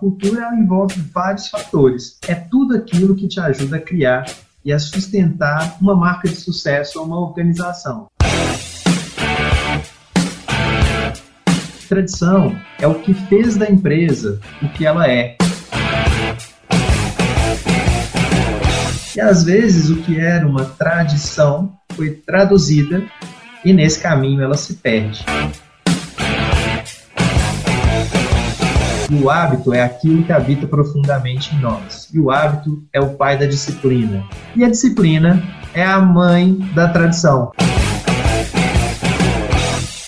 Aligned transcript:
cultura 0.00 0.48
envolve 0.54 0.98
vários 1.12 1.48
fatores. 1.48 2.18
É 2.26 2.34
tudo 2.34 2.74
aquilo 2.74 3.14
que 3.14 3.28
te 3.28 3.38
ajuda 3.38 3.76
a 3.76 3.80
criar 3.80 4.24
e 4.64 4.72
a 4.72 4.78
sustentar 4.78 5.76
uma 5.78 5.94
marca 5.94 6.26
de 6.26 6.36
sucesso 6.36 6.98
ou 6.98 7.04
uma 7.04 7.20
organização. 7.20 8.06
Tradição 11.86 12.56
é 12.78 12.86
o 12.86 12.94
que 12.94 13.12
fez 13.12 13.56
da 13.56 13.70
empresa 13.70 14.40
o 14.62 14.68
que 14.70 14.86
ela 14.86 15.06
é. 15.06 15.36
E 19.14 19.20
às 19.20 19.44
vezes 19.44 19.90
o 19.90 19.96
que 19.96 20.18
era 20.18 20.46
uma 20.46 20.64
tradição 20.64 21.74
foi 21.94 22.10
traduzida 22.10 23.04
e 23.62 23.72
nesse 23.72 24.00
caminho 24.00 24.40
ela 24.40 24.56
se 24.56 24.74
perde. 24.76 25.26
O 29.14 29.28
hábito 29.28 29.74
é 29.74 29.82
aquilo 29.82 30.22
que 30.22 30.32
habita 30.32 30.66
profundamente 30.66 31.54
em 31.54 31.58
nós. 31.58 32.08
E 32.12 32.18
o 32.18 32.30
hábito 32.30 32.82
é 32.92 33.00
o 33.00 33.10
pai 33.14 33.36
da 33.36 33.46
disciplina. 33.46 34.24
E 34.54 34.64
a 34.64 34.68
disciplina 34.68 35.42
é 35.74 35.84
a 35.84 36.00
mãe 36.00 36.54
da 36.74 36.88
tradição. 36.88 37.52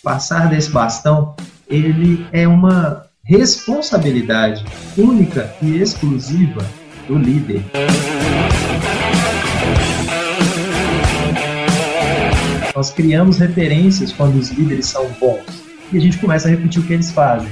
Passar 0.03 0.49
desse 0.49 0.71
bastão, 0.71 1.35
ele 1.69 2.27
é 2.33 2.47
uma 2.47 3.07
responsabilidade 3.25 4.65
única 4.97 5.55
e 5.63 5.81
exclusiva 5.81 6.65
do 7.07 7.17
líder. 7.17 7.65
Nós 12.75 12.91
criamos 12.91 13.39
referências 13.39 14.13
quando 14.13 14.37
os 14.37 14.51
líderes 14.51 14.87
são 14.87 15.09
bons 15.21 15.45
e 15.93 15.99
a 15.99 16.01
gente 16.01 16.19
começa 16.19 16.49
a 16.49 16.51
repetir 16.51 16.83
o 16.83 16.87
que 16.87 16.93
eles 16.95 17.11
fazem. 17.11 17.49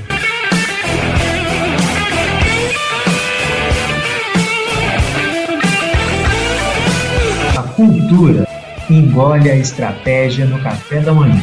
Cultura 7.80 8.46
engole 8.90 9.50
a 9.50 9.56
estratégia 9.56 10.44
no 10.44 10.62
café 10.62 11.00
da 11.00 11.14
manhã. 11.14 11.40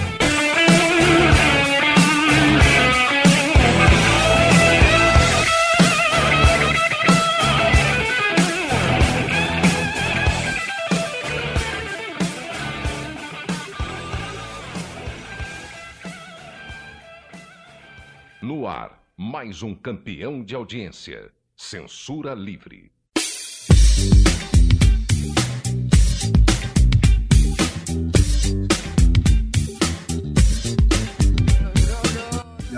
mais 19.17 19.63
um 19.63 19.73
campeão 19.73 20.43
de 20.43 20.53
audiência. 20.53 21.31
Censura 21.55 22.33
livre. 22.33 22.96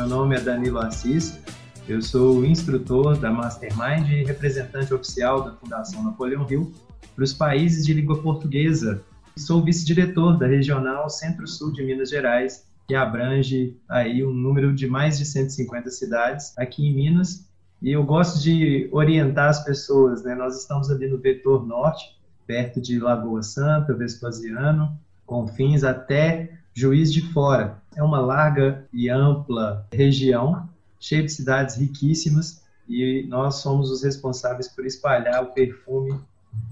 Nome 0.09 0.35
é 0.35 0.39
Danilo 0.41 0.79
Assis, 0.79 1.39
eu 1.87 2.01
sou 2.01 2.43
instrutor 2.43 3.15
da 3.15 3.29
Mastermind 3.31 4.09
e 4.09 4.23
representante 4.23 4.91
oficial 4.91 5.43
da 5.43 5.51
Fundação 5.51 6.03
Napoleão 6.03 6.47
Hill 6.49 6.73
para 7.13 7.23
os 7.23 7.31
países 7.31 7.85
de 7.85 7.93
língua 7.93 8.19
portuguesa. 8.19 9.03
Sou 9.37 9.63
vice-diretor 9.63 10.35
da 10.35 10.47
Regional 10.47 11.07
Centro-Sul 11.11 11.73
de 11.73 11.83
Minas 11.83 12.09
Gerais 12.09 12.65
que 12.87 12.95
abrange 12.95 13.77
aí 13.87 14.25
um 14.25 14.33
número 14.33 14.73
de 14.73 14.87
mais 14.87 15.19
de 15.19 15.25
150 15.25 15.91
cidades 15.91 16.57
aqui 16.57 16.87
em 16.87 16.95
Minas. 16.95 17.47
E 17.79 17.91
eu 17.91 18.03
gosto 18.03 18.41
de 18.41 18.89
orientar 18.91 19.49
as 19.49 19.63
pessoas, 19.63 20.23
né? 20.23 20.33
Nós 20.33 20.59
estamos 20.59 20.89
ali 20.89 21.07
no 21.07 21.19
vetor 21.19 21.67
norte, 21.67 22.17
perto 22.47 22.81
de 22.81 22.97
Lagoa 22.97 23.43
Santa, 23.43 23.93
Vespasiano, 23.93 24.91
Confins 25.23 25.83
até 25.83 26.57
Juiz 26.73 27.13
de 27.13 27.21
Fora. 27.31 27.78
É 27.95 28.03
uma 28.03 28.19
larga 28.19 28.87
e 28.93 29.09
ampla 29.09 29.87
região, 29.91 30.69
cheia 30.99 31.23
de 31.23 31.31
cidades 31.31 31.75
riquíssimas, 31.75 32.63
e 32.87 33.25
nós 33.27 33.55
somos 33.55 33.91
os 33.91 34.03
responsáveis 34.03 34.67
por 34.67 34.85
espalhar 34.85 35.43
o 35.43 35.53
perfume 35.53 36.19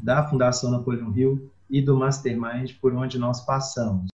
da 0.02 0.28
Fundação 0.28 0.72
Napoleão 0.72 1.12
Rio 1.12 1.52
e 1.70 1.82
do 1.82 1.96
Mastermind 1.98 2.74
por 2.82 2.94
onde 2.94 3.20
nós 3.20 3.46
passamos. 3.46 4.08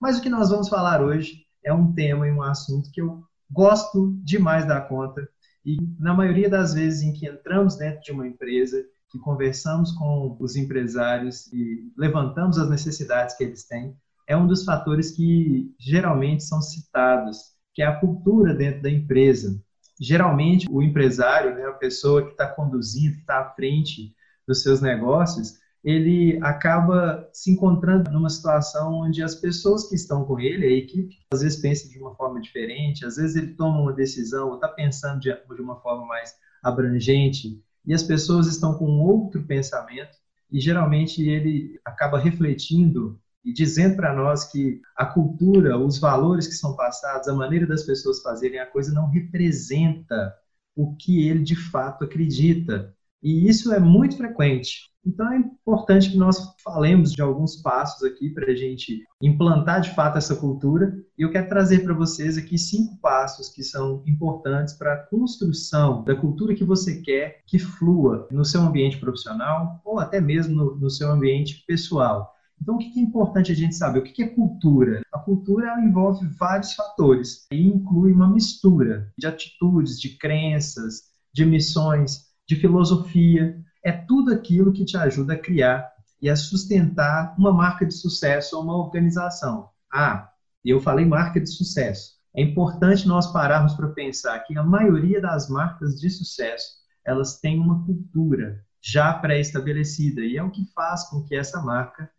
Mas 0.00 0.18
o 0.18 0.22
que 0.22 0.28
nós 0.28 0.50
vamos 0.50 0.68
falar 0.68 1.02
hoje 1.02 1.44
é 1.64 1.72
um 1.72 1.92
tema 1.92 2.28
e 2.28 2.30
um 2.30 2.42
assunto 2.42 2.90
que 2.92 3.00
eu 3.00 3.24
gosto 3.50 4.12
demais 4.22 4.66
da 4.66 4.80
conta 4.80 5.28
e 5.64 5.78
na 5.98 6.12
maioria 6.12 6.48
das 6.48 6.74
vezes 6.74 7.02
em 7.02 7.12
que 7.12 7.26
entramos 7.26 7.76
dentro 7.76 8.02
de 8.02 8.12
uma 8.12 8.26
empresa, 8.26 8.84
que 9.08 9.18
conversamos 9.18 9.92
com 9.92 10.36
os 10.38 10.56
empresários 10.56 11.50
e 11.52 11.90
levantamos 11.96 12.58
as 12.58 12.68
necessidades 12.68 13.34
que 13.36 13.44
eles 13.44 13.64
têm, 13.64 13.96
é 14.26 14.36
um 14.36 14.46
dos 14.46 14.64
fatores 14.64 15.10
que 15.10 15.74
geralmente 15.78 16.42
são 16.44 16.60
citados, 16.62 17.54
que 17.72 17.82
é 17.82 17.86
a 17.86 17.96
cultura 17.98 18.54
dentro 18.54 18.82
da 18.82 18.90
empresa. 18.90 19.60
Geralmente, 20.00 20.66
o 20.70 20.82
empresário, 20.82 21.54
né, 21.54 21.66
a 21.66 21.72
pessoa 21.72 22.24
que 22.24 22.32
está 22.32 22.46
conduzindo, 22.46 23.14
que 23.14 23.20
está 23.20 23.40
à 23.40 23.50
frente 23.54 24.14
dos 24.46 24.62
seus 24.62 24.80
negócios, 24.80 25.58
ele 25.84 26.38
acaba 26.42 27.28
se 27.32 27.50
encontrando 27.50 28.10
numa 28.10 28.30
situação 28.30 29.00
onde 29.00 29.22
as 29.22 29.34
pessoas 29.34 29.86
que 29.86 29.94
estão 29.94 30.24
com 30.24 30.40
ele, 30.40 30.66
a 30.66 30.70
equipe, 30.70 31.18
às 31.30 31.42
vezes 31.42 31.60
pensa 31.60 31.88
de 31.88 31.98
uma 31.98 32.14
forma 32.14 32.40
diferente, 32.40 33.04
às 33.04 33.16
vezes 33.16 33.36
ele 33.36 33.54
toma 33.54 33.80
uma 33.80 33.92
decisão 33.92 34.48
ou 34.48 34.54
está 34.54 34.68
pensando 34.68 35.20
de, 35.20 35.30
de 35.30 35.62
uma 35.62 35.76
forma 35.80 36.06
mais 36.06 36.34
abrangente, 36.62 37.62
e 37.86 37.92
as 37.92 38.02
pessoas 38.02 38.46
estão 38.46 38.78
com 38.78 38.98
outro 39.00 39.42
pensamento, 39.44 40.16
e 40.50 40.58
geralmente 40.58 41.22
ele 41.28 41.78
acaba 41.84 42.18
refletindo 42.18 43.20
e 43.44 43.52
dizendo 43.52 43.96
para 43.96 44.14
nós 44.14 44.44
que 44.44 44.80
a 44.96 45.04
cultura, 45.04 45.78
os 45.78 45.98
valores 45.98 46.46
que 46.46 46.54
são 46.54 46.74
passados, 46.74 47.28
a 47.28 47.34
maneira 47.34 47.66
das 47.66 47.82
pessoas 47.82 48.22
fazerem 48.22 48.58
a 48.58 48.66
coisa 48.66 48.92
não 48.92 49.10
representa 49.10 50.34
o 50.74 50.96
que 50.96 51.28
ele 51.28 51.42
de 51.42 51.54
fato 51.54 52.04
acredita. 52.04 52.94
E 53.22 53.48
isso 53.48 53.72
é 53.72 53.78
muito 53.78 54.16
frequente. 54.16 54.92
Então 55.06 55.30
é 55.32 55.36
importante 55.36 56.10
que 56.10 56.16
nós 56.16 56.54
falemos 56.62 57.12
de 57.12 57.20
alguns 57.20 57.56
passos 57.56 58.02
aqui 58.02 58.30
para 58.30 58.50
a 58.50 58.54
gente 58.54 59.02
implantar 59.20 59.80
de 59.80 59.94
fato 59.94 60.16
essa 60.16 60.34
cultura. 60.34 60.94
E 61.16 61.22
eu 61.22 61.30
quero 61.30 61.48
trazer 61.48 61.84
para 61.84 61.92
vocês 61.92 62.38
aqui 62.38 62.56
cinco 62.56 62.98
passos 62.98 63.50
que 63.50 63.62
são 63.62 64.02
importantes 64.06 64.74
para 64.74 64.94
a 64.94 65.06
construção 65.06 66.02
da 66.04 66.14
cultura 66.16 66.54
que 66.54 66.64
você 66.64 67.02
quer 67.02 67.42
que 67.46 67.58
flua 67.58 68.26
no 68.30 68.44
seu 68.44 68.62
ambiente 68.62 68.98
profissional 68.98 69.80
ou 69.84 69.98
até 69.98 70.20
mesmo 70.20 70.54
no, 70.54 70.76
no 70.76 70.90
seu 70.90 71.10
ambiente 71.10 71.64
pessoal. 71.66 72.33
Então, 72.64 72.76
o 72.76 72.78
que 72.78 72.98
é 72.98 73.02
importante 73.02 73.52
a 73.52 73.54
gente 73.54 73.74
saber? 73.74 73.98
O 73.98 74.02
que 74.02 74.22
é 74.22 74.26
cultura? 74.26 75.02
A 75.12 75.18
cultura 75.18 75.78
envolve 75.82 76.26
vários 76.28 76.72
fatores 76.72 77.46
e 77.52 77.68
inclui 77.68 78.10
uma 78.10 78.26
mistura 78.26 79.12
de 79.18 79.26
atitudes, 79.26 80.00
de 80.00 80.16
crenças, 80.16 81.02
de 81.30 81.44
missões, 81.44 82.24
de 82.48 82.56
filosofia, 82.56 83.62
é 83.84 83.92
tudo 83.92 84.32
aquilo 84.32 84.72
que 84.72 84.86
te 84.86 84.96
ajuda 84.96 85.34
a 85.34 85.38
criar 85.38 85.92
e 86.22 86.30
a 86.30 86.36
sustentar 86.36 87.34
uma 87.38 87.52
marca 87.52 87.84
de 87.84 87.92
sucesso 87.92 88.56
ou 88.56 88.62
uma 88.62 88.78
organização. 88.78 89.68
Ah, 89.92 90.30
eu 90.64 90.80
falei 90.80 91.04
marca 91.04 91.38
de 91.38 91.50
sucesso. 91.50 92.14
É 92.34 92.40
importante 92.40 93.06
nós 93.06 93.30
pararmos 93.30 93.74
para 93.74 93.90
pensar 93.90 94.38
que 94.40 94.56
a 94.56 94.62
maioria 94.62 95.20
das 95.20 95.50
marcas 95.50 96.00
de 96.00 96.08
sucesso, 96.08 96.76
elas 97.04 97.38
têm 97.40 97.60
uma 97.60 97.84
cultura 97.84 98.64
já 98.80 99.12
pré-estabelecida 99.12 100.22
e 100.22 100.38
é 100.38 100.42
o 100.42 100.50
que 100.50 100.64
faz 100.74 101.04
com 101.10 101.22
que 101.22 101.36
essa 101.36 101.60
marca 101.60 102.10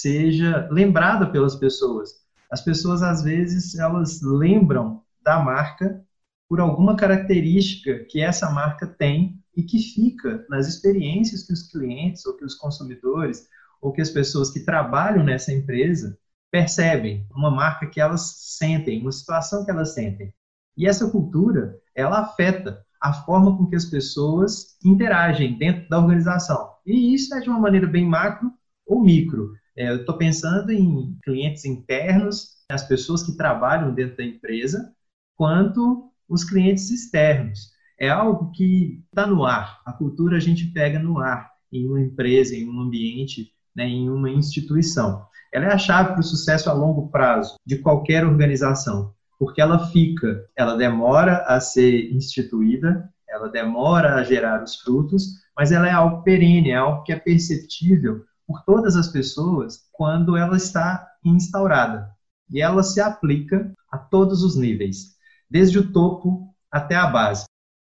seja 0.00 0.68
lembrada 0.70 1.26
pelas 1.26 1.54
pessoas. 1.54 2.10
As 2.50 2.62
pessoas 2.62 3.02
às 3.02 3.22
vezes 3.22 3.78
elas 3.78 4.22
lembram 4.22 5.02
da 5.22 5.38
marca 5.38 6.02
por 6.48 6.60
alguma 6.60 6.96
característica 6.96 8.04
que 8.08 8.20
essa 8.20 8.50
marca 8.50 8.86
tem 8.86 9.38
e 9.54 9.62
que 9.62 9.78
fica 9.78 10.46
nas 10.48 10.66
experiências 10.66 11.42
que 11.42 11.52
os 11.52 11.70
clientes 11.70 12.24
ou 12.24 12.36
que 12.36 12.44
os 12.44 12.54
consumidores 12.54 13.46
ou 13.82 13.92
que 13.92 14.00
as 14.00 14.08
pessoas 14.08 14.50
que 14.50 14.64
trabalham 14.64 15.22
nessa 15.24 15.52
empresa 15.52 16.18
percebem, 16.50 17.26
uma 17.34 17.50
marca 17.50 17.86
que 17.86 18.00
elas 18.00 18.56
sentem, 18.56 19.02
uma 19.02 19.12
situação 19.12 19.64
que 19.64 19.70
elas 19.70 19.92
sentem. 19.94 20.32
E 20.76 20.86
essa 20.86 21.10
cultura, 21.10 21.78
ela 21.94 22.20
afeta 22.20 22.82
a 23.00 23.12
forma 23.12 23.56
com 23.58 23.66
que 23.66 23.76
as 23.76 23.84
pessoas 23.84 24.78
interagem 24.82 25.58
dentro 25.58 25.88
da 25.88 25.98
organização. 25.98 26.76
E 26.86 27.14
isso 27.14 27.34
é 27.34 27.40
de 27.40 27.50
uma 27.50 27.58
maneira 27.58 27.86
bem 27.86 28.06
macro 28.06 28.50
ou 28.86 29.02
micro. 29.02 29.52
É, 29.76 29.88
eu 29.88 29.96
estou 29.96 30.16
pensando 30.16 30.70
em 30.70 31.16
clientes 31.22 31.64
internos, 31.64 32.56
as 32.70 32.86
pessoas 32.86 33.22
que 33.22 33.36
trabalham 33.36 33.94
dentro 33.94 34.16
da 34.16 34.24
empresa, 34.24 34.92
quanto 35.36 36.10
os 36.28 36.44
clientes 36.44 36.90
externos 36.90 37.72
é 37.98 38.08
algo 38.08 38.50
que 38.50 39.00
está 39.08 39.26
no 39.26 39.44
ar. 39.44 39.80
A 39.86 39.92
cultura 39.92 40.36
a 40.36 40.40
gente 40.40 40.66
pega 40.66 40.98
no 40.98 41.20
ar, 41.20 41.50
em 41.72 41.86
uma 41.86 42.00
empresa, 42.00 42.54
em 42.54 42.68
um 42.68 42.80
ambiente, 42.80 43.52
né, 43.74 43.86
em 43.86 44.10
uma 44.10 44.28
instituição. 44.28 45.24
Ela 45.52 45.66
é 45.66 45.72
a 45.72 45.78
chave 45.78 46.10
para 46.10 46.20
o 46.20 46.24
sucesso 46.24 46.68
a 46.68 46.72
longo 46.72 47.08
prazo 47.10 47.54
de 47.64 47.78
qualquer 47.78 48.26
organização, 48.26 49.14
porque 49.38 49.60
ela 49.60 49.86
fica, 49.90 50.44
ela 50.56 50.76
demora 50.76 51.44
a 51.46 51.60
ser 51.60 52.12
instituída, 52.12 53.08
ela 53.28 53.48
demora 53.48 54.16
a 54.16 54.24
gerar 54.24 54.62
os 54.62 54.76
frutos, 54.76 55.40
mas 55.56 55.70
ela 55.70 55.86
é 55.86 55.92
algo 55.92 56.22
perene, 56.22 56.70
é 56.70 56.76
algo 56.76 57.04
que 57.04 57.12
é 57.12 57.16
perceptível 57.16 58.24
por 58.46 58.62
todas 58.64 58.96
as 58.96 59.08
pessoas 59.08 59.88
quando 59.92 60.36
ela 60.36 60.56
está 60.56 61.06
instaurada. 61.24 62.10
E 62.50 62.60
ela 62.60 62.82
se 62.82 63.00
aplica 63.00 63.72
a 63.90 63.98
todos 63.98 64.42
os 64.42 64.56
níveis, 64.56 65.16
desde 65.50 65.78
o 65.78 65.92
topo 65.92 66.54
até 66.70 66.94
a 66.96 67.06
base. 67.06 67.44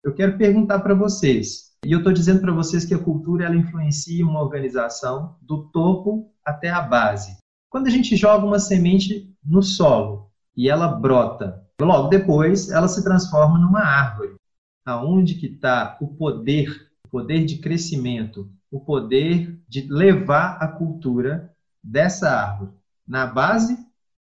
Eu 0.03 0.15
quero 0.15 0.39
perguntar 0.39 0.81
para 0.81 0.95
vocês, 0.95 1.71
e 1.85 1.93
eu 1.93 1.99
estou 1.99 2.13
dizendo 2.13 2.41
para 2.41 2.53
vocês 2.53 2.85
que 2.85 2.95
a 2.95 2.99
cultura 2.99 3.45
ela 3.45 3.57
influencia 3.57 4.25
uma 4.25 4.43
organização 4.43 5.37
do 5.43 5.71
topo 5.71 6.33
até 6.45 6.69
a 6.69 6.81
base. 6.81 7.37
Quando 7.71 7.87
a 7.87 7.91
gente 7.91 8.17
joga 8.17 8.45
uma 8.45 8.59
semente 8.59 9.33
no 9.45 9.63
solo 9.63 10.31
e 10.57 10.69
ela 10.69 10.89
brota, 10.89 11.63
logo 11.81 12.09
depois 12.09 12.71
ela 12.71 12.89
se 12.89 13.03
transforma 13.05 13.59
numa 13.59 13.81
árvore. 13.81 14.35
Aonde 14.85 15.35
que 15.35 15.47
está 15.47 15.97
o 16.01 16.09
poder, 16.09 16.91
o 17.07 17.09
poder 17.09 17.45
de 17.45 17.59
crescimento, 17.59 18.51
o 18.71 18.81
poder 18.81 19.61
de 19.69 19.83
levar 19.91 20.57
a 20.61 20.69
cultura 20.69 21.53
dessa 21.83 22.31
árvore? 22.31 22.73
Na 23.07 23.27
base 23.27 23.77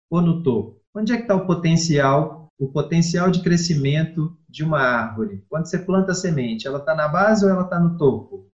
ou 0.09 0.21
no 0.21 0.43
topo? 0.43 0.81
Onde 0.93 1.11
é 1.11 1.17
que 1.17 1.23
está 1.23 1.35
o 1.35 1.45
potencial, 1.45 2.47
o 2.57 2.67
potencial 2.67 3.31
de 3.31 3.41
crescimento 3.41 4.37
de 4.47 4.63
uma 4.63 4.79
árvore? 4.79 5.43
Quando 5.49 5.65
você 5.65 5.79
planta 5.79 6.11
a 6.11 6.15
semente, 6.15 6.67
ela 6.67 6.79
está 6.79 6.93
na 6.93 7.07
base 7.07 7.43
ou 7.43 7.51
ela 7.51 7.63
está 7.63 7.79
no 7.79 7.97
topo? 7.97 8.49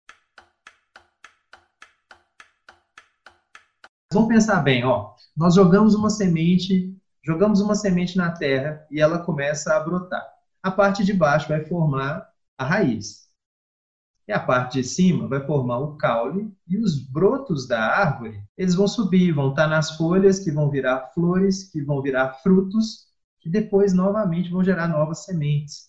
Vamos 4.13 4.29
pensar 4.29 4.63
bem, 4.63 4.85
ó. 4.85 5.15
Nós 5.37 5.55
jogamos 5.55 5.95
uma 5.95 6.11
semente, 6.11 6.97
jogamos 7.23 7.61
uma 7.61 7.75
semente 7.75 8.17
na 8.17 8.31
terra 8.31 8.87
e 8.91 9.01
ela 9.01 9.19
começa 9.19 9.75
a 9.75 9.81
brotar. 9.81 10.27
A 10.63 10.71
parte 10.71 11.05
de 11.05 11.13
baixo 11.13 11.49
vai 11.49 11.65
formar 11.65 12.29
a 12.57 12.65
raiz. 12.65 13.28
E 14.29 14.33
a 14.33 14.39
parte 14.39 14.75
de 14.75 14.85
cima 14.85 15.27
vai 15.27 15.45
formar 15.47 15.79
o 15.79 15.97
caule 15.97 16.53
e 16.69 16.77
os 16.79 16.99
brotos 16.99 17.67
da 17.67 17.81
árvore, 17.81 18.41
eles 18.57 18.75
vão 18.75 18.87
subir, 18.87 19.33
vão 19.33 19.51
estar 19.51 19.67
nas 19.67 19.97
folhas 19.97 20.39
que 20.39 20.53
vão 20.53 20.71
virar 20.71 21.11
flores, 21.15 21.65
que 21.65 21.83
vão 21.83 22.03
virar 22.03 22.35
frutos, 22.43 23.07
que 23.41 23.49
depois 23.49 23.95
novamente 23.95 24.51
vão 24.51 24.63
gerar 24.63 24.87
novas 24.87 25.25
sementes. 25.25 25.89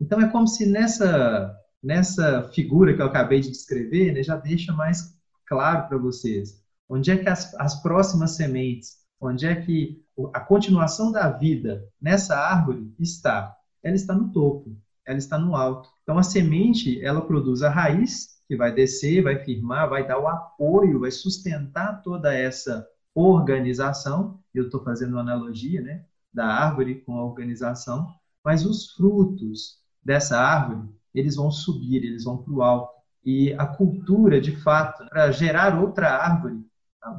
Então 0.00 0.20
é 0.20 0.28
como 0.28 0.46
se 0.46 0.66
nessa 0.66 1.58
nessa 1.82 2.50
figura 2.54 2.94
que 2.94 3.02
eu 3.02 3.06
acabei 3.06 3.40
de 3.40 3.50
descrever, 3.50 4.12
né, 4.12 4.22
já 4.22 4.36
deixa 4.36 4.72
mais 4.72 5.14
claro 5.46 5.86
para 5.86 5.98
vocês 5.98 6.64
Onde 6.88 7.10
é 7.10 7.16
que 7.16 7.28
as, 7.28 7.54
as 7.54 7.80
próximas 7.82 8.32
sementes, 8.36 8.98
onde 9.20 9.46
é 9.46 9.54
que 9.54 10.04
a 10.32 10.40
continuação 10.40 11.10
da 11.10 11.30
vida 11.30 11.88
nessa 12.00 12.36
árvore 12.36 12.94
está? 12.98 13.56
Ela 13.82 13.96
está 13.96 14.14
no 14.14 14.30
topo, 14.32 14.76
ela 15.06 15.18
está 15.18 15.38
no 15.38 15.54
alto. 15.54 15.88
Então 16.02 16.18
a 16.18 16.22
semente, 16.22 17.02
ela 17.04 17.20
produz 17.20 17.62
a 17.62 17.70
raiz, 17.70 18.34
que 18.46 18.56
vai 18.56 18.72
descer, 18.72 19.22
vai 19.22 19.42
firmar, 19.44 19.88
vai 19.88 20.06
dar 20.06 20.18
o 20.18 20.28
apoio, 20.28 21.00
vai 21.00 21.10
sustentar 21.10 22.02
toda 22.02 22.34
essa 22.34 22.86
organização. 23.14 24.38
Eu 24.52 24.64
estou 24.64 24.82
fazendo 24.82 25.12
uma 25.12 25.20
analogia, 25.20 25.80
né, 25.80 26.04
da 26.32 26.46
árvore 26.46 27.00
com 27.00 27.16
a 27.18 27.24
organização, 27.24 28.12
mas 28.44 28.66
os 28.66 28.92
frutos 28.92 29.78
dessa 30.04 30.38
árvore, 30.38 30.88
eles 31.14 31.36
vão 31.36 31.50
subir, 31.50 32.04
eles 32.04 32.24
vão 32.24 32.38
para 32.38 32.52
o 32.52 32.62
alto. 32.62 32.92
E 33.24 33.54
a 33.54 33.66
cultura, 33.66 34.40
de 34.40 34.54
fato, 34.56 35.08
para 35.08 35.30
gerar 35.30 35.80
outra 35.80 36.10
árvore, 36.10 36.60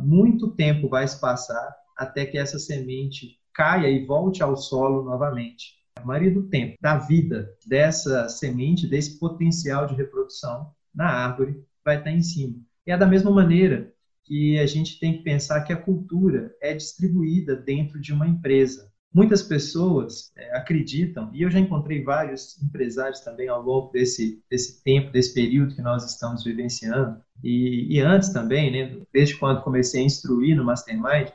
muito 0.04 0.52
tempo 0.52 0.88
vai 0.90 1.08
se 1.08 1.20
passar 1.20 1.76
até 1.98 2.26
que 2.26 2.38
essa 2.38 2.60
semente 2.60 3.40
caia 3.54 3.90
e 3.90 4.06
volte 4.06 4.44
ao 4.44 4.56
solo 4.58 5.04
novamente. 5.04 5.75
Maioria 6.06 6.32
do 6.32 6.44
tempo, 6.44 6.78
da 6.82 6.98
vida 6.98 7.50
dessa 7.66 8.30
semente, 8.30 8.88
desse 8.88 9.20
potencial 9.20 9.86
de 9.86 9.96
reprodução 9.96 10.72
na 10.94 11.08
árvore, 11.08 11.64
vai 11.84 11.98
estar 11.98 12.12
em 12.12 12.22
cima. 12.22 12.56
E 12.86 12.92
é 12.92 12.98
da 12.98 13.06
mesma 13.06 13.32
maneira 13.32 13.92
que 14.24 14.58
a 14.60 14.66
gente 14.66 15.00
tem 15.00 15.18
que 15.18 15.24
pensar 15.24 15.62
que 15.62 15.74
a 15.74 15.78
cultura 15.78 16.54
é 16.62 16.74
distribuída 16.74 17.56
dentro 17.56 18.00
de 18.00 18.12
uma 18.12 18.28
empresa. 18.28 18.92
Muitas 19.14 19.42
pessoas 19.42 20.32
é, 20.36 20.58
acreditam, 20.58 21.30
e 21.34 21.42
eu 21.42 21.50
já 21.50 21.58
encontrei 21.58 22.04
vários 22.04 22.62
empresários 22.62 23.22
também 23.22 23.48
ao 23.48 23.62
longo 23.62 23.90
desse, 23.92 24.44
desse 24.50 24.84
tempo, 24.84 25.10
desse 25.10 25.34
período 25.34 25.74
que 25.74 25.82
nós 25.82 26.04
estamos 26.04 26.44
vivenciando, 26.44 27.22
e, 27.42 27.96
e 27.96 28.02
antes 28.02 28.34
também, 28.34 28.72
né, 28.72 29.02
desde 29.14 29.38
quando 29.38 29.64
comecei 29.64 30.02
a 30.02 30.06
instruir 30.06 30.58
no 30.58 30.66
Mastermind, 30.66 31.30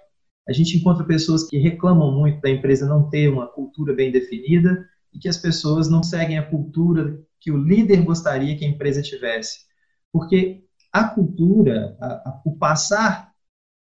a 0.51 0.53
gente 0.53 0.77
encontra 0.77 1.05
pessoas 1.05 1.45
que 1.49 1.57
reclamam 1.59 2.11
muito 2.11 2.41
da 2.41 2.51
empresa 2.51 2.85
não 2.85 3.09
ter 3.09 3.29
uma 3.29 3.47
cultura 3.47 3.95
bem 3.95 4.11
definida 4.11 4.85
e 5.15 5.19
que 5.21 5.29
as 5.29 5.37
pessoas 5.37 5.89
não 5.89 6.03
seguem 6.03 6.39
a 6.39 6.43
cultura 6.43 7.23
que 7.41 7.53
o 7.53 7.57
líder 7.57 8.03
gostaria 8.03 8.59
que 8.59 8.65
a 8.65 8.69
empresa 8.69 9.01
tivesse. 9.01 9.61
Porque 10.13 10.65
a 10.93 11.05
cultura, 11.05 11.97
a, 12.01 12.07
a, 12.07 12.43
o 12.45 12.57
passar 12.57 13.31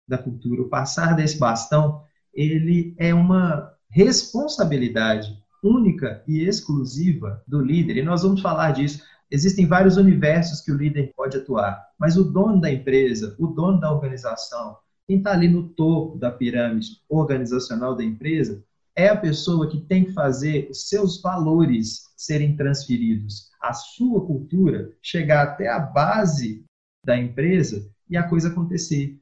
da 0.07 0.18
cultura, 0.18 0.62
o 0.62 0.69
passar 0.69 1.13
desse 1.13 1.38
bastão, 1.38 2.02
ele 2.34 2.96
é 2.98 3.13
uma 3.13 3.69
responsabilidade 3.90 5.38
única 5.62 6.24
e 6.25 6.48
exclusiva 6.48 7.44
do 7.46 7.60
líder, 7.60 7.98
e 7.98 8.01
nós 8.04 8.24
vamos 8.24 8.40
falar 8.40 8.72
disso. 8.72 9.04
Existem 9.30 9.68
vários 9.68 9.98
universos 9.98 10.62
que 10.62 10.72
o 10.72 10.78
líder 10.78 11.12
pode 11.18 11.36
atuar, 11.36 11.86
mas 12.00 12.16
o 12.16 12.24
dono 12.24 12.62
da 12.62 12.72
empresa, 12.72 13.36
o 13.38 13.48
dono 13.48 13.78
da 13.78 13.92
organização, 13.92 14.78
quem 15.07 15.18
está 15.18 15.31
ali 15.31 15.48
no 15.48 15.69
topo 15.69 16.18
da 16.18 16.31
pirâmide 16.31 17.02
organizacional 17.07 17.96
da 17.96 18.04
empresa, 18.04 18.63
é 18.96 19.10
a 19.10 19.18
pessoa 19.18 19.69
que 19.69 19.81
tem 19.81 20.06
que 20.06 20.13
fazer 20.13 20.68
os 20.69 20.88
seus 20.88 21.22
valores 21.22 22.04
serem 22.16 22.56
transferidos, 22.56 23.50
a 23.62 23.74
sua 23.74 24.25
cultura 24.25 24.92
chegar 25.02 25.44
até 25.44 25.68
a 25.68 25.80
base 25.80 26.63
da 27.06 27.18
empresa 27.18 27.88
e 28.10 28.16
a 28.16 28.24
coisa 28.24 28.48
acontecer. 28.48 29.19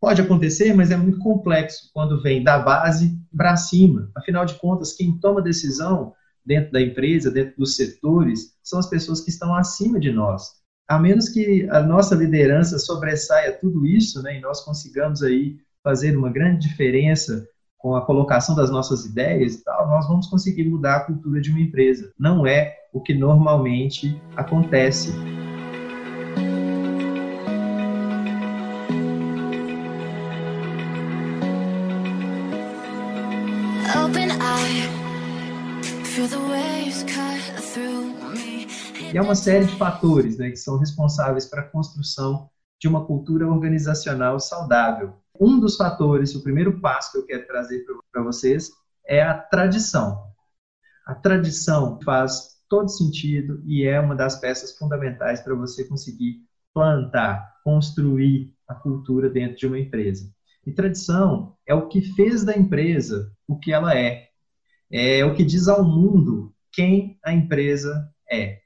Pode 0.00 0.20
acontecer, 0.20 0.74
mas 0.74 0.90
é 0.90 0.96
muito 0.96 1.18
complexo 1.18 1.90
quando 1.92 2.20
vem 2.22 2.42
da 2.42 2.58
base 2.58 3.18
para 3.34 3.56
cima. 3.56 4.10
Afinal 4.14 4.44
de 4.44 4.54
contas, 4.54 4.92
quem 4.92 5.18
toma 5.18 5.40
decisão 5.42 6.12
dentro 6.44 6.72
da 6.72 6.80
empresa, 6.80 7.30
dentro 7.30 7.56
dos 7.56 7.76
setores, 7.76 8.56
são 8.62 8.78
as 8.78 8.88
pessoas 8.88 9.20
que 9.20 9.30
estão 9.30 9.54
acima 9.54 9.98
de 9.98 10.12
nós. 10.12 10.57
A 10.88 10.98
menos 10.98 11.28
que 11.28 11.68
a 11.68 11.82
nossa 11.82 12.14
liderança 12.14 12.78
sobressaia 12.78 13.52
tudo 13.52 13.84
isso, 13.84 14.22
né, 14.22 14.38
e 14.38 14.40
nós 14.40 14.64
consigamos 14.64 15.22
aí 15.22 15.58
fazer 15.84 16.16
uma 16.16 16.30
grande 16.30 16.66
diferença 16.66 17.46
com 17.76 17.94
a 17.94 18.00
colocação 18.00 18.56
das 18.56 18.70
nossas 18.70 19.04
ideias 19.04 19.56
e 19.56 19.64
tal, 19.64 19.86
nós 19.86 20.08
vamos 20.08 20.26
conseguir 20.28 20.64
mudar 20.64 20.96
a 20.96 21.00
cultura 21.00 21.42
de 21.42 21.50
uma 21.50 21.60
empresa. 21.60 22.10
Não 22.18 22.46
é 22.46 22.74
o 22.90 23.02
que 23.02 23.12
normalmente 23.12 24.18
acontece. 24.34 25.12
E 39.00 39.16
é 39.16 39.22
uma 39.22 39.34
série 39.34 39.64
de 39.64 39.76
fatores 39.76 40.36
né, 40.38 40.50
que 40.50 40.56
são 40.56 40.76
responsáveis 40.78 41.46
para 41.46 41.62
a 41.62 41.68
construção 41.68 42.50
de 42.80 42.86
uma 42.86 43.04
cultura 43.06 43.48
organizacional 43.48 44.38
saudável. 44.38 45.14
Um 45.40 45.58
dos 45.58 45.76
fatores, 45.76 46.34
o 46.34 46.42
primeiro 46.42 46.80
passo 46.80 47.12
que 47.12 47.18
eu 47.18 47.26
quero 47.26 47.46
trazer 47.46 47.84
para 48.12 48.22
vocês, 48.22 48.70
é 49.06 49.22
a 49.22 49.34
tradição. 49.34 50.28
A 51.06 51.14
tradição 51.14 51.98
faz 52.04 52.58
todo 52.68 52.88
sentido 52.88 53.62
e 53.64 53.84
é 53.84 53.98
uma 53.98 54.14
das 54.14 54.38
peças 54.40 54.76
fundamentais 54.76 55.40
para 55.40 55.54
você 55.54 55.84
conseguir 55.84 56.42
plantar, 56.74 57.54
construir 57.64 58.54
a 58.68 58.74
cultura 58.74 59.30
dentro 59.30 59.56
de 59.56 59.66
uma 59.66 59.78
empresa. 59.78 60.30
E 60.66 60.72
tradição 60.72 61.56
é 61.66 61.74
o 61.74 61.88
que 61.88 62.02
fez 62.02 62.44
da 62.44 62.54
empresa 62.54 63.32
o 63.46 63.58
que 63.58 63.72
ela 63.72 63.96
é, 63.96 64.28
é 64.90 65.24
o 65.24 65.34
que 65.34 65.44
diz 65.44 65.66
ao 65.68 65.82
mundo 65.82 66.54
quem 66.70 67.18
a 67.24 67.32
empresa 67.32 68.12
é. 68.30 68.60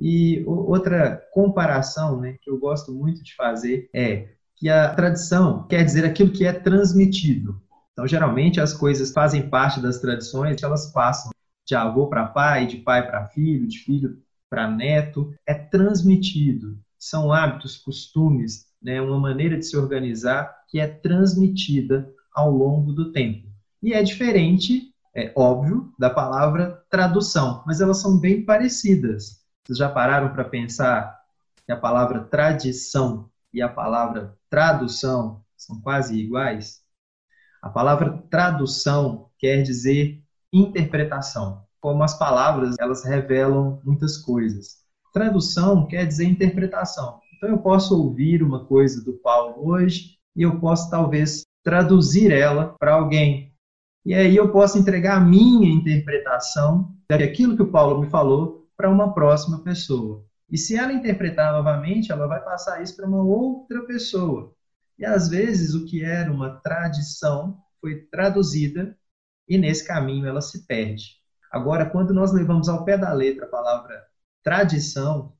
E 0.00 0.42
outra 0.46 1.22
comparação 1.32 2.20
né, 2.20 2.36
que 2.40 2.50
eu 2.50 2.58
gosto 2.58 2.92
muito 2.92 3.22
de 3.22 3.34
fazer 3.34 3.88
é 3.94 4.28
que 4.56 4.68
a 4.68 4.94
tradição 4.94 5.66
quer 5.66 5.84
dizer 5.84 6.04
aquilo 6.04 6.32
que 6.32 6.46
é 6.46 6.52
transmitido. 6.52 7.60
Então, 7.92 8.06
geralmente, 8.06 8.60
as 8.60 8.72
coisas 8.72 9.12
fazem 9.12 9.48
parte 9.48 9.80
das 9.80 9.98
tradições, 9.98 10.62
elas 10.62 10.92
passam 10.92 11.30
de 11.66 11.74
avô 11.74 12.08
para 12.08 12.26
pai, 12.26 12.66
de 12.66 12.78
pai 12.78 13.06
para 13.06 13.28
filho, 13.28 13.66
de 13.66 13.78
filho 13.78 14.18
para 14.48 14.70
neto. 14.70 15.34
É 15.46 15.54
transmitido. 15.54 16.78
São 16.98 17.32
hábitos, 17.32 17.76
costumes, 17.76 18.66
né, 18.82 19.00
uma 19.00 19.18
maneira 19.18 19.56
de 19.56 19.64
se 19.64 19.76
organizar 19.76 20.54
que 20.68 20.78
é 20.78 20.86
transmitida 20.86 22.10
ao 22.34 22.50
longo 22.50 22.92
do 22.92 23.12
tempo. 23.12 23.48
E 23.82 23.92
é 23.92 24.02
diferente 24.02 24.90
é 25.14 25.32
óbvio, 25.34 25.92
da 25.98 26.08
palavra 26.08 26.82
tradução, 26.88 27.62
mas 27.66 27.80
elas 27.80 28.00
são 28.00 28.18
bem 28.18 28.44
parecidas. 28.44 29.39
Vocês 29.70 29.78
já 29.78 29.88
pararam 29.88 30.30
para 30.30 30.42
pensar 30.42 31.20
que 31.64 31.70
a 31.70 31.76
palavra 31.76 32.24
tradição 32.24 33.30
e 33.54 33.62
a 33.62 33.68
palavra 33.68 34.36
tradução 34.50 35.44
são 35.56 35.80
quase 35.80 36.18
iguais? 36.18 36.80
A 37.62 37.68
palavra 37.68 38.20
tradução 38.28 39.28
quer 39.38 39.62
dizer 39.62 40.20
interpretação. 40.52 41.64
como 41.80 42.02
as 42.02 42.18
palavras, 42.18 42.74
elas 42.80 43.04
revelam 43.04 43.80
muitas 43.84 44.16
coisas. 44.16 44.78
Tradução 45.12 45.86
quer 45.86 46.04
dizer 46.04 46.24
interpretação. 46.24 47.20
Então 47.36 47.50
eu 47.50 47.58
posso 47.58 47.96
ouvir 47.96 48.42
uma 48.42 48.64
coisa 48.64 49.04
do 49.04 49.12
Paulo 49.12 49.68
hoje 49.68 50.18
e 50.34 50.42
eu 50.42 50.58
posso 50.58 50.90
talvez 50.90 51.44
traduzir 51.62 52.32
ela 52.32 52.74
para 52.76 52.94
alguém. 52.94 53.54
E 54.04 54.14
aí 54.14 54.34
eu 54.34 54.50
posso 54.50 54.76
entregar 54.76 55.18
a 55.18 55.20
minha 55.20 55.72
interpretação 55.72 56.92
daquilo 57.08 57.54
que 57.54 57.62
o 57.62 57.70
Paulo 57.70 58.00
me 58.00 58.10
falou 58.10 58.59
para 58.80 58.88
uma 58.88 59.12
próxima 59.12 59.62
pessoa. 59.62 60.24
E 60.50 60.56
se 60.56 60.74
ela 60.74 60.90
interpretar 60.90 61.52
novamente, 61.52 62.10
ela 62.10 62.26
vai 62.26 62.42
passar 62.42 62.82
isso 62.82 62.96
para 62.96 63.06
uma 63.06 63.22
outra 63.22 63.84
pessoa. 63.84 64.54
E 64.98 65.04
às 65.04 65.28
vezes 65.28 65.74
o 65.74 65.84
que 65.84 66.02
era 66.02 66.32
uma 66.32 66.58
tradição 66.60 67.58
foi 67.78 68.06
traduzida 68.10 68.96
e 69.46 69.58
nesse 69.58 69.86
caminho 69.86 70.26
ela 70.26 70.40
se 70.40 70.66
perde. 70.66 71.20
Agora, 71.52 71.84
quando 71.84 72.14
nós 72.14 72.32
levamos 72.32 72.70
ao 72.70 72.82
pé 72.82 72.96
da 72.96 73.12
letra 73.12 73.44
a 73.44 73.50
palavra 73.50 74.02
tradição, 74.42 75.34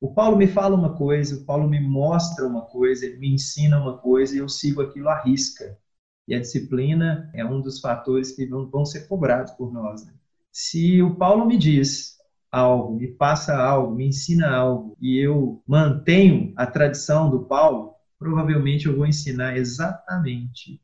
o 0.00 0.14
Paulo 0.14 0.36
me 0.36 0.46
fala 0.46 0.76
uma 0.76 0.96
coisa, 0.96 1.34
o 1.34 1.44
Paulo 1.44 1.68
me 1.68 1.80
mostra 1.80 2.46
uma 2.46 2.62
coisa, 2.62 3.06
ele 3.06 3.18
me 3.18 3.34
ensina 3.34 3.76
uma 3.76 3.98
coisa 3.98 4.36
e 4.36 4.38
eu 4.38 4.48
sigo 4.48 4.80
aquilo 4.80 5.08
à 5.08 5.20
risca. 5.20 5.76
E 6.28 6.34
a 6.34 6.40
disciplina 6.40 7.28
é 7.34 7.44
um 7.44 7.60
dos 7.60 7.80
fatores 7.80 8.30
que 8.30 8.46
vão, 8.46 8.86
ser 8.86 9.08
cobrados 9.08 9.50
por 9.52 9.72
nós. 9.72 10.06
Né? 10.06 10.12
Se 10.52 11.02
o 11.02 11.16
Paulo 11.16 11.44
me 11.44 11.58
diz 11.58 12.14
algo, 12.54 12.94
me 12.94 13.08
passa 13.08 13.56
algo, 13.56 13.96
me 13.96 14.06
ensina 14.06 14.48
algo 14.48 14.96
e 15.00 15.18
eu 15.18 15.60
mantenho 15.66 16.52
a 16.56 16.64
tradição 16.64 17.28
do 17.28 17.46
Paulo, 17.46 17.94
provavelmente 18.16 18.86
eu 18.86 18.96
vou 18.96 19.06
ensinar 19.06 19.56
exatamente 19.56 20.80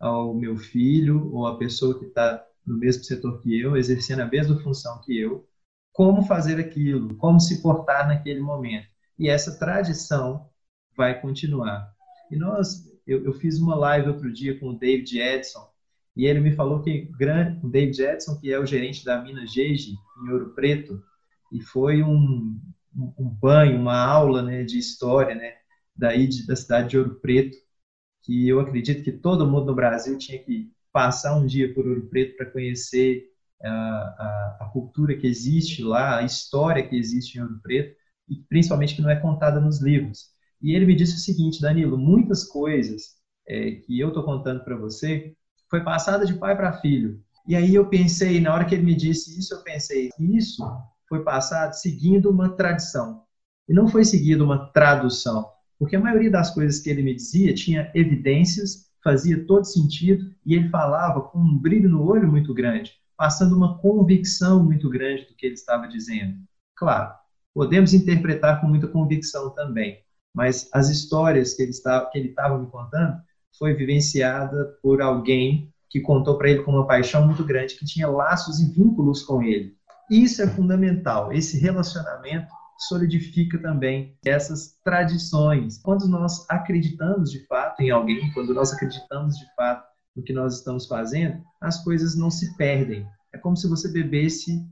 ao 0.00 0.34
meu 0.34 0.56
filho 0.56 1.32
ou 1.32 1.46
à 1.46 1.56
pessoa 1.56 1.96
que 1.96 2.06
está 2.06 2.44
no 2.66 2.76
mesmo 2.76 3.04
setor 3.04 3.40
que 3.40 3.56
eu, 3.56 3.76
exercendo 3.76 4.20
a 4.20 4.26
mesma 4.26 4.58
função 4.62 5.00
que 5.04 5.16
eu, 5.16 5.46
como 5.92 6.24
fazer 6.24 6.58
aquilo, 6.58 7.14
como 7.16 7.38
se 7.38 7.62
portar 7.62 8.08
naquele 8.08 8.40
momento. 8.40 8.88
E 9.16 9.28
essa 9.28 9.56
tradição 9.56 10.48
vai 10.96 11.20
continuar. 11.20 11.88
E 12.32 12.36
nós, 12.36 12.84
eu, 13.06 13.24
eu 13.24 13.32
fiz 13.34 13.60
uma 13.60 13.76
live 13.76 14.08
outro 14.08 14.32
dia 14.32 14.58
com 14.58 14.70
o 14.70 14.78
David 14.78 15.20
Edson, 15.20 15.70
e 16.16 16.26
ele 16.26 16.40
me 16.40 16.52
falou 16.52 16.82
que 16.82 17.08
o 17.62 17.68
David 17.68 18.02
Edson, 18.02 18.36
que 18.40 18.52
é 18.52 18.58
o 18.58 18.66
gerente 18.66 19.04
da 19.04 19.22
mina 19.22 19.46
Geige, 19.46 19.94
em 20.24 20.32
Ouro 20.32 20.50
Preto, 20.50 21.00
e 21.52 21.60
foi 21.60 22.02
um, 22.02 22.58
um 22.96 23.28
banho, 23.28 23.78
uma 23.78 23.96
aula 23.96 24.42
né, 24.42 24.64
de 24.64 24.78
história 24.78 25.34
né, 25.34 25.52
daí 25.94 26.26
de, 26.26 26.46
da 26.46 26.56
cidade 26.56 26.90
de 26.90 26.98
Ouro 26.98 27.20
Preto, 27.20 27.56
que 28.22 28.48
eu 28.48 28.58
acredito 28.58 29.02
que 29.02 29.12
todo 29.12 29.46
mundo 29.46 29.66
no 29.66 29.74
Brasil 29.74 30.16
tinha 30.16 30.38
que 30.42 30.72
passar 30.92 31.36
um 31.36 31.46
dia 31.46 31.72
por 31.74 31.86
Ouro 31.86 32.08
Preto 32.08 32.36
para 32.36 32.50
conhecer 32.50 33.24
a, 33.62 33.68
a, 33.68 34.58
a, 34.60 34.70
cultura 34.72 35.16
que 35.16 35.26
existe 35.26 35.82
lá, 35.82 36.18
a 36.18 36.24
história 36.24 36.86
que 36.86 36.96
existe 36.96 37.36
em 37.38 37.42
Ouro 37.42 37.60
Preto, 37.62 37.94
e 38.28 38.36
principalmente 38.48 38.94
que 38.94 39.02
não 39.02 39.10
é 39.10 39.16
contada 39.16 39.60
nos 39.60 39.82
livros. 39.82 40.30
E 40.60 40.74
ele 40.74 40.86
me 40.86 40.94
disse 40.94 41.16
o 41.16 41.18
seguinte, 41.18 41.60
Danilo, 41.60 41.98
muitas 41.98 42.44
coisas 42.44 43.16
é, 43.46 43.72
que 43.72 43.98
eu 43.98 44.08
estou 44.08 44.22
contando 44.22 44.64
para 44.64 44.76
você 44.76 45.34
foi 45.68 45.82
passada 45.82 46.24
de 46.24 46.34
pai 46.34 46.56
para 46.56 46.80
filho. 46.80 47.20
E 47.46 47.56
aí 47.56 47.74
eu 47.74 47.88
pensei, 47.88 48.40
na 48.40 48.54
hora 48.54 48.64
que 48.64 48.74
ele 48.74 48.84
me 48.84 48.94
disse 48.94 49.38
isso, 49.38 49.54
eu 49.54 49.62
pensei, 49.62 50.10
isso 50.18 50.64
foi 51.12 51.22
passado 51.22 51.74
seguindo 51.74 52.30
uma 52.30 52.56
tradição. 52.56 53.24
E 53.68 53.74
não 53.74 53.86
foi 53.86 54.02
seguindo 54.02 54.42
uma 54.42 54.72
tradução. 54.72 55.46
Porque 55.78 55.94
a 55.94 56.00
maioria 56.00 56.30
das 56.30 56.50
coisas 56.50 56.80
que 56.80 56.88
ele 56.88 57.02
me 57.02 57.14
dizia 57.14 57.54
tinha 57.54 57.90
evidências, 57.94 58.90
fazia 59.04 59.44
todo 59.46 59.66
sentido, 59.66 60.32
e 60.46 60.54
ele 60.54 60.70
falava 60.70 61.20
com 61.20 61.38
um 61.38 61.58
brilho 61.58 61.90
no 61.90 62.02
olho 62.02 62.30
muito 62.30 62.54
grande 62.54 62.92
passando 63.22 63.54
uma 63.54 63.78
convicção 63.78 64.64
muito 64.64 64.88
grande 64.88 65.26
do 65.26 65.34
que 65.36 65.46
ele 65.46 65.54
estava 65.54 65.86
dizendo. 65.86 66.38
Claro, 66.74 67.14
podemos 67.54 67.94
interpretar 67.94 68.60
com 68.60 68.66
muita 68.66 68.88
convicção 68.88 69.50
também, 69.50 70.00
mas 70.34 70.68
as 70.72 70.88
histórias 70.88 71.54
que 71.54 71.62
ele 71.62 71.70
estava, 71.70 72.10
que 72.10 72.18
ele 72.18 72.30
estava 72.30 72.58
me 72.58 72.66
contando 72.66 73.20
foi 73.56 73.74
vivenciada 73.74 74.76
por 74.82 75.00
alguém 75.00 75.72
que 75.88 76.00
contou 76.00 76.38
para 76.38 76.50
ele 76.50 76.62
com 76.62 76.72
uma 76.72 76.86
paixão 76.86 77.26
muito 77.26 77.44
grande, 77.44 77.76
que 77.76 77.84
tinha 77.84 78.08
laços 78.08 78.58
e 78.58 78.72
vínculos 78.72 79.22
com 79.22 79.42
ele. 79.42 79.76
Isso 80.10 80.42
é 80.42 80.46
fundamental. 80.46 81.32
Esse 81.32 81.58
relacionamento 81.58 82.48
solidifica 82.78 83.58
também 83.58 84.16
essas 84.24 84.78
tradições. 84.84 85.78
Quando 85.78 86.08
nós 86.08 86.44
acreditamos 86.50 87.30
de 87.30 87.46
fato 87.46 87.80
em 87.80 87.90
alguém, 87.90 88.32
quando 88.32 88.52
nós 88.52 88.72
acreditamos 88.72 89.36
de 89.36 89.46
fato 89.54 89.86
no 90.16 90.22
que 90.22 90.32
nós 90.32 90.58
estamos 90.58 90.86
fazendo, 90.86 91.42
as 91.60 91.82
coisas 91.82 92.16
não 92.16 92.30
se 92.30 92.56
perdem. 92.56 93.06
É 93.32 93.38
como 93.38 93.56
se 93.56 93.68
você 93.68 93.90
bebesse 93.90 94.66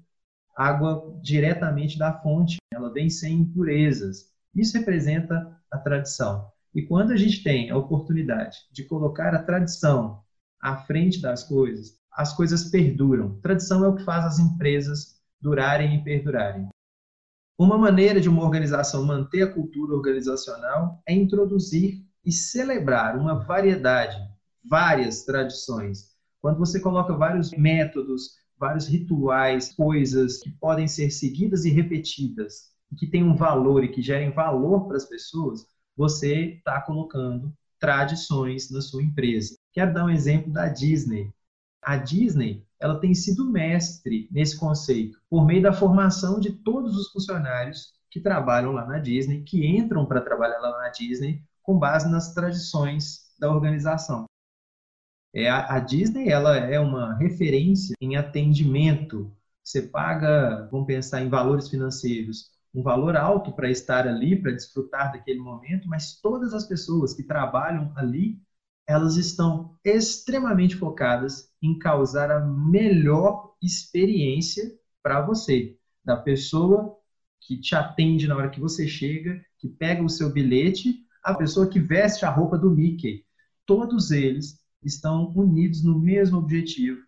água 0.57 1.19
diretamente 1.23 1.99
da 1.99 2.13
fonte, 2.21 2.57
ela 2.73 2.93
vem 2.93 3.09
sem 3.09 3.39
impurezas. 3.39 4.27
Isso 4.55 4.77
representa 4.77 5.57
a 5.71 5.79
tradição. 5.79 6.51
E 6.75 6.83
quando 6.83 7.13
a 7.13 7.17
gente 7.17 7.43
tem 7.43 7.71
a 7.71 7.77
oportunidade 7.77 8.59
de 8.71 8.85
colocar 8.85 9.35
a 9.35 9.43
tradição 9.43 10.23
à 10.61 10.77
frente 10.77 11.21
das 11.21 11.45
coisas, 11.45 11.99
as 12.13 12.35
coisas 12.35 12.65
perduram. 12.65 13.41
Tradição 13.41 13.85
é 13.85 13.89
o 13.89 13.95
que 13.95 14.05
faz 14.05 14.25
as 14.25 14.39
empresas 14.39 15.20
durarem 15.41 15.97
e 15.97 16.05
perdurarem. 16.05 16.69
Uma 17.59 17.77
maneira 17.77 18.21
de 18.21 18.29
uma 18.29 18.43
organização 18.43 19.05
manter 19.05 19.43
a 19.43 19.53
cultura 19.53 19.95
organizacional 19.95 21.03
é 21.07 21.13
introduzir 21.13 22.05
e 22.25 22.33
celebrar 22.33 23.17
uma 23.17 23.35
variedade 23.35 24.17
várias 24.65 25.25
tradições. 25.25 26.11
Quando 26.41 26.59
você 26.59 26.81
coloca 26.81 27.15
vários 27.15 27.51
métodos, 27.51 28.37
vários 28.59 28.87
rituais, 28.87 29.75
coisas 29.75 30.39
que 30.39 30.51
podem 30.51 30.87
ser 30.87 31.11
seguidas 31.11 31.65
e 31.65 31.71
repetidas, 31.71 32.71
e 32.93 32.97
que 32.97 33.07
têm 33.07 33.23
um 33.23 33.37
valor 33.37 33.85
e 33.85 33.89
que 33.89 34.03
gerem 34.03 34.31
valor 34.31 34.87
para 34.87 34.97
as 34.97 35.07
pessoas, 35.07 35.67
você 35.97 36.57
está 36.57 36.81
colocando 36.81 37.53
tradições 37.79 38.71
na 38.71 38.81
sua 38.81 39.03
empresa. 39.03 39.57
Quero 39.73 39.95
dar 39.95 40.05
um 40.05 40.11
exemplo 40.11 40.53
da 40.53 40.69
Disney. 40.69 41.33
A 41.83 41.97
Disney 41.97 42.67
ela 42.81 42.99
tem 42.99 43.15
sido 43.15 43.51
mestre 43.51 44.29
nesse 44.33 44.59
conceito 44.59 45.21
por 45.29 45.45
meio 45.45 45.63
da 45.63 45.73
formação 45.73 46.41
de 46.41 46.51
todos 46.51 46.97
os 46.97 47.13
funcionários 47.13 47.93
que 48.11 48.21
trabalham 48.21 48.73
lá 48.73 48.87
na 48.87 48.99
Disney, 48.99 49.43
que 49.43 49.67
entram 49.67 50.07
para 50.07 50.21
trabalhar 50.21 50.59
lá 50.59 50.79
na 50.79 50.89
Disney 50.89 51.43
com 51.63 51.79
base 51.79 52.11
nas 52.11 52.35
tradições 52.35 53.31
da 53.39 53.53
organização. 53.53 54.25
É, 55.33 55.49
a, 55.49 55.77
a 55.77 55.79
Disney 55.79 56.29
ela 56.29 56.57
é 56.57 56.81
uma 56.81 57.15
referência 57.15 57.95
em 58.01 58.17
atendimento. 58.17 59.33
Você 59.63 59.83
paga, 59.83 60.69
vamos 60.73 60.87
pensar 60.87 61.23
em 61.23 61.29
valores 61.29 61.69
financeiros, 61.69 62.51
um 62.75 62.83
valor 62.83 63.17
alto 63.17 63.53
para 63.53 63.71
estar 63.71 64.09
ali, 64.09 64.41
para 64.41 64.53
desfrutar 64.53 65.13
daquele 65.13 65.39
momento, 65.39 65.89
mas 65.89 66.21
todas 66.21 66.55
as 66.55 66.67
pessoas 66.67 67.15
que 67.15 67.23
trabalham 67.23 67.93
ali, 67.95 68.41
elas 68.91 69.17
estão 69.17 69.79
extremamente 69.85 70.75
focadas 70.75 71.49
em 71.63 71.79
causar 71.79 72.29
a 72.29 72.41
melhor 72.41 73.55
experiência 73.63 74.69
para 75.01 75.25
você, 75.25 75.77
da 76.05 76.17
pessoa 76.17 76.97
que 77.41 77.57
te 77.57 77.77
atende 77.77 78.27
na 78.27 78.37
hora 78.37 78.51
que 78.51 78.59
você 78.59 78.89
chega, 78.89 79.41
que 79.61 79.69
pega 79.69 80.03
o 80.03 80.09
seu 80.09 80.33
bilhete, 80.33 81.07
a 81.23 81.33
pessoa 81.33 81.69
que 81.69 81.79
veste 81.79 82.25
a 82.25 82.31
roupa 82.31 82.59
do 82.59 82.69
Mickey. 82.69 83.25
Todos 83.65 84.11
eles 84.11 84.59
estão 84.83 85.31
unidos 85.37 85.85
no 85.85 85.97
mesmo 85.97 86.39
objetivo, 86.39 86.99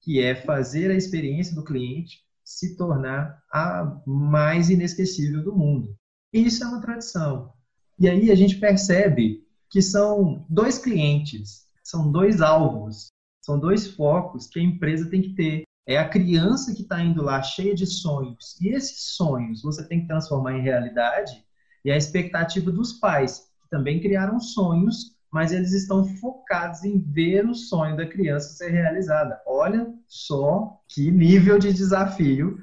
que 0.00 0.20
é 0.20 0.36
fazer 0.36 0.92
a 0.92 0.96
experiência 0.96 1.56
do 1.56 1.64
cliente 1.64 2.20
se 2.44 2.76
tornar 2.76 3.42
a 3.52 4.00
mais 4.06 4.70
inesquecível 4.70 5.42
do 5.42 5.56
mundo. 5.56 5.96
Isso 6.32 6.62
é 6.62 6.68
uma 6.68 6.80
tradição. 6.80 7.52
E 7.98 8.08
aí 8.08 8.30
a 8.30 8.34
gente 8.36 8.60
percebe 8.60 9.44
que 9.72 9.82
são 9.82 10.44
dois 10.48 10.78
clientes, 10.78 11.66
são 11.82 12.12
dois 12.12 12.40
alvos, 12.40 13.08
são 13.40 13.58
dois 13.58 13.88
focos 13.96 14.46
que 14.46 14.60
a 14.60 14.62
empresa 14.62 15.10
tem 15.10 15.22
que 15.22 15.34
ter. 15.34 15.62
É 15.88 15.98
a 15.98 16.08
criança 16.08 16.74
que 16.74 16.82
está 16.82 17.02
indo 17.02 17.22
lá 17.22 17.42
cheia 17.42 17.74
de 17.74 17.86
sonhos, 17.86 18.56
e 18.60 18.68
esses 18.68 19.16
sonhos 19.16 19.62
você 19.62 19.84
tem 19.88 20.02
que 20.02 20.06
transformar 20.06 20.56
em 20.56 20.62
realidade, 20.62 21.44
e 21.84 21.90
a 21.90 21.96
expectativa 21.96 22.70
dos 22.70 22.92
pais, 22.92 23.50
que 23.62 23.68
também 23.70 24.00
criaram 24.00 24.38
sonhos 24.38 25.16
mas 25.32 25.50
eles 25.50 25.72
estão 25.72 26.04
focados 26.04 26.84
em 26.84 26.98
ver 26.98 27.46
o 27.46 27.54
sonho 27.54 27.96
da 27.96 28.06
criança 28.06 28.50
ser 28.50 28.68
realizada. 28.68 29.40
Olha 29.46 29.90
só 30.06 30.78
que 30.86 31.10
nível 31.10 31.58
de 31.58 31.72
desafio 31.72 32.58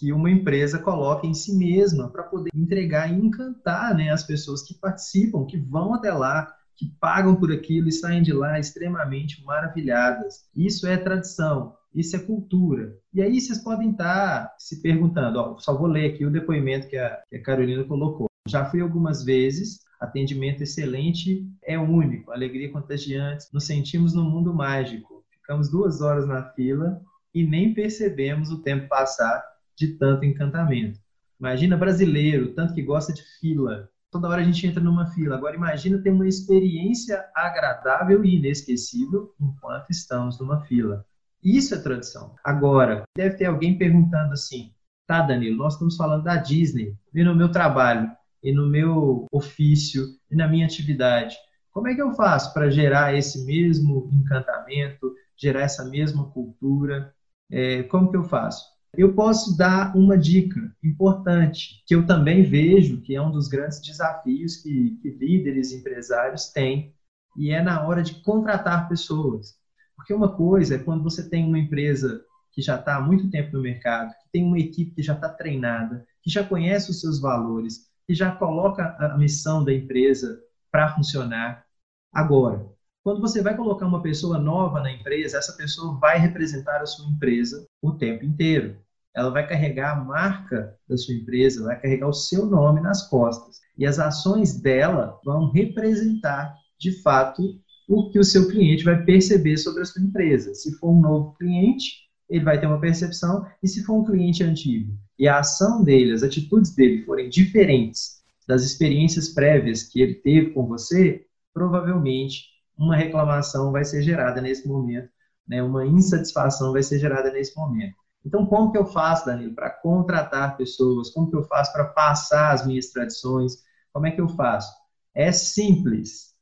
que 0.00 0.14
uma 0.14 0.30
empresa 0.30 0.78
coloca 0.78 1.26
em 1.26 1.34
si 1.34 1.54
mesma 1.54 2.08
para 2.08 2.22
poder 2.22 2.48
entregar 2.54 3.12
e 3.12 3.14
encantar 3.14 3.94
né, 3.94 4.10
as 4.10 4.24
pessoas 4.24 4.62
que 4.62 4.72
participam, 4.72 5.44
que 5.44 5.58
vão 5.58 5.92
até 5.92 6.10
lá, 6.10 6.50
que 6.74 6.90
pagam 6.98 7.36
por 7.36 7.52
aquilo 7.52 7.86
e 7.86 7.92
saem 7.92 8.22
de 8.22 8.32
lá 8.32 8.58
extremamente 8.58 9.44
maravilhadas. 9.44 10.48
Isso 10.56 10.86
é 10.86 10.96
tradição, 10.96 11.74
isso 11.94 12.16
é 12.16 12.18
cultura. 12.18 12.96
E 13.12 13.20
aí 13.20 13.38
vocês 13.38 13.62
podem 13.62 13.90
estar 13.90 14.50
se 14.58 14.80
perguntando, 14.80 15.38
ó, 15.38 15.58
só 15.58 15.76
vou 15.76 15.86
ler 15.86 16.14
aqui 16.14 16.24
o 16.24 16.32
depoimento 16.32 16.88
que 16.88 16.96
a, 16.96 17.18
que 17.28 17.36
a 17.36 17.42
Carolina 17.42 17.84
colocou. 17.84 18.26
Já 18.48 18.64
fui 18.64 18.80
algumas 18.80 19.22
vezes, 19.22 19.80
atendimento 20.00 20.62
excelente 20.62 21.46
é 21.62 21.78
único, 21.78 22.32
alegria 22.32 22.72
contagiante, 22.72 23.44
nos 23.52 23.66
sentimos 23.66 24.14
no 24.14 24.24
mundo 24.24 24.54
mágico. 24.54 25.22
Ficamos 25.30 25.70
duas 25.70 26.00
horas 26.00 26.26
na 26.26 26.42
fila 26.54 27.02
e 27.34 27.44
nem 27.46 27.74
percebemos 27.74 28.50
o 28.50 28.62
tempo 28.62 28.88
passar 28.88 29.49
de 29.80 29.94
tanto 29.94 30.26
encantamento. 30.26 31.00
Imagina 31.40 31.74
brasileiro, 31.74 32.52
tanto 32.52 32.74
que 32.74 32.82
gosta 32.82 33.14
de 33.14 33.22
fila. 33.40 33.88
Toda 34.10 34.28
hora 34.28 34.42
a 34.42 34.44
gente 34.44 34.66
entra 34.66 34.82
numa 34.82 35.06
fila. 35.06 35.36
Agora 35.36 35.56
imagina 35.56 36.02
ter 36.02 36.10
uma 36.10 36.28
experiência 36.28 37.24
agradável 37.34 38.22
e 38.22 38.36
inesquecível 38.36 39.34
enquanto 39.40 39.88
estamos 39.88 40.38
numa 40.38 40.60
fila. 40.66 41.06
Isso 41.42 41.74
é 41.74 41.78
tradição. 41.78 42.34
Agora, 42.44 43.04
deve 43.16 43.36
ter 43.36 43.46
alguém 43.46 43.78
perguntando 43.78 44.34
assim: 44.34 44.70
tá, 45.06 45.22
Danilo, 45.22 45.56
nós 45.56 45.72
estamos 45.72 45.96
falando 45.96 46.24
da 46.24 46.36
Disney, 46.36 46.94
e 47.14 47.24
no 47.24 47.34
meu 47.34 47.50
trabalho, 47.50 48.10
e 48.42 48.52
no 48.52 48.68
meu 48.68 49.24
ofício, 49.32 50.04
e 50.30 50.36
na 50.36 50.46
minha 50.46 50.66
atividade. 50.66 51.36
Como 51.70 51.88
é 51.88 51.94
que 51.94 52.02
eu 52.02 52.12
faço 52.12 52.52
para 52.52 52.68
gerar 52.68 53.14
esse 53.14 53.46
mesmo 53.46 54.10
encantamento, 54.12 55.14
gerar 55.34 55.62
essa 55.62 55.86
mesma 55.86 56.28
cultura? 56.30 57.14
É, 57.50 57.84
como 57.84 58.10
que 58.10 58.16
eu 58.18 58.24
faço? 58.24 58.79
Eu 58.96 59.14
posso 59.14 59.56
dar 59.56 59.96
uma 59.96 60.18
dica 60.18 60.74
importante, 60.82 61.82
que 61.86 61.94
eu 61.94 62.06
também 62.06 62.42
vejo 62.42 63.00
que 63.00 63.14
é 63.14 63.22
um 63.22 63.30
dos 63.30 63.46
grandes 63.48 63.80
desafios 63.80 64.56
que, 64.56 64.98
que 65.00 65.10
líderes 65.10 65.72
empresários 65.72 66.48
têm, 66.48 66.92
e 67.36 67.50
é 67.52 67.62
na 67.62 67.86
hora 67.86 68.02
de 68.02 68.20
contratar 68.22 68.88
pessoas. 68.88 69.54
Porque 69.96 70.12
uma 70.12 70.34
coisa 70.34 70.74
é 70.74 70.78
quando 70.78 71.04
você 71.04 71.28
tem 71.28 71.46
uma 71.46 71.58
empresa 71.58 72.24
que 72.52 72.60
já 72.60 72.76
está 72.76 72.96
há 72.96 73.00
muito 73.00 73.30
tempo 73.30 73.52
no 73.56 73.62
mercado, 73.62 74.10
que 74.10 74.30
tem 74.32 74.44
uma 74.44 74.58
equipe 74.58 74.94
que 74.94 75.02
já 75.02 75.14
está 75.14 75.28
treinada, 75.28 76.04
que 76.22 76.30
já 76.30 76.42
conhece 76.42 76.90
os 76.90 77.00
seus 77.00 77.20
valores, 77.20 77.88
que 78.06 78.14
já 78.14 78.32
coloca 78.32 78.96
a 78.98 79.16
missão 79.16 79.64
da 79.64 79.72
empresa 79.72 80.42
para 80.70 80.94
funcionar. 80.94 81.64
Agora, 82.12 82.66
quando 83.10 83.22
você 83.22 83.42
vai 83.42 83.56
colocar 83.56 83.88
uma 83.88 84.00
pessoa 84.00 84.38
nova 84.38 84.80
na 84.80 84.92
empresa, 84.92 85.36
essa 85.36 85.54
pessoa 85.54 85.98
vai 85.98 86.16
representar 86.16 86.80
a 86.80 86.86
sua 86.86 87.10
empresa 87.10 87.66
o 87.82 87.90
tempo 87.90 88.24
inteiro. 88.24 88.76
Ela 89.12 89.30
vai 89.30 89.44
carregar 89.48 89.96
a 89.96 90.04
marca 90.04 90.76
da 90.88 90.96
sua 90.96 91.16
empresa, 91.16 91.64
vai 91.64 91.80
carregar 91.80 92.06
o 92.06 92.12
seu 92.12 92.46
nome 92.46 92.80
nas 92.80 93.08
costas. 93.08 93.58
E 93.76 93.84
as 93.84 93.98
ações 93.98 94.60
dela 94.60 95.18
vão 95.24 95.50
representar, 95.50 96.54
de 96.78 97.02
fato, 97.02 97.58
o 97.88 98.10
que 98.10 98.18
o 98.20 98.22
seu 98.22 98.46
cliente 98.46 98.84
vai 98.84 99.04
perceber 99.04 99.56
sobre 99.56 99.82
a 99.82 99.84
sua 99.84 100.02
empresa. 100.02 100.54
Se 100.54 100.70
for 100.78 100.92
um 100.92 101.00
novo 101.00 101.34
cliente, 101.34 102.08
ele 102.28 102.44
vai 102.44 102.60
ter 102.60 102.68
uma 102.68 102.80
percepção, 102.80 103.44
e 103.60 103.66
se 103.66 103.82
for 103.82 103.94
um 103.94 104.04
cliente 104.04 104.44
antigo 104.44 104.96
e 105.18 105.26
a 105.26 105.40
ação 105.40 105.82
dele, 105.82 106.12
as 106.12 106.22
atitudes 106.22 106.76
dele 106.76 107.04
forem 107.04 107.28
diferentes 107.28 108.20
das 108.46 108.62
experiências 108.62 109.30
prévias 109.30 109.82
que 109.82 110.00
ele 110.00 110.14
teve 110.14 110.52
com 110.52 110.64
você, 110.64 111.26
provavelmente 111.52 112.59
uma 112.80 112.96
reclamação 112.96 113.70
vai 113.70 113.84
ser 113.84 114.02
gerada 114.02 114.40
nesse 114.40 114.66
momento, 114.66 115.10
né? 115.46 115.62
uma 115.62 115.86
insatisfação 115.86 116.72
vai 116.72 116.82
ser 116.82 116.98
gerada 116.98 117.30
nesse 117.30 117.54
momento. 117.54 117.94
Então, 118.24 118.46
como 118.46 118.72
que 118.72 118.78
eu 118.78 118.86
faço, 118.86 119.26
Danilo, 119.26 119.54
para 119.54 119.70
contratar 119.70 120.56
pessoas? 120.56 121.10
Como 121.10 121.30
que 121.30 121.36
eu 121.36 121.44
faço 121.44 121.72
para 121.72 121.84
passar 121.84 122.52
as 122.52 122.66
minhas 122.66 122.86
tradições? 122.86 123.62
Como 123.92 124.06
é 124.06 124.10
que 124.10 124.20
eu 124.20 124.28
faço? 124.28 124.72
É 125.14 125.30
simples, 125.30 126.34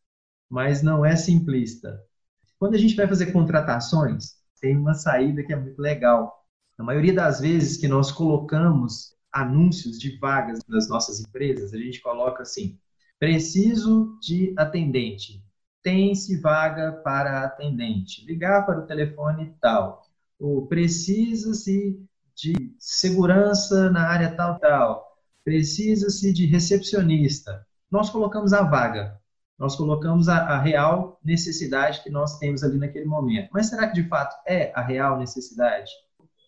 mas 0.49 0.80
não 0.80 1.04
é 1.04 1.16
simplista. 1.16 2.00
Quando 2.59 2.75
a 2.75 2.78
gente 2.78 2.95
vai 2.95 3.09
fazer 3.09 3.33
contratações, 3.33 4.37
tem 4.61 4.76
uma 4.76 4.95
saída 4.95 5.42
que 5.42 5.52
é 5.52 5.57
muito 5.57 5.80
legal. 5.80 6.45
A 6.76 6.85
maioria 6.85 7.14
das 7.14 7.40
vezes 7.40 7.76
que 7.76 7.88
nós 7.88 8.12
colocamos 8.12 9.14
anúncios 9.33 9.99
de 9.99 10.18
vagas 10.18 10.61
nas 10.68 10.88
nossas 10.88 11.21
empresas, 11.21 11.73
a 11.73 11.78
gente 11.78 12.00
coloca 12.00 12.42
assim: 12.42 12.78
preciso 13.18 14.18
de 14.21 14.54
atendente 14.57 15.42
tem-se 15.88 16.38
vaga 16.38 16.92
para 17.02 17.45
atendente, 17.45 18.23
ligar 18.26 18.66
para 18.66 18.80
o 18.80 18.87
telefone 18.87 19.54
tal, 19.59 20.02
ou 20.38 20.66
precisa-se 20.66 21.99
de 22.37 22.76
segurança 22.78 23.88
na 23.90 24.07
área 24.07 24.30
tal, 24.37 24.59
tal, 24.59 25.16
precisa-se 25.42 26.30
de 26.30 26.45
recepcionista. 26.45 27.66
Nós 27.90 28.11
colocamos 28.11 28.52
a 28.52 28.62
vaga, 28.62 29.19
nós 29.58 29.76
colocamos 29.76 30.28
a, 30.28 30.36
a, 30.36 30.60
real 30.60 31.19
necessidade 31.25 32.02
que 32.02 32.10
nós 32.10 32.39
temos 32.39 32.62
ali 32.62 32.76
naquele 32.76 33.06
momento. 33.06 33.49
Mas 33.50 33.71
será 33.71 33.89
que 33.89 34.02
de 34.02 34.06
fato 34.10 34.36
é 34.47 34.71
a 34.75 34.82
real 34.82 35.19
necessidade? 35.19 35.91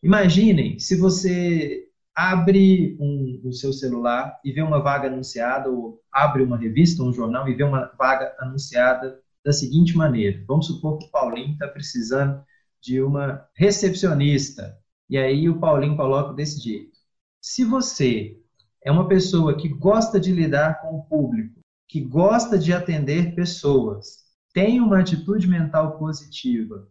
Imaginem 0.03 0.79
se 0.79 0.97
você 0.97 1.89
abre 2.15 2.99
um, 3.01 3.41
o 3.43 3.53
seu 3.55 3.73
celular 3.73 4.39
e 4.45 4.53
vê 4.53 4.61
uma 4.61 4.83
vaga 4.83 5.09
anunciada, 5.09 5.71
ou 5.71 5.99
abre 6.13 6.43
uma 6.43 6.59
revista, 6.59 7.03
um 7.03 7.11
jornal 7.13 7.49
e 7.49 7.55
vê 7.55 7.63
uma 7.63 7.91
vaga 7.99 8.37
anunciada 8.39 9.19
da 9.45 9.53
seguinte 9.53 9.97
maneira: 9.97 10.43
vamos 10.47 10.67
supor 10.67 10.99
que 10.99 11.07
o 11.07 11.11
Paulinho 11.11 11.53
está 11.53 11.69
precisando 11.69 12.43
de 12.81 13.03
uma 13.03 13.47
recepcionista. 13.55 14.77
E 15.09 15.19
aí 15.19 15.49
o 15.49 15.59
Paulinho 15.59 15.97
coloca 15.97 16.33
desse 16.33 16.61
jeito. 16.61 16.99
Se 17.41 17.65
você 17.65 18.39
é 18.85 18.91
uma 18.91 19.09
pessoa 19.09 19.57
que 19.57 19.69
gosta 19.69 20.21
de 20.21 20.33
lidar 20.33 20.81
com 20.81 20.97
o 20.97 21.05
público, 21.05 21.61
que 21.89 22.01
gosta 22.01 22.59
de 22.59 22.73
atender 22.73 23.35
pessoas, 23.35 24.25
tem 24.53 24.81
uma 24.81 25.01
atitude 25.01 25.47
mental 25.47 25.99
positiva 25.99 26.89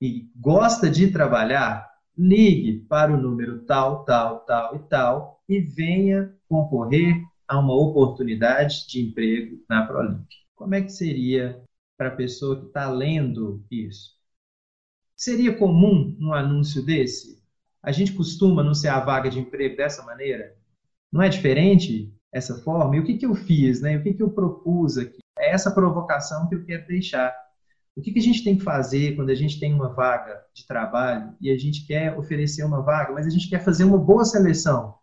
e 0.00 0.28
gosta 0.36 0.90
de 0.90 1.10
trabalhar, 1.10 1.88
ligue 2.16 2.80
para 2.88 3.12
o 3.12 3.20
número 3.20 3.64
tal, 3.64 4.04
tal, 4.04 4.40
tal 4.40 4.76
e 4.76 4.78
tal 4.80 5.42
e 5.48 5.60
venha 5.60 6.34
concorrer 6.48 7.14
a 7.48 7.58
uma 7.58 7.74
oportunidade 7.74 8.86
de 8.88 9.02
emprego 9.02 9.62
na 9.68 9.86
Prolink. 9.86 10.26
Como 10.54 10.74
é 10.74 10.82
que 10.82 10.90
seria 10.90 11.62
para 12.02 12.08
a 12.08 12.16
pessoa 12.16 12.58
que 12.58 12.66
está 12.66 12.90
lendo 12.90 13.64
isso? 13.70 14.16
Seria 15.14 15.56
comum 15.56 16.16
um 16.20 16.34
anúncio 16.34 16.84
desse? 16.84 17.40
A 17.80 17.92
gente 17.92 18.12
costuma 18.12 18.60
anunciar 18.60 18.96
a 18.96 19.04
vaga 19.04 19.30
de 19.30 19.38
emprego 19.38 19.76
dessa 19.76 20.02
maneira? 20.02 20.56
Não 21.12 21.22
é 21.22 21.28
diferente 21.28 22.12
essa 22.32 22.56
forma? 22.56 22.96
E 22.96 22.98
o 22.98 23.04
que, 23.04 23.16
que 23.16 23.26
eu 23.26 23.36
fiz? 23.36 23.80
Né? 23.80 23.96
O 23.96 24.02
que, 24.02 24.14
que 24.14 24.22
eu 24.22 24.30
propus 24.30 24.98
aqui? 24.98 25.18
É 25.38 25.52
essa 25.52 25.70
provocação 25.70 26.48
que 26.48 26.56
eu 26.56 26.64
quero 26.64 26.88
deixar. 26.88 27.32
O 27.94 28.00
que, 28.00 28.10
que 28.10 28.18
a 28.18 28.22
gente 28.22 28.42
tem 28.42 28.56
que 28.56 28.64
fazer 28.64 29.14
quando 29.14 29.30
a 29.30 29.34
gente 29.34 29.60
tem 29.60 29.72
uma 29.72 29.88
vaga 29.94 30.42
de 30.52 30.66
trabalho 30.66 31.36
e 31.40 31.52
a 31.52 31.56
gente 31.56 31.86
quer 31.86 32.18
oferecer 32.18 32.64
uma 32.64 32.82
vaga, 32.82 33.12
mas 33.12 33.26
a 33.26 33.30
gente 33.30 33.48
quer 33.48 33.62
fazer 33.64 33.84
uma 33.84 33.98
boa 33.98 34.24
seleção 34.24 34.96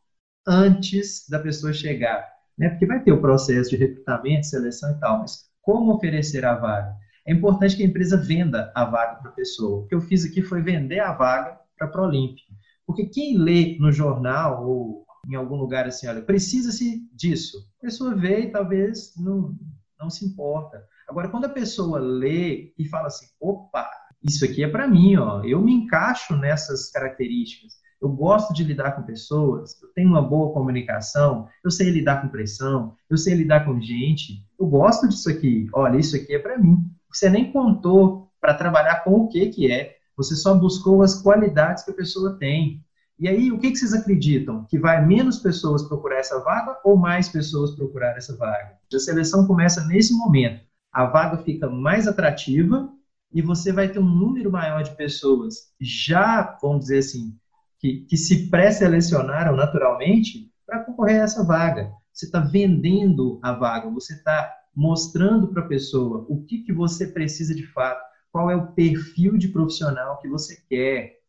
antes 0.46 1.30
da 1.30 1.40
pessoa 1.40 1.72
chegar? 1.72 2.28
Né? 2.58 2.68
Porque 2.70 2.86
vai 2.86 3.02
ter 3.02 3.14
o 3.14 3.22
processo 3.22 3.70
de 3.70 3.78
recrutamento, 3.78 4.48
seleção 4.48 4.92
e 4.92 5.00
tal, 5.00 5.20
mas 5.20 5.49
como 5.70 5.94
oferecer 5.94 6.44
a 6.46 6.56
vaga? 6.56 6.96
É 7.28 7.32
importante 7.32 7.78
que 7.78 7.84
a 7.84 7.86
empresa 7.86 8.18
venda 8.18 8.72
a 8.74 8.86
vaga 8.86 9.22
para 9.22 9.30
a 9.30 9.34
pessoa. 9.36 9.82
O 9.82 9.88
que 9.88 9.94
eu 9.94 10.02
fiz 10.02 10.26
aqui 10.26 10.42
foi 10.42 10.64
vender 10.64 11.00
a 11.00 11.14
vaga 11.14 11.60
para 11.78 11.86
a 11.86 11.92
Prolimp. 11.92 12.40
Porque 12.88 13.06
quem 13.06 13.38
lê 13.38 13.78
no 13.80 13.92
jornal 13.92 14.68
ou 14.68 15.06
em 15.30 15.36
algum 15.36 15.58
lugar 15.58 15.86
assim, 15.86 16.08
olha, 16.08 16.24
precisa-se 16.24 17.08
disso. 17.14 17.56
A 17.78 17.86
pessoa 17.86 18.16
vê 18.16 18.46
e 18.46 18.52
talvez 18.52 19.14
não, 19.16 19.56
não 20.00 20.10
se 20.10 20.26
importa. 20.26 20.84
Agora, 21.08 21.30
quando 21.30 21.46
a 21.46 21.50
pessoa 21.50 22.00
lê 22.00 22.74
e 22.76 22.86
fala 22.86 23.06
assim, 23.06 23.28
opa, 23.40 23.88
isso 24.24 24.44
aqui 24.44 24.64
é 24.64 24.68
para 24.68 24.88
mim, 24.88 25.18
ó, 25.18 25.44
eu 25.44 25.62
me 25.62 25.72
encaixo 25.72 26.36
nessas 26.36 26.90
características. 26.90 27.74
Eu 28.02 28.10
gosto 28.10 28.54
de 28.54 28.64
lidar 28.64 28.92
com 28.94 29.04
pessoas, 29.04 29.82
eu 29.82 29.90
tenho 29.90 30.10
uma 30.10 30.22
boa 30.22 30.54
comunicação, 30.54 31.48
eu 31.64 31.70
sei 31.70 31.90
lidar 31.90 32.22
com 32.22 32.30
pressão, 32.30 32.96
eu 33.10 33.18
sei 33.18 33.34
lidar 33.34 33.66
com 33.66 33.80
gente, 33.82 34.46
eu 34.58 34.68
gosto 34.68 35.08
disso 35.08 35.30
aqui. 35.30 35.68
Olha, 35.74 35.98
isso 35.98 36.16
aqui 36.16 36.34
é 36.34 36.40
para 36.40 36.58
mim. 36.58 36.78
Você 37.12 37.30
nem 37.30 37.52
contou 37.52 38.30
para 38.40 38.54
trabalhar 38.54 39.04
com 39.04 39.12
o 39.12 39.28
que 39.28 39.48
que 39.48 39.72
é, 39.72 39.98
você 40.16 40.36
só 40.36 40.54
buscou 40.54 41.02
as 41.02 41.22
qualidades 41.22 41.84
que 41.84 41.92
a 41.92 41.94
pessoa 41.94 42.38
tem. 42.38 42.84
E 43.18 43.28
aí, 43.28 43.52
o 43.52 43.60
que, 43.60 43.72
que 43.72 43.78
vocês 43.78 43.94
acreditam? 43.94 44.66
Que 44.70 44.80
vai 44.80 45.06
menos 45.06 45.40
pessoas 45.40 45.84
procurar 45.84 46.20
essa 46.20 46.40
vaga 46.40 46.78
ou 46.86 46.96
mais 46.96 47.28
pessoas 47.28 47.76
procurar 47.76 48.16
essa 48.16 48.36
vaga? 48.38 48.78
A 48.94 49.00
seleção 49.00 49.46
começa 49.46 49.86
nesse 49.86 50.14
momento. 50.14 50.64
A 50.92 51.06
vaga 51.06 51.38
fica 51.44 51.70
mais 51.70 52.08
atrativa 52.08 52.90
e 53.34 53.42
você 53.42 53.72
vai 53.72 53.90
ter 53.90 54.00
um 54.00 54.10
número 54.10 54.52
maior 54.52 54.84
de 54.84 54.96
pessoas 54.96 55.74
já, 55.80 56.58
vamos 56.62 56.82
dizer 56.82 57.00
assim, 57.00 57.36
que, 57.80 58.06
que 58.10 58.18
se 58.18 58.50
pré-selecionaram 58.50 59.56
naturalmente 59.56 60.52
para 60.66 60.84
concorrer 60.84 61.22
a 61.22 61.24
essa 61.24 61.44
vaga. 61.44 61.92
Você 62.14 62.26
está 62.26 62.40
vendendo 62.40 63.40
a 63.42 63.54
vaga, 63.54 63.90
você 63.90 64.14
está 64.14 64.54
mostrando 64.76 65.48
para 65.48 65.64
a 65.64 65.68
pessoa 65.68 66.26
o 66.30 66.44
que, 66.46 66.60
que 66.60 66.74
você 66.74 67.08
precisa 67.08 67.56
de 67.56 67.66
fato, 67.68 68.02
qual 68.32 68.52
é 68.52 68.56
o 68.56 68.74
perfil 68.74 69.38
de 69.38 69.48
profissional 69.48 70.20
que 70.20 70.28
você 70.28 70.62
quer, 70.70 71.20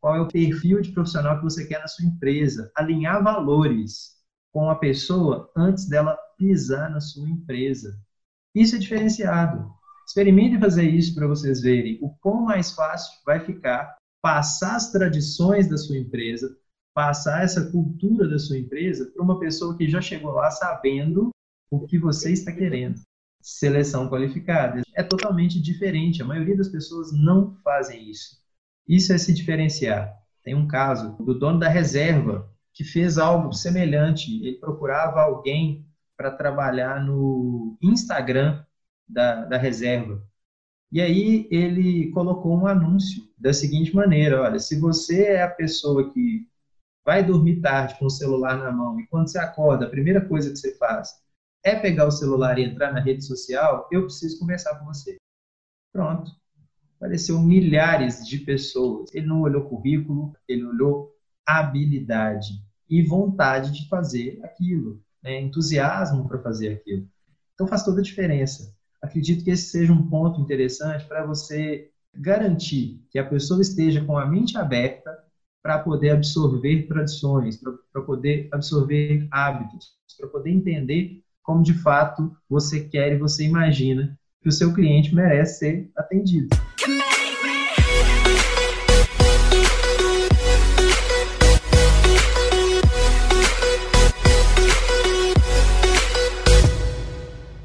qual 0.00 0.16
é 0.16 0.20
o 0.20 0.28
perfil 0.28 0.80
de 0.80 0.92
profissional 0.92 1.36
que 1.38 1.44
você 1.44 1.66
quer 1.66 1.80
na 1.80 1.88
sua 1.88 2.04
empresa, 2.04 2.70
alinhar 2.74 3.22
valores 3.22 4.16
com 4.52 4.68
a 4.68 4.74
pessoa 4.74 5.50
antes 5.56 5.88
dela 5.88 6.18
pisar 6.36 6.90
na 6.90 7.00
sua 7.00 7.28
empresa. 7.28 7.98
Isso 8.54 8.74
é 8.74 8.78
diferenciado. 8.78 9.70
Experimente 10.06 10.58
fazer 10.58 10.84
isso 10.84 11.14
para 11.14 11.28
vocês 11.28 11.60
verem 11.60 11.98
o 12.02 12.10
quão 12.20 12.42
mais 12.42 12.72
fácil 12.72 13.12
vai 13.24 13.38
ficar 13.38 13.96
passar 14.22 14.76
as 14.76 14.90
tradições 14.92 15.68
da 15.68 15.76
sua 15.76 15.98
empresa, 15.98 16.56
passar 16.94 17.42
essa 17.42 17.70
cultura 17.70 18.28
da 18.28 18.38
sua 18.38 18.58
empresa 18.58 19.10
para 19.12 19.22
uma 19.22 19.38
pessoa 19.38 19.76
que 19.76 19.88
já 19.88 20.00
chegou 20.00 20.32
lá 20.32 20.50
sabendo 20.50 21.30
o 21.70 21.86
que 21.86 21.98
você 21.98 22.32
está 22.32 22.52
querendo. 22.52 23.00
Seleção 23.40 24.08
qualificada. 24.08 24.82
É 24.94 25.02
totalmente 25.02 25.60
diferente. 25.60 26.20
A 26.20 26.26
maioria 26.26 26.56
das 26.56 26.68
pessoas 26.68 27.12
não 27.12 27.56
fazem 27.64 28.10
isso. 28.10 28.38
Isso 28.86 29.12
é 29.12 29.18
se 29.18 29.32
diferenciar. 29.32 30.14
Tem 30.42 30.54
um 30.54 30.66
caso 30.66 31.16
do 31.24 31.38
dono 31.38 31.58
da 31.58 31.68
reserva 31.68 32.50
que 32.74 32.84
fez 32.84 33.18
algo 33.18 33.52
semelhante. 33.52 34.44
Ele 34.44 34.58
procurava 34.58 35.22
alguém 35.22 35.86
para 36.16 36.30
trabalhar 36.30 37.02
no 37.02 37.78
Instagram 37.80 38.62
da, 39.08 39.44
da 39.46 39.56
reserva. 39.56 40.22
E 40.92 41.00
aí 41.00 41.46
ele 41.50 42.10
colocou 42.10 42.56
um 42.56 42.66
anúncio 42.66 43.22
da 43.38 43.52
seguinte 43.52 43.94
maneira: 43.94 44.42
olha, 44.42 44.58
se 44.58 44.78
você 44.78 45.24
é 45.24 45.42
a 45.42 45.50
pessoa 45.50 46.12
que 46.12 46.48
vai 47.04 47.24
dormir 47.24 47.60
tarde 47.60 47.98
com 47.98 48.06
o 48.06 48.10
celular 48.10 48.58
na 48.58 48.72
mão 48.72 48.98
e 49.00 49.06
quando 49.06 49.28
você 49.28 49.38
acorda, 49.38 49.86
a 49.86 49.90
primeira 49.90 50.20
coisa 50.26 50.50
que 50.50 50.56
você 50.56 50.76
faz 50.76 51.10
é 51.64 51.76
pegar 51.76 52.06
o 52.06 52.10
celular 52.10 52.58
e 52.58 52.64
entrar 52.64 52.92
na 52.92 53.00
rede 53.00 53.24
social, 53.24 53.88
eu 53.92 54.02
preciso 54.02 54.38
conversar 54.38 54.78
com 54.78 54.86
você. 54.86 55.16
Pronto. 55.92 56.30
Apareceu 56.96 57.38
milhares 57.40 58.26
de 58.26 58.38
pessoas. 58.38 59.12
Ele 59.14 59.26
não 59.26 59.40
olhou 59.40 59.68
currículo, 59.68 60.34
ele 60.48 60.64
olhou 60.64 61.14
habilidade 61.46 62.62
e 62.88 63.02
vontade 63.02 63.72
de 63.72 63.88
fazer 63.88 64.40
aquilo, 64.44 65.02
né? 65.22 65.40
entusiasmo 65.40 66.28
para 66.28 66.42
fazer 66.42 66.74
aquilo. 66.74 67.08
Então 67.54 67.66
faz 67.66 67.84
toda 67.84 68.00
a 68.00 68.04
diferença. 68.04 68.74
Acredito 69.02 69.42
que 69.42 69.50
esse 69.50 69.70
seja 69.70 69.92
um 69.92 70.08
ponto 70.08 70.40
interessante 70.40 71.06
para 71.06 71.24
você 71.24 71.88
garantir 72.14 73.00
que 73.10 73.18
a 73.18 73.24
pessoa 73.24 73.60
esteja 73.60 74.04
com 74.04 74.18
a 74.18 74.26
mente 74.26 74.58
aberta 74.58 75.10
para 75.62 75.78
poder 75.78 76.10
absorver 76.10 76.86
tradições, 76.86 77.60
para 77.92 78.02
poder 78.02 78.48
absorver 78.52 79.26
hábitos, 79.30 79.94
para 80.18 80.28
poder 80.28 80.50
entender 80.50 81.22
como 81.42 81.62
de 81.62 81.74
fato 81.74 82.30
você 82.48 82.80
quer 82.80 83.12
e 83.12 83.18
você 83.18 83.44
imagina 83.44 84.18
que 84.42 84.48
o 84.48 84.52
seu 84.52 84.72
cliente 84.72 85.14
merece 85.14 85.58
ser 85.58 85.90
atendido. 85.96 86.48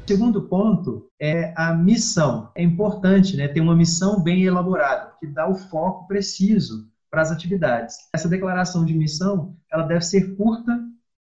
Segundo 0.06 0.42
ponto 0.42 1.08
é 1.20 1.52
a 1.56 1.74
missão. 1.74 2.50
É 2.54 2.62
importante 2.62 3.36
né, 3.36 3.48
ter 3.48 3.60
uma 3.60 3.74
missão 3.74 4.22
bem 4.22 4.44
elaborada, 4.44 5.12
que 5.18 5.26
dá 5.26 5.48
o 5.48 5.56
foco 5.56 6.06
preciso 6.06 6.88
para 7.10 7.22
as 7.22 7.32
atividades. 7.32 7.96
Essa 8.14 8.28
declaração 8.28 8.84
de 8.84 8.94
missão 8.94 9.56
ela 9.70 9.82
deve 9.82 10.02
ser 10.02 10.36
curta 10.36 10.78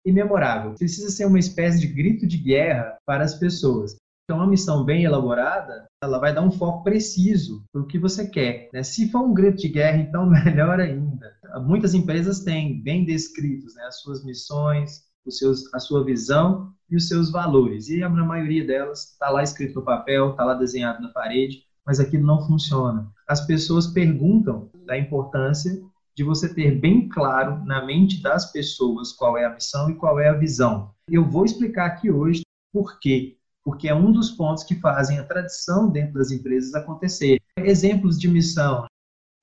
e 0.04 0.12
memorável. 0.12 0.74
Precisa 0.74 1.10
ser 1.10 1.26
uma 1.26 1.38
espécie 1.40 1.80
de 1.80 1.88
grito 1.88 2.26
de 2.26 2.38
guerra 2.38 2.98
para 3.06 3.24
as 3.24 3.36
pessoas. 3.36 3.96
Então, 4.24 4.38
uma 4.38 4.48
missão 4.48 4.84
bem 4.84 5.04
elaborada, 5.04 5.86
ela 6.02 6.18
vai 6.18 6.34
dar 6.34 6.42
um 6.42 6.52
foco 6.52 6.84
preciso 6.84 7.64
para 7.72 7.82
o 7.82 7.86
que 7.86 8.00
você 8.00 8.28
quer. 8.28 8.70
Né? 8.74 8.82
Se 8.82 9.10
for 9.12 9.22
um 9.22 9.34
grito 9.34 9.58
de 9.58 9.68
guerra, 9.68 9.98
então 9.98 10.26
melhor 10.30 10.80
ainda. 10.80 11.32
Muitas 11.62 11.94
empresas 11.94 12.40
têm 12.40 12.82
bem 12.82 13.06
descritos 13.06 13.76
né, 13.76 13.84
as 13.84 14.00
suas 14.02 14.24
missões, 14.24 15.04
os 15.26 15.38
seus, 15.38 15.74
a 15.74 15.80
sua 15.80 16.04
visão 16.04 16.74
e 16.94 16.96
os 16.96 17.08
seus 17.08 17.32
valores. 17.32 17.90
E 17.90 18.00
na 18.00 18.24
maioria 18.24 18.66
delas 18.66 19.12
está 19.12 19.30
lá 19.30 19.42
escrito 19.42 19.76
no 19.76 19.82
papel, 19.82 20.30
está 20.30 20.46
lá 20.46 20.54
desenhado 20.54 21.02
na 21.02 21.10
parede, 21.10 21.64
mas 21.84 22.00
aquilo 22.00 22.26
não 22.26 22.46
funciona. 22.46 23.12
As 23.28 23.46
pessoas 23.46 23.88
perguntam 23.88 24.70
da 24.86 24.98
importância 24.98 25.82
de 26.16 26.24
você 26.24 26.54
ter 26.54 26.80
bem 26.80 27.10
claro 27.10 27.66
na 27.66 27.84
mente 27.84 28.22
das 28.22 28.52
pessoas 28.52 29.12
qual 29.12 29.36
é 29.36 29.46
a 29.46 29.54
missão 29.54 29.90
e 29.90 29.96
qual 29.96 30.20
é 30.20 30.30
a 30.30 30.38
visão. 30.38 30.94
Eu 31.10 31.28
vou 31.28 31.44
explicar 31.44 31.88
aqui 31.88 32.12
hoje 32.12 32.44
por 32.72 33.00
quê. 33.00 33.38
Porque 33.66 33.88
é 33.88 33.96
um 33.96 34.12
dos 34.12 34.30
pontos 34.30 34.64
que 34.64 34.76
fazem 34.76 35.18
a 35.18 35.24
tradição 35.24 35.90
dentro 35.90 36.16
das 36.16 36.32
empresas 36.32 36.76
acontecer. 36.76 37.40
Exemplos 37.58 38.20
de 38.20 38.28
missão: 38.28 38.86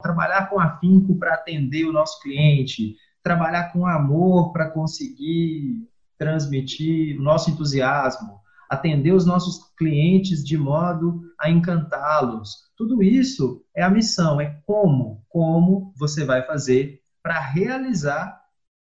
trabalhar 0.00 0.48
com 0.50 0.60
afinco 0.60 1.18
para 1.18 1.34
atender 1.34 1.86
o 1.86 1.92
nosso 1.92 2.20
cliente, 2.20 2.96
trabalhar 3.22 3.72
com 3.72 3.86
amor 3.86 4.52
para 4.52 4.70
conseguir 4.70 5.89
transmitir 6.20 7.18
o 7.18 7.22
nosso 7.22 7.50
entusiasmo, 7.50 8.40
atender 8.68 9.12
os 9.12 9.24
nossos 9.24 9.72
clientes 9.74 10.44
de 10.44 10.58
modo 10.58 11.22
a 11.40 11.48
encantá-los. 11.48 12.70
Tudo 12.76 13.02
isso 13.02 13.64
é 13.74 13.82
a 13.82 13.88
missão, 13.88 14.38
é 14.38 14.60
como, 14.66 15.24
como 15.30 15.94
você 15.96 16.22
vai 16.22 16.42
fazer 16.42 17.00
para 17.22 17.40
realizar 17.40 18.38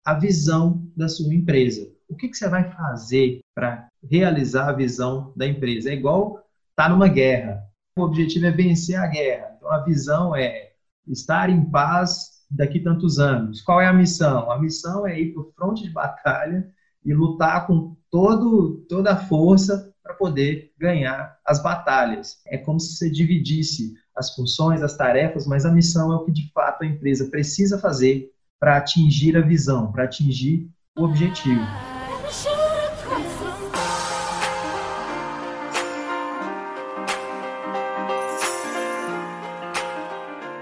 a 0.04 0.12
visão 0.12 0.84
da 0.96 1.08
sua 1.08 1.32
empresa. 1.32 1.88
O 2.08 2.16
que, 2.16 2.28
que 2.28 2.36
você 2.36 2.48
vai 2.48 2.68
fazer 2.72 3.38
para 3.54 3.86
realizar 4.02 4.68
a 4.68 4.72
visão 4.72 5.32
da 5.36 5.46
empresa? 5.46 5.90
É 5.90 5.94
igual 5.94 6.38
estar 6.70 6.84
tá 6.84 6.88
numa 6.88 7.06
guerra. 7.06 7.62
O 7.96 8.02
objetivo 8.02 8.46
é 8.46 8.50
vencer 8.50 8.96
a 8.96 9.06
guerra. 9.06 9.54
Então 9.56 9.70
a 9.70 9.84
visão 9.84 10.34
é 10.34 10.72
estar 11.06 11.48
em 11.48 11.70
paz 11.70 12.40
daqui 12.50 12.80
tantos 12.80 13.20
anos. 13.20 13.60
Qual 13.60 13.80
é 13.80 13.86
a 13.86 13.92
missão? 13.92 14.50
A 14.50 14.58
missão 14.58 15.06
é 15.06 15.20
ir 15.20 15.32
para 15.32 15.42
o 15.42 15.52
fronte 15.52 15.84
de 15.84 15.90
batalha 15.90 16.68
e 17.04 17.14
lutar 17.14 17.66
com 17.66 17.96
todo, 18.10 18.84
toda 18.88 19.12
a 19.12 19.16
força 19.16 19.92
para 20.02 20.14
poder 20.14 20.72
ganhar 20.78 21.36
as 21.46 21.62
batalhas. 21.62 22.38
É 22.46 22.58
como 22.58 22.80
se 22.80 22.96
você 22.96 23.10
dividisse 23.10 23.94
as 24.16 24.34
funções, 24.34 24.82
as 24.82 24.96
tarefas, 24.96 25.46
mas 25.46 25.64
a 25.64 25.72
missão 25.72 26.12
é 26.12 26.16
o 26.16 26.24
que 26.24 26.32
de 26.32 26.50
fato 26.52 26.82
a 26.82 26.86
empresa 26.86 27.30
precisa 27.30 27.78
fazer 27.78 28.30
para 28.58 28.76
atingir 28.76 29.36
a 29.36 29.40
visão, 29.40 29.90
para 29.90 30.04
atingir 30.04 30.68
o 30.98 31.04
objetivo. 31.04 31.64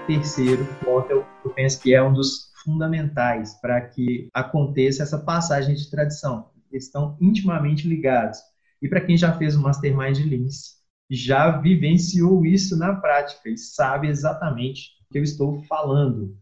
terceiro 0.09 0.65
ponto, 0.83 1.11
eu, 1.11 1.25
penso 1.53 1.79
que 1.79 1.93
é 1.93 2.01
um 2.01 2.11
dos 2.11 2.48
fundamentais 2.63 3.59
para 3.61 3.81
que 3.81 4.29
aconteça 4.33 5.03
essa 5.03 5.17
passagem 5.17 5.75
de 5.75 5.89
tradição. 5.89 6.49
Eles 6.71 6.85
estão 6.85 7.17
intimamente 7.19 7.87
ligados. 7.87 8.39
E 8.81 8.87
para 8.87 9.01
quem 9.01 9.17
já 9.17 9.37
fez 9.37 9.55
o 9.55 9.61
Mastermind 9.61 10.19
Leans, 10.19 10.79
já 11.09 11.57
vivenciou 11.57 12.45
isso 12.45 12.77
na 12.77 12.93
prática 12.95 13.49
e 13.49 13.57
sabe 13.57 14.07
exatamente 14.07 14.91
o 15.09 15.13
que 15.13 15.19
eu 15.19 15.23
estou 15.23 15.63
falando. 15.63 16.37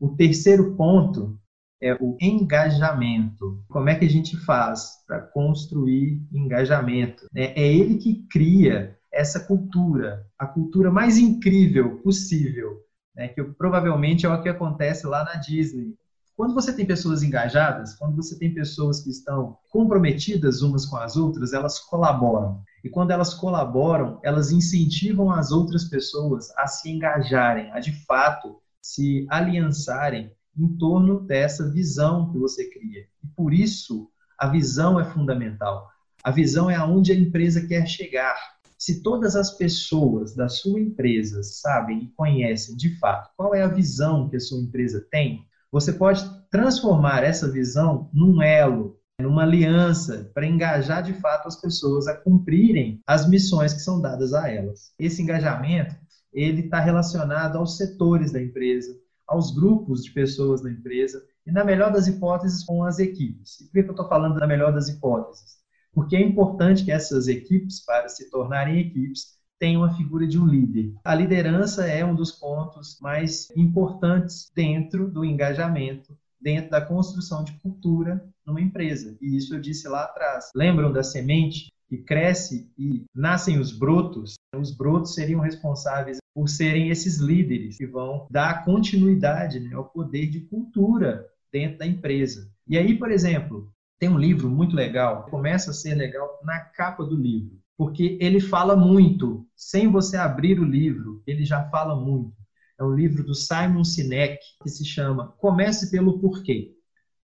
O 0.00 0.08
terceiro 0.16 0.74
ponto 0.76 1.38
é 1.80 1.94
o 1.94 2.16
engajamento. 2.20 3.62
Como 3.68 3.88
é 3.88 3.94
que 3.94 4.04
a 4.04 4.10
gente 4.10 4.36
faz 4.36 5.04
para 5.06 5.20
construir 5.20 6.20
engajamento? 6.32 7.26
É, 7.34 7.62
é 7.62 7.72
ele 7.72 7.96
que 7.96 8.26
cria 8.28 8.98
essa 9.12 9.40
cultura, 9.40 10.26
a 10.38 10.46
cultura 10.46 10.90
mais 10.90 11.18
incrível 11.18 11.98
possível 11.98 12.82
né, 13.18 13.28
que 13.28 13.42
provavelmente 13.42 14.24
é 14.24 14.28
o 14.28 14.40
que 14.40 14.48
acontece 14.48 15.04
lá 15.06 15.24
na 15.24 15.34
Disney. 15.34 15.92
Quando 16.36 16.54
você 16.54 16.72
tem 16.72 16.86
pessoas 16.86 17.24
engajadas, 17.24 17.94
quando 17.96 18.14
você 18.14 18.38
tem 18.38 18.54
pessoas 18.54 19.02
que 19.02 19.10
estão 19.10 19.58
comprometidas 19.70 20.62
umas 20.62 20.86
com 20.86 20.96
as 20.96 21.16
outras, 21.16 21.52
elas 21.52 21.80
colaboram. 21.80 22.62
E 22.84 22.88
quando 22.88 23.10
elas 23.10 23.34
colaboram, 23.34 24.20
elas 24.22 24.52
incentivam 24.52 25.32
as 25.32 25.50
outras 25.50 25.84
pessoas 25.86 26.48
a 26.56 26.68
se 26.68 26.88
engajarem, 26.88 27.72
a 27.72 27.80
de 27.80 27.90
fato 28.06 28.62
se 28.80 29.26
aliançarem 29.28 30.32
em 30.56 30.68
torno 30.78 31.20
dessa 31.20 31.68
visão 31.68 32.30
que 32.30 32.38
você 32.38 32.70
cria. 32.70 33.04
E 33.24 33.26
por 33.34 33.52
isso, 33.52 34.08
a 34.38 34.46
visão 34.46 35.00
é 35.00 35.04
fundamental. 35.04 35.88
A 36.22 36.30
visão 36.30 36.70
é 36.70 36.76
aonde 36.76 37.10
a 37.10 37.16
empresa 37.16 37.66
quer 37.66 37.84
chegar. 37.86 38.36
Se 38.78 39.02
todas 39.02 39.34
as 39.34 39.50
pessoas 39.50 40.36
da 40.36 40.48
sua 40.48 40.78
empresa 40.80 41.42
sabem 41.42 42.04
e 42.04 42.12
conhecem 42.12 42.76
de 42.76 42.96
fato 43.00 43.28
qual 43.36 43.52
é 43.52 43.62
a 43.62 43.68
visão 43.68 44.28
que 44.28 44.36
a 44.36 44.40
sua 44.40 44.60
empresa 44.60 45.04
tem, 45.10 45.44
você 45.70 45.92
pode 45.92 46.24
transformar 46.48 47.24
essa 47.24 47.50
visão 47.50 48.08
num 48.14 48.40
elo, 48.40 48.96
numa 49.20 49.42
aliança 49.42 50.30
para 50.32 50.46
engajar 50.46 51.02
de 51.02 51.12
fato 51.12 51.48
as 51.48 51.60
pessoas 51.60 52.06
a 52.06 52.14
cumprirem 52.14 53.02
as 53.04 53.28
missões 53.28 53.74
que 53.74 53.80
são 53.80 54.00
dadas 54.00 54.32
a 54.32 54.48
elas. 54.48 54.92
Esse 54.96 55.22
engajamento 55.22 55.96
ele 56.32 56.60
está 56.60 56.78
relacionado 56.78 57.58
aos 57.58 57.76
setores 57.76 58.30
da 58.30 58.40
empresa, 58.40 58.96
aos 59.26 59.50
grupos 59.50 60.04
de 60.04 60.12
pessoas 60.12 60.62
da 60.62 60.70
empresa 60.70 61.20
e, 61.44 61.50
na 61.50 61.64
melhor 61.64 61.92
das 61.92 62.06
hipóteses, 62.06 62.62
com 62.62 62.84
as 62.84 63.00
equipes. 63.00 63.60
E 63.60 63.64
por 63.64 63.72
que 63.72 63.78
eu 63.80 63.90
estou 63.90 64.08
falando 64.08 64.38
da 64.38 64.46
melhor 64.46 64.72
das 64.72 64.88
hipóteses? 64.88 65.58
Porque 65.98 66.14
é 66.14 66.22
importante 66.22 66.84
que 66.84 66.92
essas 66.92 67.26
equipes, 67.26 67.84
para 67.84 68.08
se 68.08 68.30
tornarem 68.30 68.78
equipes, 68.78 69.36
tenham 69.58 69.82
a 69.82 69.92
figura 69.96 70.28
de 70.28 70.38
um 70.38 70.46
líder. 70.46 70.94
A 71.04 71.12
liderança 71.12 71.88
é 71.88 72.04
um 72.04 72.14
dos 72.14 72.30
pontos 72.30 73.00
mais 73.00 73.48
importantes 73.56 74.48
dentro 74.54 75.10
do 75.10 75.24
engajamento, 75.24 76.16
dentro 76.40 76.70
da 76.70 76.80
construção 76.80 77.42
de 77.42 77.50
cultura 77.54 78.24
numa 78.46 78.60
empresa. 78.60 79.18
E 79.20 79.36
isso 79.36 79.56
eu 79.56 79.60
disse 79.60 79.88
lá 79.88 80.04
atrás. 80.04 80.52
Lembram 80.54 80.92
da 80.92 81.02
semente 81.02 81.66
que 81.88 81.98
cresce 81.98 82.70
e 82.78 83.04
nascem 83.12 83.58
os 83.58 83.76
brotos? 83.76 84.34
Os 84.54 84.70
brotos 84.70 85.14
seriam 85.14 85.40
responsáveis 85.40 86.18
por 86.32 86.48
serem 86.48 86.90
esses 86.90 87.18
líderes 87.18 87.76
que 87.76 87.88
vão 87.88 88.24
dar 88.30 88.64
continuidade 88.64 89.58
né, 89.58 89.74
ao 89.74 89.86
poder 89.86 90.28
de 90.28 90.42
cultura 90.42 91.26
dentro 91.52 91.78
da 91.78 91.86
empresa. 91.86 92.48
E 92.68 92.78
aí, 92.78 92.96
por 92.96 93.10
exemplo, 93.10 93.68
tem 93.98 94.08
um 94.08 94.18
livro 94.18 94.48
muito 94.48 94.76
legal, 94.76 95.24
começa 95.24 95.70
a 95.70 95.74
ser 95.74 95.94
legal 95.94 96.38
na 96.44 96.60
capa 96.60 97.04
do 97.04 97.16
livro, 97.16 97.58
porque 97.76 98.16
ele 98.20 98.40
fala 98.40 98.76
muito, 98.76 99.46
sem 99.56 99.90
você 99.90 100.16
abrir 100.16 100.60
o 100.60 100.64
livro, 100.64 101.22
ele 101.26 101.44
já 101.44 101.68
fala 101.68 101.96
muito. 101.96 102.36
É 102.78 102.84
um 102.84 102.94
livro 102.94 103.24
do 103.24 103.34
Simon 103.34 103.82
Sinek 103.82 104.38
que 104.62 104.70
se 104.70 104.84
chama 104.84 105.34
Comece 105.38 105.90
pelo 105.90 106.20
Porquê. 106.20 106.74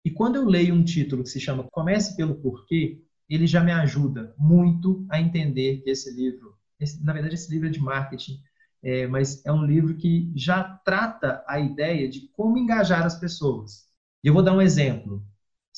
E 0.04 0.10
quando 0.10 0.36
eu 0.36 0.44
leio 0.44 0.74
um 0.74 0.84
título 0.84 1.22
que 1.22 1.28
se 1.28 1.40
chama 1.40 1.68
Comece 1.70 2.16
pelo 2.16 2.36
Porquê, 2.36 3.00
ele 3.28 3.46
já 3.46 3.62
me 3.62 3.72
ajuda 3.72 4.34
muito 4.38 5.06
a 5.08 5.20
entender 5.20 5.82
que 5.82 5.90
esse 5.90 6.12
livro, 6.14 6.54
esse, 6.80 7.02
na 7.04 7.12
verdade, 7.12 7.34
esse 7.34 7.50
livro 7.50 7.68
é 7.68 7.70
de 7.70 7.80
marketing, 7.80 8.40
é, 8.82 9.06
mas 9.06 9.44
é 9.44 9.52
um 9.52 9.64
livro 9.64 9.96
que 9.96 10.32
já 10.34 10.62
trata 10.84 11.44
a 11.46 11.58
ideia 11.58 12.08
de 12.08 12.28
como 12.32 12.58
engajar 12.58 13.04
as 13.04 13.18
pessoas. 13.18 13.86
E 14.22 14.28
eu 14.28 14.34
vou 14.34 14.42
dar 14.42 14.52
um 14.52 14.62
exemplo. 14.62 15.24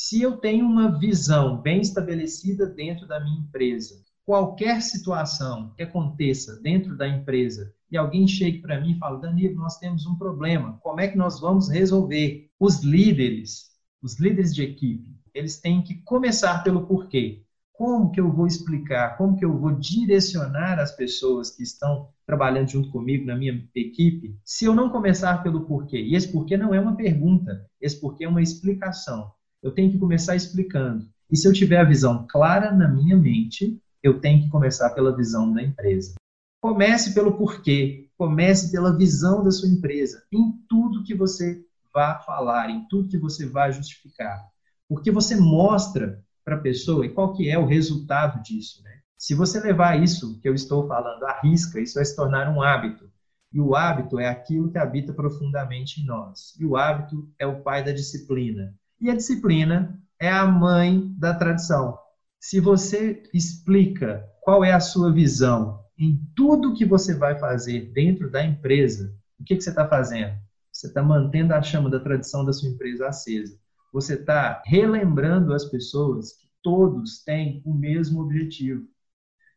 Se 0.01 0.23
eu 0.23 0.37
tenho 0.37 0.65
uma 0.65 0.97
visão 0.97 1.61
bem 1.61 1.81
estabelecida 1.81 2.67
dentro 2.67 3.05
da 3.05 3.19
minha 3.19 3.41
empresa, 3.41 4.01
qualquer 4.25 4.81
situação 4.81 5.75
que 5.77 5.83
aconteça 5.83 6.55
dentro 6.63 6.97
da 6.97 7.09
empresa 7.09 7.75
e 7.91 7.97
alguém 7.97 8.25
chegue 8.29 8.61
para 8.61 8.81
mim 8.81 8.93
e 8.93 8.99
fale, 9.01 9.21
Danilo, 9.21 9.57
nós 9.57 9.77
temos 9.79 10.07
um 10.07 10.15
problema, 10.15 10.79
como 10.85 11.01
é 11.01 11.09
que 11.09 11.19
nós 11.19 11.41
vamos 11.41 11.69
resolver? 11.69 12.49
Os 12.61 12.85
líderes, 12.85 13.73
os 14.01 14.21
líderes 14.21 14.55
de 14.55 14.63
equipe, 14.63 15.19
eles 15.35 15.61
têm 15.61 15.83
que 15.83 15.97
começar 16.03 16.63
pelo 16.63 16.87
porquê. 16.87 17.43
Como 17.73 18.13
que 18.13 18.21
eu 18.21 18.33
vou 18.33 18.47
explicar, 18.47 19.17
como 19.17 19.37
que 19.37 19.45
eu 19.45 19.59
vou 19.59 19.73
direcionar 19.73 20.79
as 20.79 20.95
pessoas 20.95 21.51
que 21.51 21.65
estão 21.65 22.09
trabalhando 22.25 22.71
junto 22.71 22.93
comigo 22.93 23.27
na 23.27 23.35
minha 23.35 23.69
equipe, 23.75 24.39
se 24.45 24.65
eu 24.65 24.77
não 24.77 24.91
começar 24.91 25.43
pelo 25.43 25.67
porquê? 25.67 26.01
E 26.01 26.15
esse 26.15 26.31
porquê 26.31 26.57
não 26.57 26.73
é 26.73 26.81
uma 26.81 26.95
pergunta, 26.95 27.67
esse 27.81 28.01
porquê 28.01 28.27
é 28.27 28.29
uma 28.29 28.41
explicação. 28.41 29.37
Eu 29.63 29.73
tenho 29.73 29.91
que 29.91 29.99
começar 29.99 30.37
explicando. 30.37 31.09
E 31.31 31.37
se 31.37 31.47
eu 31.47 31.53
tiver 31.53 31.79
a 31.79 31.85
visão 31.85 32.27
clara 32.29 32.73
na 32.73 32.89
minha 32.89 33.17
mente, 33.17 33.81
eu 34.03 34.21
tenho 34.21 34.45
que 34.45 34.51
começar 34.51 34.91
pela 34.91 35.15
visão 35.15 35.53
da 35.53 35.63
empresa. 35.63 36.15
Comece 36.61 37.13
pelo 37.13 37.37
porquê, 37.37 38.09
comece 38.17 38.71
pela 38.71 38.97
visão 38.97 39.43
da 39.45 39.51
sua 39.51 39.69
empresa, 39.69 40.25
em 40.33 40.53
tudo 40.69 41.05
que 41.05 41.15
você 41.15 41.63
vá 41.93 42.19
falar, 42.21 42.71
em 42.71 42.87
tudo 42.89 43.09
que 43.09 43.19
você 43.19 43.47
vai 43.47 43.73
justificar. 43.73 44.47
Porque 44.89 45.11
você 45.11 45.37
mostra 45.37 46.23
para 46.45 46.57
a 46.57 46.61
pessoa 46.61 47.05
e 47.05 47.11
qual 47.11 47.35
que 47.35 47.51
é 47.51 47.59
o 47.59 47.67
resultado 47.67 48.43
disso. 48.43 48.83
Né? 48.83 49.01
Se 49.19 49.35
você 49.35 49.61
levar 49.61 50.03
isso 50.03 50.41
que 50.41 50.49
eu 50.49 50.55
estou 50.55 50.87
falando 50.87 51.25
à 51.25 51.41
risca, 51.41 51.81
isso 51.81 51.95
vai 51.95 52.05
se 52.05 52.17
tornar 52.17 52.49
um 52.49 52.63
hábito. 52.63 53.11
E 53.53 53.61
o 53.61 53.75
hábito 53.75 54.19
é 54.19 54.29
aquilo 54.29 54.71
que 54.71 54.79
habita 54.79 55.13
profundamente 55.13 56.01
em 56.01 56.07
nós. 56.07 56.55
E 56.59 56.65
o 56.65 56.77
hábito 56.77 57.29
é 57.39 57.47
o 57.47 57.61
pai 57.63 57.85
da 57.85 57.93
disciplina. 57.93 58.75
E 59.01 59.09
a 59.11 59.15
disciplina 59.15 59.97
é 60.21 60.29
a 60.29 60.45
mãe 60.45 61.15
da 61.17 61.33
tradição. 61.33 61.97
Se 62.41 62.59
você 62.59 63.23
explica 63.33 64.29
qual 64.41 64.65
é 64.65 64.73
a 64.73 64.81
sua 64.81 65.13
visão 65.13 65.85
em 65.97 66.21
tudo 66.35 66.75
que 66.75 66.85
você 66.85 67.15
vai 67.15 67.39
fazer 67.39 67.93
dentro 67.93 68.31
da 68.31 68.45
empresa, 68.45 69.15
o 69.39 69.45
que, 69.45 69.57
que 69.57 69.63
você 69.63 69.71
está 69.71 69.89
fazendo? 69.89 70.37
Você 70.73 70.89
está 70.89 71.03
mantendo 71.03 71.55
a 71.55 71.63
chama 71.63 71.89
da 71.89 72.01
tradição 72.01 72.45
da 72.45 72.53
sua 72.53 72.69
empresa 72.69 73.09
acesa. 73.09 73.59
Você 73.93 74.15
está 74.15 74.63
relembrando 74.67 75.55
as 75.55 75.65
pessoas 75.65 76.33
que 76.33 76.49
todos 76.63 77.23
têm 77.23 77.63
o 77.65 77.73
mesmo 77.73 78.21
objetivo. 78.21 78.87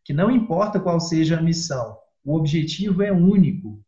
Que 0.03 0.13
não 0.13 0.31
importa 0.31 0.79
qual 0.79 0.99
seja 0.99 1.37
a 1.37 1.41
missão, 1.41 1.97
o 2.23 2.35
objetivo 2.35 3.01
é 3.03 3.11
único. 3.11 3.83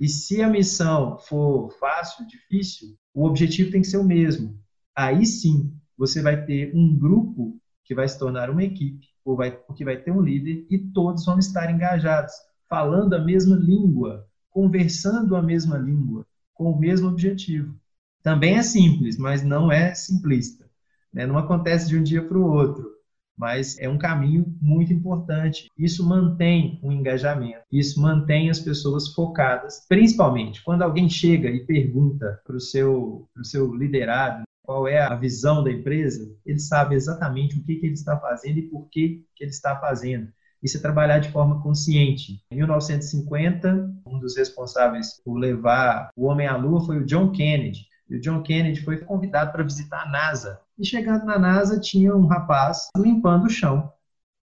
E 0.00 0.08
se 0.08 0.42
a 0.42 0.48
missão 0.48 1.18
for 1.18 1.70
fácil, 1.78 2.26
difícil, 2.26 2.96
o 3.12 3.24
objetivo 3.26 3.70
tem 3.70 3.80
que 3.80 3.88
ser 3.88 3.98
o 3.98 4.04
mesmo. 4.04 4.58
Aí 4.96 5.26
sim, 5.26 5.72
você 5.98 6.22
vai 6.22 6.44
ter 6.44 6.74
um 6.74 6.96
grupo 6.96 7.58
que 7.84 7.94
vai 7.94 8.06
se 8.06 8.18
tornar 8.18 8.48
uma 8.48 8.62
equipe, 8.62 9.08
ou 9.24 9.36
vai, 9.36 9.50
porque 9.50 9.84
vai 9.84 9.96
ter 9.96 10.10
um 10.10 10.20
líder 10.20 10.66
e 10.70 10.78
todos 10.78 11.24
vão 11.24 11.38
estar 11.38 11.70
engajados, 11.70 12.32
falando 12.68 13.14
a 13.14 13.18
mesma 13.18 13.56
língua, 13.56 14.26
conversando 14.50 15.34
a 15.36 15.42
mesma 15.42 15.76
língua, 15.76 16.24
com 16.54 16.70
o 16.70 16.78
mesmo 16.78 17.08
objetivo. 17.08 17.74
Também 18.22 18.56
é 18.56 18.62
simples, 18.62 19.18
mas 19.18 19.42
não 19.42 19.70
é 19.70 19.94
simplista. 19.94 20.64
Né? 21.12 21.26
Não 21.26 21.36
acontece 21.36 21.88
de 21.88 21.98
um 21.98 22.02
dia 22.02 22.26
para 22.26 22.38
o 22.38 22.50
outro, 22.50 22.90
mas 23.36 23.78
é 23.78 23.88
um 23.88 23.98
caminho 23.98 24.46
muito 24.60 24.92
importante. 24.92 25.68
Isso 25.76 26.08
mantém 26.08 26.78
o 26.82 26.92
engajamento, 26.92 27.64
isso 27.70 28.00
mantém 28.00 28.48
as 28.48 28.60
pessoas 28.60 29.08
focadas, 29.08 29.84
principalmente 29.88 30.62
quando 30.62 30.82
alguém 30.82 31.08
chega 31.08 31.50
e 31.50 31.66
pergunta 31.66 32.40
para 32.46 32.56
o 32.56 32.60
seu, 32.60 33.28
seu 33.42 33.74
liderado 33.74 34.44
qual 34.64 34.88
é 34.88 34.98
a 34.98 35.14
visão 35.14 35.62
da 35.62 35.70
empresa, 35.70 36.26
ele 36.44 36.58
sabe 36.58 36.94
exatamente 36.94 37.58
o 37.58 37.62
que, 37.62 37.76
que 37.76 37.86
ele 37.86 37.92
está 37.92 38.18
fazendo 38.18 38.58
e 38.58 38.62
por 38.62 38.88
que, 38.88 39.22
que 39.36 39.44
ele 39.44 39.50
está 39.50 39.76
fazendo. 39.78 40.32
Isso 40.62 40.78
é 40.78 40.80
trabalhar 40.80 41.18
de 41.18 41.30
forma 41.30 41.62
consciente. 41.62 42.42
Em 42.50 42.56
1950, 42.56 43.92
um 44.06 44.18
dos 44.18 44.34
responsáveis 44.34 45.20
por 45.22 45.34
levar 45.34 46.08
o 46.16 46.24
homem 46.24 46.46
à 46.46 46.56
Lua 46.56 46.80
foi 46.86 46.96
o 46.96 47.04
John 47.04 47.30
Kennedy. 47.30 47.80
E 48.08 48.16
o 48.16 48.20
John 48.20 48.42
Kennedy 48.42 48.80
foi 48.80 48.96
convidado 48.96 49.52
para 49.52 49.62
visitar 49.62 50.02
a 50.02 50.08
NASA. 50.08 50.58
E 50.78 50.86
chegando 50.86 51.26
na 51.26 51.38
NASA, 51.38 51.78
tinha 51.78 52.16
um 52.16 52.26
rapaz 52.26 52.88
limpando 52.96 53.44
o 53.44 53.50
chão. 53.50 53.92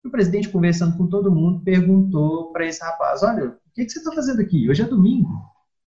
O 0.03 0.09
presidente, 0.09 0.49
conversando 0.49 0.97
com 0.97 1.07
todo 1.07 1.31
mundo, 1.31 1.63
perguntou 1.63 2.51
para 2.51 2.65
esse 2.65 2.83
rapaz: 2.83 3.21
Olha, 3.21 3.49
o 3.49 3.53
que, 3.75 3.85
que 3.85 3.89
você 3.91 3.99
está 3.99 4.11
fazendo 4.11 4.41
aqui? 4.41 4.67
Hoje 4.67 4.81
é 4.81 4.85
domingo. 4.85 5.29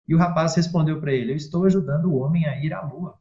E 0.07 0.15
o 0.15 0.17
rapaz 0.17 0.55
respondeu 0.55 0.99
para 0.99 1.13
ele: 1.13 1.33
Eu 1.33 1.35
estou 1.35 1.65
ajudando 1.65 2.05
o 2.05 2.15
homem 2.15 2.47
a 2.47 2.63
ir 2.63 2.73
à 2.73 2.81
Lua. 2.81 3.19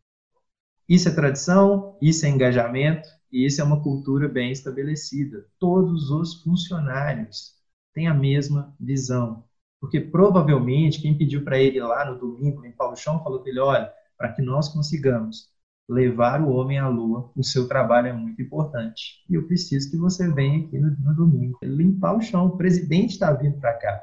Isso 0.88 1.08
é 1.08 1.12
tradição, 1.12 1.96
isso 2.00 2.26
é 2.26 2.28
engajamento 2.28 3.08
e 3.32 3.46
isso 3.46 3.60
é 3.60 3.64
uma 3.64 3.82
cultura 3.82 4.28
bem 4.28 4.52
estabelecida. 4.52 5.46
Todos 5.58 6.10
os 6.10 6.42
funcionários 6.42 7.54
têm 7.94 8.06
a 8.06 8.14
mesma 8.14 8.74
visão. 8.78 9.44
Porque 9.80 10.00
provavelmente 10.00 11.00
quem 11.00 11.16
pediu 11.16 11.44
para 11.44 11.58
ele 11.58 11.80
lá 11.80 12.04
no 12.04 12.18
domingo 12.18 12.62
limpar 12.62 12.90
o 12.90 12.96
chão 12.96 13.22
falou 13.22 13.40
para 13.40 13.50
ele: 13.50 13.60
olha, 13.60 13.92
para 14.16 14.32
que 14.32 14.42
nós 14.42 14.68
consigamos 14.68 15.48
levar 15.88 16.40
o 16.40 16.50
homem 16.50 16.78
à 16.78 16.88
lua, 16.88 17.30
o 17.36 17.44
seu 17.44 17.68
trabalho 17.68 18.08
é 18.08 18.12
muito 18.12 18.40
importante. 18.40 19.22
E 19.28 19.34
eu 19.34 19.46
preciso 19.46 19.90
que 19.90 19.96
você 19.96 20.30
venha 20.32 20.66
aqui 20.66 20.78
no, 20.78 20.90
no 20.90 21.14
domingo 21.14 21.58
limpar 21.62 22.16
o 22.16 22.22
chão. 22.22 22.46
O 22.46 22.56
presidente 22.56 23.10
está 23.10 23.32
vindo 23.32 23.58
para 23.58 23.74
cá. 23.74 24.02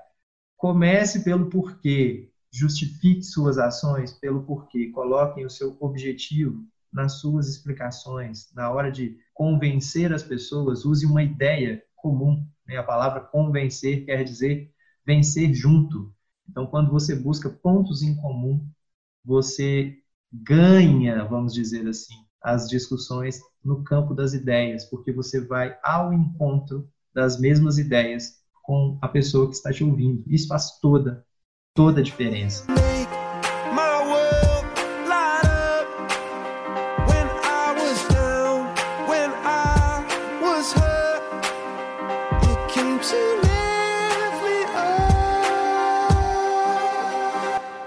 Comece 0.57 1.23
pelo 1.23 1.49
porquê. 1.49 2.30
Justifique 2.51 3.23
suas 3.23 3.57
ações 3.57 4.11
pelo 4.13 4.43
porquê. 4.43 4.87
Coloquem 4.87 5.45
o 5.45 5.49
seu 5.49 5.77
objetivo 5.79 6.65
nas 6.91 7.19
suas 7.19 7.47
explicações. 7.47 8.51
Na 8.53 8.69
hora 8.71 8.91
de 8.91 9.17
convencer 9.33 10.13
as 10.13 10.23
pessoas, 10.23 10.85
use 10.85 11.05
uma 11.05 11.23
ideia 11.23 11.81
comum. 11.95 12.45
Né? 12.67 12.77
A 12.77 12.83
palavra 12.83 13.21
convencer 13.21 14.05
quer 14.05 14.23
dizer 14.23 14.71
vencer 15.05 15.53
junto. 15.53 16.13
Então, 16.49 16.67
quando 16.67 16.91
você 16.91 17.15
busca 17.15 17.49
pontos 17.49 18.03
em 18.03 18.15
comum, 18.15 18.67
você 19.23 19.97
ganha, 20.31 21.23
vamos 21.25 21.53
dizer 21.53 21.87
assim, 21.87 22.15
as 22.41 22.67
discussões 22.67 23.39
no 23.63 23.83
campo 23.83 24.13
das 24.13 24.33
ideias, 24.33 24.85
porque 24.85 25.11
você 25.11 25.39
vai 25.39 25.77
ao 25.83 26.11
encontro 26.13 26.89
das 27.13 27.39
mesmas 27.39 27.77
ideias 27.77 28.41
com 28.63 28.97
a 29.01 29.07
pessoa 29.07 29.47
que 29.47 29.55
está 29.55 29.71
te 29.71 29.83
ouvindo. 29.83 30.23
Isso 30.27 30.47
faz 30.47 30.79
toda, 30.79 31.25
toda 31.73 32.01
a 32.01 32.03
diferença. 32.03 32.65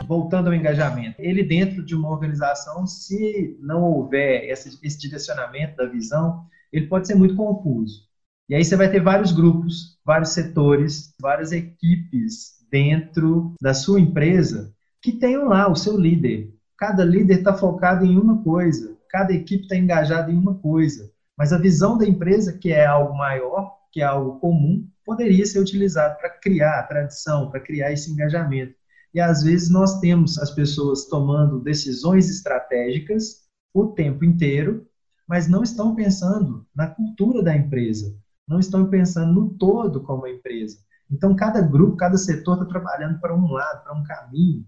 voltando 0.06 0.48
ao 0.48 0.54
engajamento, 0.54 1.16
ele 1.18 1.42
dentro 1.42 1.84
de 1.84 1.94
uma 1.94 2.10
organização, 2.10 2.86
se 2.86 3.56
não 3.60 3.82
houver 3.82 4.48
esse, 4.48 4.78
esse 4.82 4.98
direcionamento 4.98 5.76
da 5.76 5.86
visão, 5.86 6.46
ele 6.72 6.86
pode 6.86 7.06
ser 7.06 7.14
muito 7.14 7.34
confuso. 7.34 8.02
E 8.48 8.54
aí 8.54 8.64
você 8.64 8.76
vai 8.76 8.90
ter 8.90 9.00
vários 9.00 9.32
grupos, 9.32 9.98
vários 10.04 10.30
setores, 10.30 11.14
várias 11.20 11.52
equipes 11.52 12.54
dentro 12.74 13.54
da 13.62 13.72
sua 13.72 14.00
empresa 14.00 14.74
que 15.00 15.12
tenham 15.12 15.44
lá 15.44 15.70
o 15.70 15.76
seu 15.76 15.96
líder. 15.96 16.52
Cada 16.76 17.04
líder 17.04 17.38
está 17.38 17.54
focado 17.54 18.04
em 18.04 18.18
uma 18.18 18.42
coisa, 18.42 18.96
cada 19.08 19.32
equipe 19.32 19.62
está 19.62 19.76
engajada 19.76 20.32
em 20.32 20.36
uma 20.36 20.56
coisa. 20.56 21.08
Mas 21.38 21.52
a 21.52 21.58
visão 21.58 21.96
da 21.96 22.04
empresa, 22.04 22.58
que 22.58 22.72
é 22.72 22.84
algo 22.84 23.16
maior, 23.16 23.76
que 23.92 24.00
é 24.00 24.04
algo 24.04 24.40
comum, 24.40 24.84
poderia 25.04 25.46
ser 25.46 25.60
utilizado 25.60 26.18
para 26.18 26.30
criar 26.30 26.80
a 26.80 26.82
tradição, 26.82 27.48
para 27.48 27.60
criar 27.60 27.92
esse 27.92 28.10
engajamento. 28.10 28.74
E 29.14 29.20
às 29.20 29.44
vezes 29.44 29.70
nós 29.70 30.00
temos 30.00 30.36
as 30.38 30.50
pessoas 30.50 31.04
tomando 31.04 31.60
decisões 31.60 32.28
estratégicas 32.28 33.44
o 33.72 33.86
tempo 33.86 34.24
inteiro, 34.24 34.84
mas 35.28 35.46
não 35.46 35.62
estão 35.62 35.94
pensando 35.94 36.66
na 36.74 36.88
cultura 36.88 37.40
da 37.40 37.54
empresa, 37.54 38.12
não 38.48 38.58
estão 38.58 38.90
pensando 38.90 39.32
no 39.32 39.50
todo 39.50 40.02
como 40.02 40.26
empresa. 40.26 40.78
Então, 41.10 41.36
cada 41.36 41.60
grupo, 41.60 41.96
cada 41.96 42.16
setor 42.16 42.54
está 42.54 42.66
trabalhando 42.66 43.20
para 43.20 43.34
um 43.34 43.50
lado, 43.52 43.84
para 43.84 43.94
um 43.94 44.02
caminho, 44.02 44.66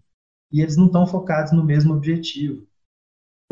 e 0.52 0.60
eles 0.60 0.76
não 0.76 0.86
estão 0.86 1.06
focados 1.06 1.52
no 1.52 1.64
mesmo 1.64 1.94
objetivo. 1.94 2.66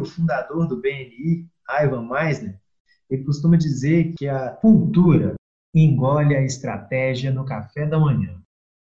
O 0.01 0.05
fundador 0.05 0.69
do 0.69 0.81
BNI, 0.81 1.49
Ivan 1.83 2.09
Meisner, 2.09 2.61
ele 3.09 3.25
costuma 3.25 3.57
dizer 3.57 4.15
que 4.17 4.29
a 4.29 4.51
cultura 4.51 5.35
engole 5.75 6.37
a 6.37 6.43
estratégia 6.43 7.33
no 7.33 7.45
café 7.45 7.87
da 7.87 7.99
manhã. 7.99 8.41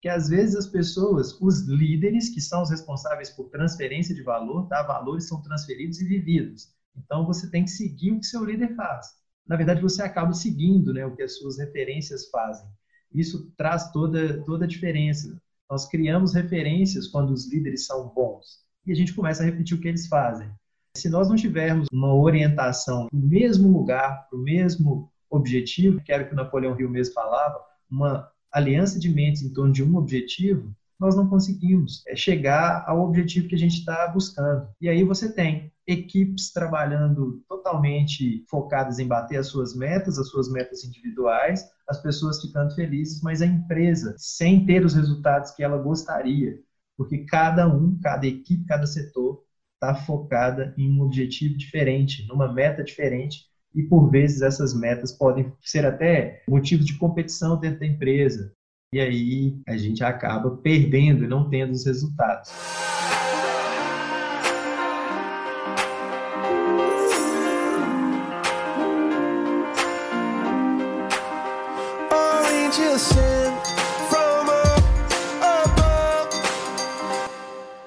que 0.01 0.09
às 0.09 0.27
vezes 0.27 0.57
as 0.57 0.67
pessoas, 0.67 1.39
os 1.39 1.61
líderes, 1.61 2.27
que 2.27 2.41
são 2.41 2.61
os 2.61 2.69
responsáveis 2.69 3.29
por 3.29 3.49
transferência 3.49 4.13
de 4.13 4.21
valor, 4.21 4.67
tá? 4.67 4.83
valores 4.83 5.29
são 5.29 5.41
transferidos 5.41 6.01
e 6.01 6.05
vividos. 6.05 6.73
Então 6.93 7.25
você 7.25 7.49
tem 7.49 7.63
que 7.63 7.71
seguir 7.71 8.11
o 8.11 8.19
que 8.19 8.25
seu 8.25 8.43
líder 8.43 8.75
faz. 8.75 9.07
Na 9.47 9.55
verdade, 9.55 9.81
você 9.81 10.03
acaba 10.03 10.33
seguindo 10.33 10.93
né, 10.93 11.05
o 11.05 11.15
que 11.15 11.23
as 11.23 11.37
suas 11.37 11.57
referências 11.57 12.29
fazem. 12.29 12.67
Isso 13.13 13.51
traz 13.57 13.91
toda, 13.91 14.41
toda 14.43 14.65
a 14.65 14.67
diferença. 14.67 15.37
Nós 15.69 15.87
criamos 15.87 16.33
referências 16.33 17.07
quando 17.07 17.31
os 17.31 17.51
líderes 17.51 17.85
são 17.85 18.09
bons 18.09 18.63
e 18.85 18.91
a 18.91 18.95
gente 18.95 19.13
começa 19.13 19.43
a 19.43 19.45
repetir 19.45 19.77
o 19.77 19.79
que 19.79 19.87
eles 19.87 20.07
fazem. 20.07 20.49
Se 20.95 21.09
nós 21.09 21.29
não 21.29 21.35
tivermos 21.35 21.87
uma 21.91 22.13
orientação 22.13 23.07
no 23.11 23.27
mesmo 23.27 23.71
lugar, 23.71 24.27
para 24.29 24.37
o 24.37 24.41
mesmo 24.41 25.09
objetivo, 25.29 26.01
que 26.01 26.11
era 26.11 26.23
o 26.23 26.27
que 26.27 26.33
o 26.33 26.35
Napoleão 26.35 26.79
Hill 26.79 26.89
mesmo 26.89 27.13
falava, 27.13 27.59
uma 27.89 28.29
aliança 28.51 28.99
de 28.99 29.09
mentes 29.09 29.41
em 29.41 29.51
torno 29.51 29.73
de 29.73 29.83
um 29.83 29.95
objetivo, 29.95 30.71
nós 30.99 31.15
não 31.15 31.27
conseguimos 31.27 32.03
é, 32.07 32.15
chegar 32.15 32.83
ao 32.87 33.01
objetivo 33.01 33.47
que 33.47 33.55
a 33.55 33.57
gente 33.57 33.79
está 33.79 34.07
buscando. 34.07 34.67
E 34.79 34.87
aí 34.87 35.03
você 35.03 35.33
tem 35.33 35.72
equipes 35.87 36.51
trabalhando 36.51 37.43
totalmente 37.47 38.45
focadas 38.49 38.99
em 38.99 39.07
bater 39.07 39.37
as 39.37 39.47
suas 39.47 39.75
metas, 39.75 40.17
as 40.17 40.29
suas 40.29 40.51
metas 40.51 40.83
individuais, 40.83 41.63
as 41.87 42.01
pessoas 42.01 42.41
ficando 42.41 42.73
felizes, 42.73 43.21
mas 43.21 43.41
a 43.41 43.45
empresa 43.45 44.15
sem 44.17 44.65
ter 44.65 44.85
os 44.85 44.93
resultados 44.93 45.51
que 45.51 45.63
ela 45.63 45.77
gostaria, 45.77 46.59
porque 46.97 47.19
cada 47.25 47.67
um, 47.67 47.99
cada 48.01 48.25
equipe, 48.25 48.65
cada 48.65 48.85
setor 48.85 49.43
está 49.75 49.93
focada 49.93 50.73
em 50.77 50.89
um 50.91 51.01
objetivo 51.01 51.57
diferente, 51.57 52.25
numa 52.27 52.51
meta 52.51 52.83
diferente, 52.83 53.45
e 53.75 53.83
por 53.83 54.09
vezes 54.09 54.41
essas 54.41 54.73
metas 54.73 55.11
podem 55.11 55.51
ser 55.61 55.85
até 55.85 56.43
motivo 56.47 56.83
de 56.83 56.97
competição 56.97 57.59
dentro 57.59 57.79
da 57.79 57.87
empresa. 57.87 58.53
E 58.93 58.99
aí 58.99 59.59
a 59.67 59.75
gente 59.75 60.03
acaba 60.03 60.55
perdendo 60.57 61.25
e 61.25 61.27
não 61.27 61.49
tendo 61.49 61.71
os 61.71 61.85
resultados. 61.85 62.51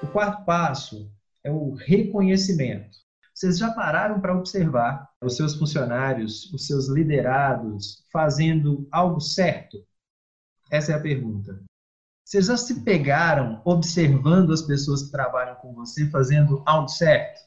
O 0.03 0.07
quarto 0.07 0.43
passo 0.43 1.09
é 1.45 1.49
o 1.49 1.75
reconhecimento. 1.75 2.97
Vocês 3.33 3.57
já 3.57 3.71
pararam 3.71 4.19
para 4.19 4.37
observar 4.37 5.09
os 5.23 5.37
seus 5.37 5.55
funcionários, 5.55 6.51
os 6.53 6.67
seus 6.67 6.89
liderados 6.89 8.03
fazendo 8.11 8.85
algo 8.91 9.21
certo? 9.21 9.77
Essa 10.69 10.91
é 10.91 10.95
a 10.95 11.01
pergunta. 11.01 11.57
Vocês 12.25 12.47
já 12.47 12.57
se 12.57 12.83
pegaram 12.83 13.61
observando 13.63 14.51
as 14.51 14.61
pessoas 14.61 15.03
que 15.03 15.11
trabalham 15.11 15.55
com 15.55 15.73
você 15.73 16.09
fazendo 16.09 16.61
algo 16.65 16.89
certo? 16.89 17.39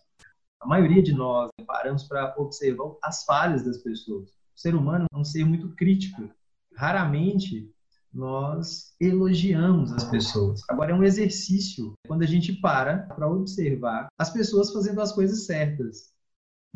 A 0.61 0.67
maioria 0.67 1.03
de 1.03 1.13
nós 1.13 1.51
paramos 1.67 2.05
para 2.05 2.35
observar 2.39 2.95
as 3.03 3.23
falhas 3.25 3.63
das 3.63 3.77
pessoas. 3.83 4.31
O 4.31 4.59
ser 4.59 4.75
humano 4.75 5.05
é 5.13 5.17
um 5.19 5.25
ser 5.25 5.45
muito 5.45 5.69
crítico. 5.77 6.31
Raramente 6.81 7.71
nós 8.11 8.95
elogiamos 8.99 9.93
as 9.93 10.05
pessoas. 10.05 10.63
Agora 10.67 10.93
é 10.93 10.95
um 10.95 11.05
exercício 11.05 11.93
quando 12.09 12.23
a 12.23 12.27
gente 12.27 12.55
para 12.55 13.01
para 13.01 13.29
observar 13.29 14.09
as 14.19 14.31
pessoas 14.31 14.73
fazendo 14.73 14.99
as 15.03 15.13
coisas 15.13 15.45
certas. 15.45 16.09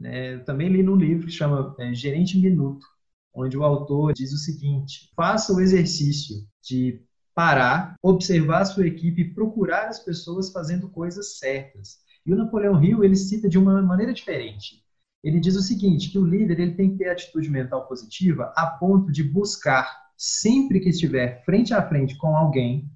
É, 0.02 0.36
também 0.40 0.68
li 0.68 0.82
num 0.82 0.96
livro 0.96 1.26
que 1.26 1.32
chama 1.32 1.74
é, 1.78 1.94
Gerente 1.94 2.38
Minuto, 2.38 2.86
onde 3.32 3.56
o 3.56 3.64
autor 3.64 4.12
diz 4.12 4.30
o 4.34 4.36
seguinte: 4.36 5.10
faça 5.16 5.54
o 5.54 5.60
exercício 5.60 6.46
de 6.62 7.00
parar, 7.34 7.94
observar 8.02 8.60
a 8.60 8.66
sua 8.66 8.86
equipe 8.86 9.22
e 9.22 9.32
procurar 9.32 9.88
as 9.88 10.00
pessoas 10.00 10.52
fazendo 10.52 10.90
coisas 10.90 11.38
certas. 11.38 11.96
E 12.26 12.32
o 12.34 12.36
Napoleão 12.36 12.84
Hill 12.84 13.02
ele 13.02 13.16
cita 13.16 13.48
de 13.48 13.56
uma 13.58 13.80
maneira 13.80 14.12
diferente. 14.12 14.83
Ele 15.24 15.40
diz 15.40 15.56
o 15.56 15.62
seguinte, 15.62 16.10
que 16.10 16.18
o 16.18 16.26
líder 16.26 16.60
ele 16.60 16.74
tem 16.74 16.90
que 16.90 16.98
ter 16.98 17.08
atitude 17.08 17.48
mental 17.48 17.88
positiva 17.88 18.52
a 18.54 18.66
ponto 18.66 19.10
de 19.10 19.22
buscar 19.22 20.04
sempre 20.18 20.80
que 20.80 20.90
estiver 20.90 21.42
frente 21.46 21.72
a 21.72 21.82
frente 21.88 22.14
com 22.18 22.36
alguém, 22.36 22.86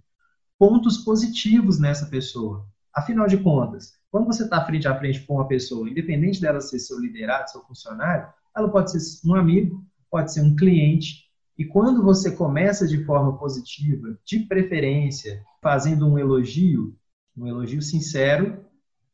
pontos 0.59 0.99
positivos 0.99 1.81
nessa 1.81 2.05
pessoa. 2.05 2.67
Afinal 2.95 3.27
de 3.27 3.39
contas, 3.39 3.95
quando 4.11 4.27
você 4.27 4.45
está 4.45 4.63
frente 4.67 4.87
a 4.87 4.99
frente 4.99 5.21
com 5.21 5.37
uma 5.37 5.49
pessoa, 5.49 5.89
independente 5.89 6.39
dela 6.39 6.61
ser 6.61 6.79
seu 6.79 7.01
liderado, 7.01 7.51
seu 7.51 7.63
funcionário, 7.63 8.29
ela 8.55 8.69
pode 8.69 8.91
ser 8.93 9.27
um 9.27 9.35
amigo, 9.35 9.83
pode 10.11 10.31
ser 10.31 10.43
um 10.43 10.55
cliente. 10.55 11.29
E 11.57 11.65
quando 11.65 12.03
você 12.03 12.33
começa 12.33 12.87
de 12.87 13.05
forma 13.05 13.39
positiva, 13.39 14.19
de 14.25 14.41
preferência, 14.41 15.43
fazendo 15.63 16.07
um 16.07 16.19
elogio, 16.19 16.95
um 17.35 17.47
elogio 17.47 17.81
sincero, 17.81 18.68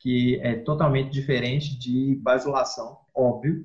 que 0.05 0.39
é 0.43 0.55
totalmente 0.57 1.11
diferente 1.11 1.79
de 1.79 2.15
bajulação, 2.17 2.99
óbvio, 3.15 3.65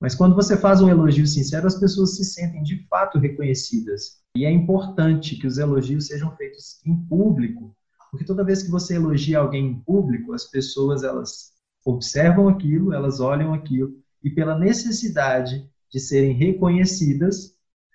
mas 0.00 0.16
quando 0.16 0.34
você 0.34 0.56
faz 0.56 0.82
um 0.82 0.88
elogio 0.88 1.24
sincero, 1.28 1.68
as 1.68 1.78
pessoas 1.78 2.16
se 2.16 2.24
sentem 2.24 2.60
de 2.60 2.84
fato 2.88 3.20
reconhecidas. 3.20 4.20
E 4.34 4.44
é 4.44 4.50
importante 4.50 5.36
que 5.36 5.46
os 5.46 5.58
elogios 5.58 6.08
sejam 6.08 6.34
feitos 6.34 6.84
em 6.84 6.96
público, 7.06 7.72
porque 8.10 8.24
toda 8.24 8.42
vez 8.42 8.64
que 8.64 8.70
você 8.70 8.96
elogia 8.96 9.38
alguém 9.38 9.66
em 9.66 9.80
público, 9.80 10.32
as 10.32 10.44
pessoas 10.44 11.04
elas 11.04 11.52
observam 11.84 12.48
aquilo, 12.48 12.92
elas 12.92 13.20
olham 13.20 13.54
aquilo 13.54 13.94
e 14.24 14.28
pela 14.28 14.58
necessidade 14.58 15.70
de 15.88 16.00
serem 16.00 16.32
reconhecidas, 16.32 17.54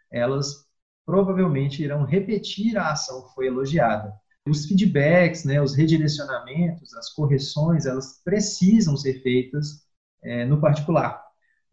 elas 0.10 0.66
provavelmente 1.06 1.84
irão 1.84 2.06
repetir 2.06 2.78
a 2.78 2.94
ação 2.94 3.28
que 3.28 3.36
foi 3.36 3.48
elogiada. 3.48 4.14
Os 4.48 4.66
feedbacks, 4.66 5.44
né, 5.44 5.62
os 5.62 5.76
redirecionamentos, 5.76 6.94
as 6.94 7.12
correções, 7.12 7.86
elas 7.86 8.22
precisam 8.24 8.96
ser 8.96 9.22
feitas 9.22 9.86
é, 10.24 10.46
no 10.46 10.62
particular 10.62 11.26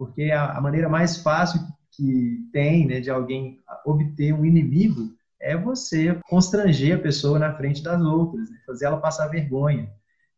porque 0.03 0.33
a, 0.33 0.59
a 0.59 0.61
maneira 0.61 0.89
mais 0.89 1.19
fácil 1.19 1.61
que 1.93 2.49
tem 2.53 2.89
né, 2.89 2.99
de 2.99 3.09
alguém 3.09 3.61
obter 3.87 4.33
um 4.35 4.45
inimigo 4.45 5.15
é 5.41 5.57
você 5.57 6.19
constranger 6.29 6.97
a 6.97 7.01
pessoa 7.01 7.39
na 7.39 7.57
frente 7.57 7.85
das 7.85 8.01
outras, 8.03 8.51
né, 8.51 8.59
fazer 8.67 8.87
ela 8.87 9.01
passar 9.01 9.29
vergonha. 9.29 9.89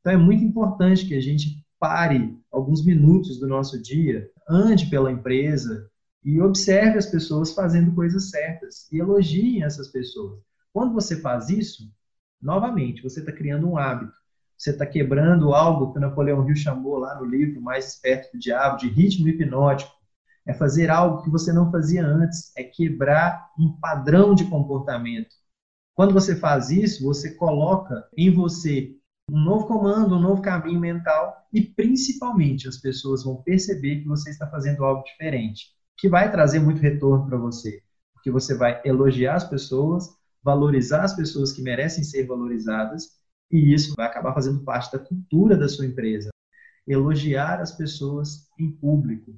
Então 0.00 0.12
é 0.12 0.18
muito 0.18 0.44
importante 0.44 1.06
que 1.06 1.14
a 1.14 1.20
gente 1.20 1.64
pare 1.78 2.38
alguns 2.52 2.84
minutos 2.84 3.40
do 3.40 3.48
nosso 3.48 3.80
dia, 3.82 4.28
ande 4.46 4.84
pela 4.90 5.10
empresa 5.10 5.88
e 6.22 6.38
observe 6.42 6.98
as 6.98 7.06
pessoas 7.06 7.54
fazendo 7.54 7.94
coisas 7.94 8.28
certas 8.28 8.86
e 8.92 8.98
elogiem 8.98 9.62
essas 9.62 9.88
pessoas. 9.88 10.40
Quando 10.74 10.92
você 10.92 11.20
faz 11.22 11.48
isso, 11.48 11.90
novamente, 12.44 13.02
você 13.02 13.20
está 13.20 13.32
criando 13.32 13.68
um 13.68 13.76
hábito 13.78 14.12
você 14.56 14.70
está 14.70 14.86
quebrando 14.86 15.52
algo 15.52 15.92
que 15.92 15.98
o 15.98 16.00
Napoleão 16.00 16.48
Hill 16.48 16.56
chamou 16.56 16.96
lá 16.96 17.16
no 17.16 17.24
livro 17.24 17.60
Mais 17.60 17.88
Esperto 17.88 18.32
do 18.32 18.38
Diabo, 18.38 18.78
de 18.78 18.88
ritmo 18.88 19.28
hipnótico. 19.28 19.92
É 20.46 20.52
fazer 20.52 20.90
algo 20.90 21.22
que 21.22 21.30
você 21.30 21.52
não 21.52 21.70
fazia 21.70 22.04
antes, 22.06 22.52
é 22.56 22.62
quebrar 22.62 23.50
um 23.58 23.72
padrão 23.72 24.34
de 24.34 24.44
comportamento. 24.44 25.34
Quando 25.94 26.12
você 26.12 26.36
faz 26.36 26.70
isso, 26.70 27.04
você 27.04 27.34
coloca 27.34 28.06
em 28.16 28.30
você 28.30 28.94
um 29.30 29.40
novo 29.40 29.66
comando, 29.66 30.16
um 30.16 30.20
novo 30.20 30.42
caminho 30.42 30.78
mental 30.78 31.34
e 31.52 31.62
principalmente 31.62 32.68
as 32.68 32.76
pessoas 32.76 33.24
vão 33.24 33.36
perceber 33.42 34.00
que 34.00 34.08
você 34.08 34.28
está 34.28 34.46
fazendo 34.46 34.84
algo 34.84 35.02
diferente, 35.02 35.68
que 35.96 36.08
vai 36.08 36.30
trazer 36.30 36.60
muito 36.60 36.80
retorno 36.80 37.26
para 37.26 37.38
você, 37.38 37.82
porque 38.12 38.30
você 38.30 38.54
vai 38.54 38.82
elogiar 38.84 39.36
as 39.36 39.44
pessoas, 39.44 40.08
valorizar 40.44 41.02
as 41.02 41.16
pessoas 41.16 41.52
que 41.52 41.62
merecem 41.62 42.04
ser 42.04 42.26
valorizadas 42.26 43.18
e 43.50 43.72
isso 43.72 43.94
vai 43.96 44.06
acabar 44.06 44.34
fazendo 44.34 44.62
parte 44.62 44.92
da 44.92 44.98
cultura 44.98 45.56
da 45.56 45.68
sua 45.68 45.86
empresa. 45.86 46.30
Elogiar 46.86 47.60
as 47.60 47.72
pessoas 47.72 48.46
em 48.58 48.70
público. 48.70 49.34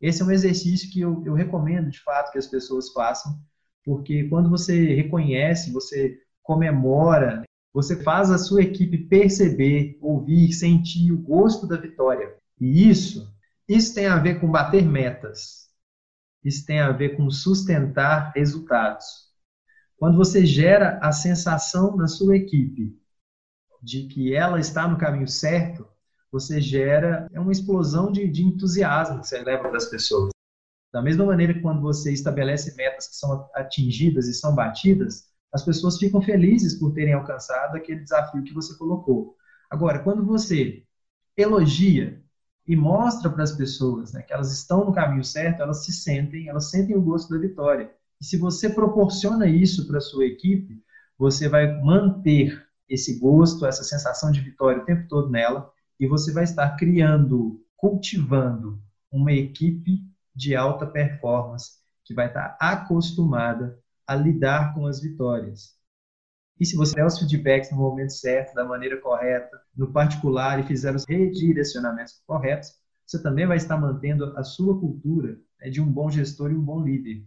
Esse 0.00 0.22
é 0.22 0.24
um 0.24 0.30
exercício 0.30 0.90
que 0.90 1.00
eu, 1.00 1.22
eu 1.26 1.34
recomendo, 1.34 1.90
de 1.90 2.00
fato, 2.00 2.32
que 2.32 2.38
as 2.38 2.46
pessoas 2.46 2.90
façam, 2.92 3.38
porque 3.84 4.24
quando 4.28 4.48
você 4.48 4.94
reconhece, 4.94 5.72
você 5.72 6.18
comemora, 6.42 7.42
você 7.74 8.02
faz 8.02 8.30
a 8.30 8.38
sua 8.38 8.62
equipe 8.62 8.96
perceber, 9.06 9.98
ouvir, 10.00 10.52
sentir 10.52 11.12
o 11.12 11.18
gosto 11.18 11.66
da 11.66 11.76
vitória. 11.76 12.36
E 12.60 12.88
isso, 12.88 13.30
isso 13.68 13.94
tem 13.94 14.06
a 14.06 14.16
ver 14.18 14.40
com 14.40 14.50
bater 14.50 14.84
metas. 14.84 15.68
Isso 16.44 16.64
tem 16.64 16.80
a 16.80 16.92
ver 16.92 17.16
com 17.16 17.28
sustentar 17.30 18.32
resultados. 18.34 19.27
Quando 19.98 20.16
você 20.16 20.46
gera 20.46 20.98
a 21.02 21.10
sensação 21.10 21.96
na 21.96 22.06
sua 22.06 22.36
equipe 22.36 22.96
de 23.82 24.06
que 24.06 24.32
ela 24.32 24.60
está 24.60 24.86
no 24.86 24.96
caminho 24.96 25.26
certo, 25.26 25.86
você 26.30 26.60
gera 26.60 27.26
uma 27.32 27.50
explosão 27.50 28.12
de, 28.12 28.28
de 28.28 28.44
entusiasmo 28.44 29.20
que 29.20 29.26
você 29.26 29.42
leva 29.42 29.72
das 29.72 29.86
pessoas. 29.86 30.30
Da 30.92 31.02
mesma 31.02 31.26
maneira 31.26 31.52
que 31.52 31.60
quando 31.60 31.80
você 31.80 32.12
estabelece 32.12 32.76
metas 32.76 33.08
que 33.08 33.16
são 33.16 33.50
atingidas 33.54 34.28
e 34.28 34.34
são 34.34 34.54
batidas, 34.54 35.28
as 35.52 35.64
pessoas 35.64 35.98
ficam 35.98 36.22
felizes 36.22 36.74
por 36.74 36.92
terem 36.92 37.14
alcançado 37.14 37.76
aquele 37.76 38.00
desafio 38.00 38.44
que 38.44 38.54
você 38.54 38.76
colocou. 38.78 39.36
Agora, 39.68 39.98
quando 39.98 40.24
você 40.24 40.84
elogia 41.36 42.22
e 42.66 42.76
mostra 42.76 43.30
para 43.30 43.42
as 43.42 43.52
pessoas 43.52 44.12
né, 44.12 44.22
que 44.22 44.32
elas 44.32 44.52
estão 44.52 44.84
no 44.84 44.92
caminho 44.92 45.24
certo, 45.24 45.60
elas 45.60 45.84
se 45.84 45.92
sentem, 45.92 46.48
elas 46.48 46.70
sentem 46.70 46.96
o 46.96 47.02
gosto 47.02 47.30
da 47.30 47.38
vitória. 47.38 47.92
E 48.20 48.24
se 48.24 48.36
você 48.36 48.70
proporciona 48.70 49.46
isso 49.46 49.86
para 49.86 49.98
a 49.98 50.00
sua 50.00 50.26
equipe, 50.26 50.82
você 51.16 51.48
vai 51.48 51.80
manter 51.80 52.66
esse 52.88 53.18
gosto, 53.18 53.66
essa 53.66 53.84
sensação 53.84 54.30
de 54.30 54.40
vitória 54.40 54.82
o 54.82 54.84
tempo 54.84 55.06
todo 55.08 55.30
nela, 55.30 55.70
e 56.00 56.06
você 56.06 56.32
vai 56.32 56.44
estar 56.44 56.76
criando, 56.76 57.64
cultivando 57.76 58.80
uma 59.10 59.32
equipe 59.32 60.02
de 60.34 60.54
alta 60.54 60.86
performance 60.86 61.78
que 62.04 62.14
vai 62.14 62.28
estar 62.28 62.56
acostumada 62.60 63.78
a 64.06 64.14
lidar 64.14 64.74
com 64.74 64.86
as 64.86 65.00
vitórias. 65.00 65.76
E 66.58 66.64
se 66.64 66.76
você 66.76 66.94
der 66.94 67.06
os 67.06 67.18
feedbacks 67.18 67.70
no 67.70 67.76
momento 67.76 68.12
certo, 68.12 68.54
da 68.54 68.64
maneira 68.64 69.00
correta, 69.00 69.60
no 69.76 69.92
particular 69.92 70.58
e 70.58 70.64
fizer 70.66 70.94
os 70.94 71.04
redirecionamentos 71.06 72.20
corretos, 72.26 72.72
você 73.06 73.22
também 73.22 73.46
vai 73.46 73.56
estar 73.56 73.76
mantendo 73.76 74.36
a 74.36 74.42
sua 74.42 74.78
cultura 74.78 75.38
né, 75.60 75.70
de 75.70 75.80
um 75.80 75.90
bom 75.90 76.10
gestor 76.10 76.50
e 76.50 76.54
um 76.54 76.62
bom 76.62 76.82
líder. 76.82 77.24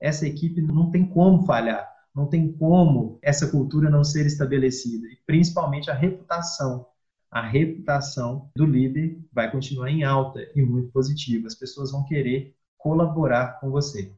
Essa 0.00 0.26
equipe 0.26 0.62
não 0.62 0.90
tem 0.90 1.04
como 1.04 1.44
falhar, 1.44 1.86
não 2.16 2.26
tem 2.26 2.50
como 2.50 3.18
essa 3.20 3.50
cultura 3.50 3.90
não 3.90 4.02
ser 4.02 4.24
estabelecida, 4.24 5.06
e 5.06 5.18
principalmente 5.26 5.90
a 5.90 5.94
reputação. 5.94 6.86
A 7.30 7.46
reputação 7.46 8.50
do 8.56 8.64
líder 8.64 9.20
vai 9.30 9.52
continuar 9.52 9.90
em 9.90 10.02
alta 10.02 10.40
e 10.56 10.62
muito 10.62 10.90
positiva. 10.90 11.46
As 11.46 11.54
pessoas 11.54 11.92
vão 11.92 12.02
querer 12.04 12.56
colaborar 12.78 13.60
com 13.60 13.70
você. 13.70 14.10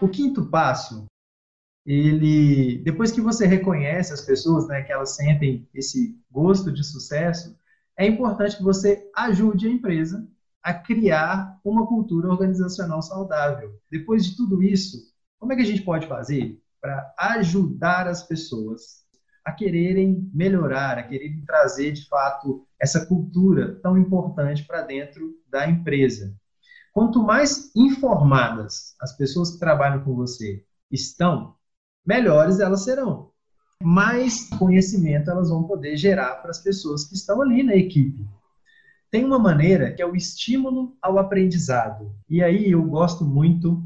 O 0.00 0.08
quinto 0.08 0.46
passo, 0.46 1.04
ele, 1.84 2.78
depois 2.84 3.10
que 3.10 3.20
você 3.20 3.46
reconhece 3.46 4.12
as 4.12 4.20
pessoas, 4.20 4.68
né, 4.68 4.82
que 4.82 4.92
elas 4.92 5.16
sentem 5.16 5.68
esse 5.74 6.16
gosto 6.30 6.70
de 6.72 6.84
sucesso, 6.84 7.56
é 7.98 8.06
importante 8.06 8.56
que 8.56 8.62
você 8.62 9.10
ajude 9.14 9.66
a 9.66 9.70
empresa 9.70 10.26
a 10.62 10.72
criar 10.72 11.58
uma 11.64 11.86
cultura 11.86 12.28
organizacional 12.28 13.02
saudável. 13.02 13.78
Depois 13.90 14.24
de 14.24 14.36
tudo 14.36 14.62
isso, 14.62 14.96
como 15.38 15.52
é 15.52 15.56
que 15.56 15.62
a 15.62 15.66
gente 15.66 15.82
pode 15.82 16.06
fazer 16.06 16.60
para 16.80 17.12
ajudar 17.18 18.06
as 18.06 18.22
pessoas 18.22 19.02
a 19.44 19.50
quererem 19.50 20.30
melhorar, 20.32 20.98
a 20.98 21.02
quererem 21.02 21.44
trazer 21.44 21.90
de 21.90 22.06
fato 22.08 22.64
essa 22.80 23.04
cultura 23.06 23.74
tão 23.82 23.98
importante 23.98 24.64
para 24.64 24.82
dentro 24.82 25.34
da 25.50 25.68
empresa? 25.68 26.32
Quanto 26.92 27.22
mais 27.22 27.74
informadas 27.74 28.94
as 29.00 29.16
pessoas 29.16 29.52
que 29.52 29.58
trabalham 29.58 30.04
com 30.04 30.14
você 30.14 30.64
estão, 30.90 31.56
melhores 32.04 32.60
elas 32.60 32.84
serão. 32.84 33.30
Mais 33.82 34.48
conhecimento 34.50 35.30
elas 35.30 35.50
vão 35.50 35.64
poder 35.64 35.96
gerar 35.96 36.36
para 36.36 36.50
as 36.50 36.58
pessoas 36.58 37.04
que 37.04 37.14
estão 37.14 37.42
ali 37.42 37.62
na 37.62 37.74
equipe. 37.74 38.24
Tem 39.10 39.24
uma 39.24 39.38
maneira 39.38 39.92
que 39.92 40.00
é 40.00 40.06
o 40.06 40.16
estímulo 40.16 40.96
ao 41.02 41.18
aprendizado. 41.18 42.14
E 42.28 42.42
aí 42.42 42.70
eu 42.70 42.82
gosto 42.82 43.24
muito 43.24 43.82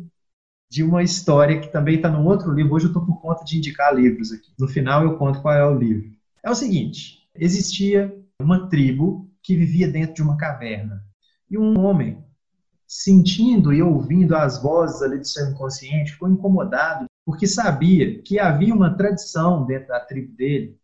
de 0.70 0.82
uma 0.82 1.02
história 1.02 1.60
que 1.60 1.72
também 1.72 1.96
está 1.96 2.08
num 2.08 2.26
outro 2.26 2.52
livro. 2.52 2.74
Hoje 2.74 2.86
eu 2.86 2.90
estou 2.90 3.04
por 3.04 3.20
conta 3.20 3.44
de 3.44 3.56
indicar 3.58 3.94
livros 3.94 4.32
aqui. 4.32 4.52
No 4.58 4.68
final 4.68 5.02
eu 5.02 5.16
conto 5.16 5.40
qual 5.40 5.54
é 5.54 5.66
o 5.66 5.78
livro. 5.78 6.10
É 6.42 6.50
o 6.50 6.54
seguinte: 6.54 7.28
existia 7.34 8.14
uma 8.40 8.68
tribo 8.68 9.28
que 9.42 9.56
vivia 9.56 9.88
dentro 9.88 10.14
de 10.14 10.22
uma 10.22 10.36
caverna. 10.36 11.04
E 11.50 11.56
um 11.56 11.84
homem 11.84 12.24
sentindo 12.86 13.72
e 13.72 13.82
ouvindo 13.82 14.36
as 14.36 14.62
vozes 14.62 15.02
ali 15.02 15.18
do 15.18 15.26
seu 15.26 15.48
inconsciente, 15.48 16.12
ficou 16.12 16.28
incomodado, 16.28 17.06
porque 17.26 17.48
sabia 17.48 18.22
que 18.22 18.38
havia 18.38 18.72
uma 18.72 18.96
tradição 18.96 19.66
dentro 19.66 19.88
da 19.88 20.00
tribo 20.00 20.32
dele 20.36 20.78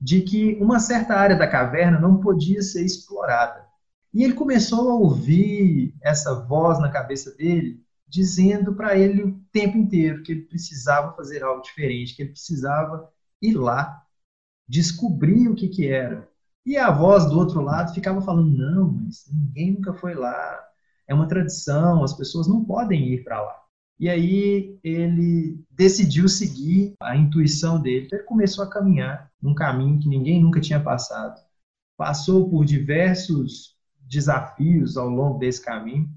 de 0.00 0.22
que 0.22 0.54
uma 0.60 0.78
certa 0.78 1.14
área 1.14 1.36
da 1.36 1.48
caverna 1.48 1.98
não 2.00 2.20
podia 2.20 2.62
ser 2.62 2.84
explorada. 2.84 3.66
E 4.14 4.24
ele 4.24 4.34
começou 4.34 4.90
a 4.90 4.94
ouvir 4.94 5.94
essa 6.00 6.34
voz 6.46 6.78
na 6.80 6.90
cabeça 6.90 7.34
dele, 7.36 7.84
dizendo 8.08 8.74
para 8.74 8.96
ele 8.96 9.22
o 9.24 9.40
tempo 9.52 9.76
inteiro 9.76 10.22
que 10.22 10.32
ele 10.32 10.42
precisava 10.42 11.14
fazer 11.14 11.42
algo 11.42 11.62
diferente, 11.62 12.16
que 12.16 12.22
ele 12.22 12.32
precisava 12.32 13.10
ir 13.42 13.54
lá, 13.54 14.02
descobrir 14.68 15.48
o 15.48 15.54
que, 15.54 15.68
que 15.68 15.88
era. 15.88 16.28
E 16.64 16.76
a 16.76 16.90
voz 16.90 17.26
do 17.26 17.38
outro 17.38 17.60
lado 17.60 17.94
ficava 17.94 18.22
falando: 18.22 18.56
não, 18.56 18.92
mas 18.92 19.26
ninguém 19.32 19.72
nunca 19.72 19.92
foi 19.94 20.14
lá, 20.14 20.64
é 21.06 21.14
uma 21.14 21.28
tradição, 21.28 22.04
as 22.04 22.14
pessoas 22.14 22.48
não 22.48 22.64
podem 22.64 23.08
ir 23.12 23.24
para 23.24 23.40
lá. 23.42 23.59
E 24.00 24.08
aí 24.08 24.78
ele 24.82 25.62
decidiu 25.70 26.26
seguir 26.26 26.94
a 27.02 27.14
intuição 27.14 27.78
dele. 27.78 28.08
Ele 28.10 28.22
começou 28.22 28.64
a 28.64 28.70
caminhar 28.70 29.30
num 29.40 29.54
caminho 29.54 30.00
que 30.00 30.08
ninguém 30.08 30.40
nunca 30.40 30.58
tinha 30.58 30.80
passado. 30.80 31.38
Passou 31.98 32.48
por 32.48 32.64
diversos 32.64 33.76
desafios 34.00 34.96
ao 34.96 35.10
longo 35.10 35.38
desse 35.38 35.62
caminho, 35.62 36.08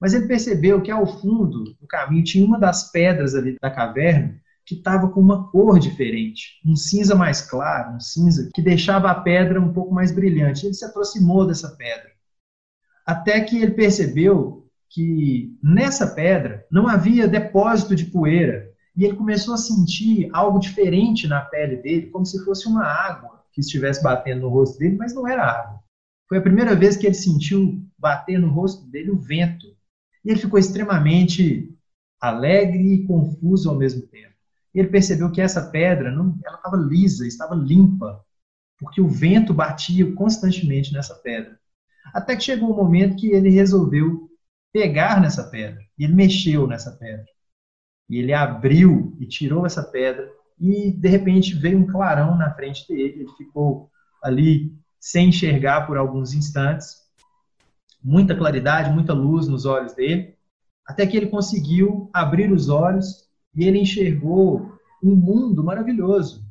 mas 0.00 0.14
ele 0.14 0.26
percebeu 0.26 0.80
que 0.80 0.90
ao 0.90 1.06
fundo 1.06 1.76
do 1.78 1.86
caminho 1.86 2.24
tinha 2.24 2.44
uma 2.44 2.58
das 2.58 2.90
pedras 2.90 3.34
ali 3.34 3.54
da 3.60 3.70
caverna 3.70 4.40
que 4.64 4.76
estava 4.76 5.08
com 5.10 5.20
uma 5.20 5.50
cor 5.50 5.78
diferente, 5.78 6.58
um 6.64 6.74
cinza 6.74 7.14
mais 7.14 7.42
claro, 7.42 7.96
um 7.96 8.00
cinza 8.00 8.48
que 8.54 8.62
deixava 8.62 9.10
a 9.10 9.20
pedra 9.20 9.60
um 9.60 9.74
pouco 9.74 9.92
mais 9.92 10.10
brilhante. 10.10 10.64
Ele 10.64 10.74
se 10.74 10.86
aproximou 10.86 11.46
dessa 11.46 11.76
pedra 11.76 12.10
até 13.04 13.40
que 13.40 13.60
ele 13.60 13.72
percebeu 13.72 14.59
que 14.90 15.56
nessa 15.62 16.06
pedra 16.08 16.66
não 16.70 16.88
havia 16.88 17.28
depósito 17.28 17.94
de 17.94 18.06
poeira. 18.06 18.68
E 18.96 19.04
ele 19.04 19.16
começou 19.16 19.54
a 19.54 19.58
sentir 19.58 20.28
algo 20.32 20.58
diferente 20.58 21.28
na 21.28 21.40
pele 21.40 21.76
dele, 21.76 22.08
como 22.08 22.26
se 22.26 22.44
fosse 22.44 22.66
uma 22.66 22.84
água 22.84 23.44
que 23.52 23.60
estivesse 23.60 24.02
batendo 24.02 24.42
no 24.42 24.48
rosto 24.48 24.78
dele, 24.78 24.96
mas 24.96 25.14
não 25.14 25.26
era 25.26 25.46
água. 25.46 25.80
Foi 26.28 26.38
a 26.38 26.42
primeira 26.42 26.74
vez 26.74 26.96
que 26.96 27.06
ele 27.06 27.14
sentiu 27.14 27.80
bater 27.96 28.38
no 28.38 28.50
rosto 28.50 28.84
dele 28.90 29.10
o 29.10 29.18
vento. 29.18 29.66
E 30.24 30.30
ele 30.30 30.40
ficou 30.40 30.58
extremamente 30.58 31.72
alegre 32.20 32.94
e 32.94 33.06
confuso 33.06 33.70
ao 33.70 33.76
mesmo 33.76 34.02
tempo. 34.02 34.34
Ele 34.74 34.88
percebeu 34.88 35.30
que 35.30 35.40
essa 35.40 35.70
pedra 35.70 36.10
não, 36.10 36.38
ela 36.44 36.56
estava 36.56 36.76
lisa, 36.76 37.26
estava 37.26 37.54
limpa, 37.54 38.24
porque 38.78 39.00
o 39.00 39.08
vento 39.08 39.54
batia 39.54 40.12
constantemente 40.12 40.92
nessa 40.92 41.14
pedra. 41.14 41.58
Até 42.12 42.36
que 42.36 42.42
chegou 42.42 42.72
um 42.72 42.76
momento 42.76 43.16
que 43.16 43.28
ele 43.28 43.50
resolveu 43.50 44.29
pegar 44.72 45.20
nessa 45.20 45.44
pedra. 45.44 45.80
E 45.98 46.04
ele 46.04 46.14
mexeu 46.14 46.66
nessa 46.66 46.92
pedra. 46.92 47.26
E 48.08 48.18
ele 48.18 48.32
abriu 48.32 49.16
e 49.20 49.26
tirou 49.26 49.66
essa 49.66 49.82
pedra. 49.82 50.30
E 50.58 50.92
de 50.92 51.08
repente 51.08 51.54
veio 51.54 51.78
um 51.78 51.86
clarão 51.86 52.36
na 52.36 52.52
frente 52.54 52.86
dele. 52.88 53.20
Ele 53.20 53.32
ficou 53.36 53.90
ali 54.22 54.74
sem 54.98 55.28
enxergar 55.28 55.86
por 55.86 55.96
alguns 55.96 56.32
instantes. 56.34 56.96
Muita 58.02 58.36
claridade, 58.36 58.92
muita 58.92 59.12
luz 59.12 59.48
nos 59.48 59.64
olhos 59.64 59.94
dele. 59.94 60.36
Até 60.86 61.06
que 61.06 61.16
ele 61.16 61.28
conseguiu 61.28 62.10
abrir 62.12 62.52
os 62.52 62.68
olhos 62.68 63.28
e 63.54 63.64
ele 63.64 63.78
enxergou 63.78 64.78
um 65.02 65.14
mundo 65.14 65.62
maravilhoso. 65.62 66.44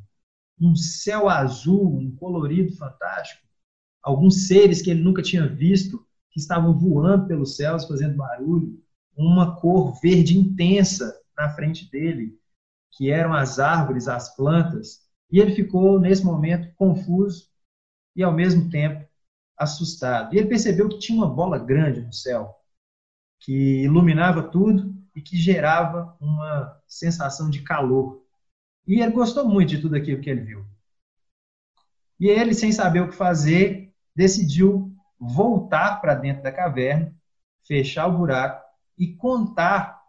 Um 0.59 0.75
céu 0.75 1.29
azul, 1.29 1.97
um 1.97 2.15
colorido 2.15 2.75
fantástico 2.75 3.49
alguns 4.01 4.47
seres 4.47 4.81
que 4.81 4.89
ele 4.89 5.01
nunca 5.01 5.21
tinha 5.21 5.47
visto, 5.47 6.05
estavam 6.41 6.77
voando 6.77 7.27
pelos 7.27 7.55
céus, 7.55 7.85
fazendo 7.85 8.15
barulho, 8.15 8.81
uma 9.15 9.55
cor 9.59 9.99
verde 10.01 10.37
intensa 10.37 11.13
na 11.37 11.49
frente 11.49 11.89
dele, 11.89 12.37
que 12.91 13.09
eram 13.09 13.33
as 13.33 13.59
árvores, 13.59 14.07
as 14.07 14.35
plantas, 14.35 15.01
e 15.31 15.39
ele 15.39 15.53
ficou, 15.53 15.99
nesse 15.99 16.23
momento, 16.23 16.73
confuso 16.75 17.47
e, 18.15 18.23
ao 18.23 18.33
mesmo 18.33 18.69
tempo, 18.69 19.07
assustado. 19.57 20.33
E 20.33 20.37
ele 20.37 20.47
percebeu 20.47 20.89
que 20.89 20.99
tinha 20.99 21.17
uma 21.17 21.29
bola 21.29 21.59
grande 21.59 22.01
no 22.01 22.13
céu, 22.13 22.55
que 23.39 23.83
iluminava 23.83 24.43
tudo 24.43 24.95
e 25.15 25.21
que 25.21 25.37
gerava 25.37 26.15
uma 26.19 26.81
sensação 26.87 27.49
de 27.49 27.61
calor. 27.61 28.23
E 28.87 29.01
ele 29.01 29.11
gostou 29.11 29.47
muito 29.47 29.69
de 29.69 29.81
tudo 29.81 29.95
aquilo 29.95 30.21
que 30.21 30.29
ele 30.29 30.41
viu. 30.41 30.65
E 32.19 32.27
ele, 32.27 32.53
sem 32.53 32.71
saber 32.71 33.01
o 33.01 33.09
que 33.09 33.15
fazer, 33.15 33.93
decidiu 34.15 34.88
voltar 35.19 35.99
para 35.99 36.15
dentro 36.15 36.43
da 36.43 36.51
caverna, 36.51 37.13
fechar 37.65 38.07
o 38.07 38.17
buraco 38.17 38.63
e 38.97 39.13
contar 39.13 39.99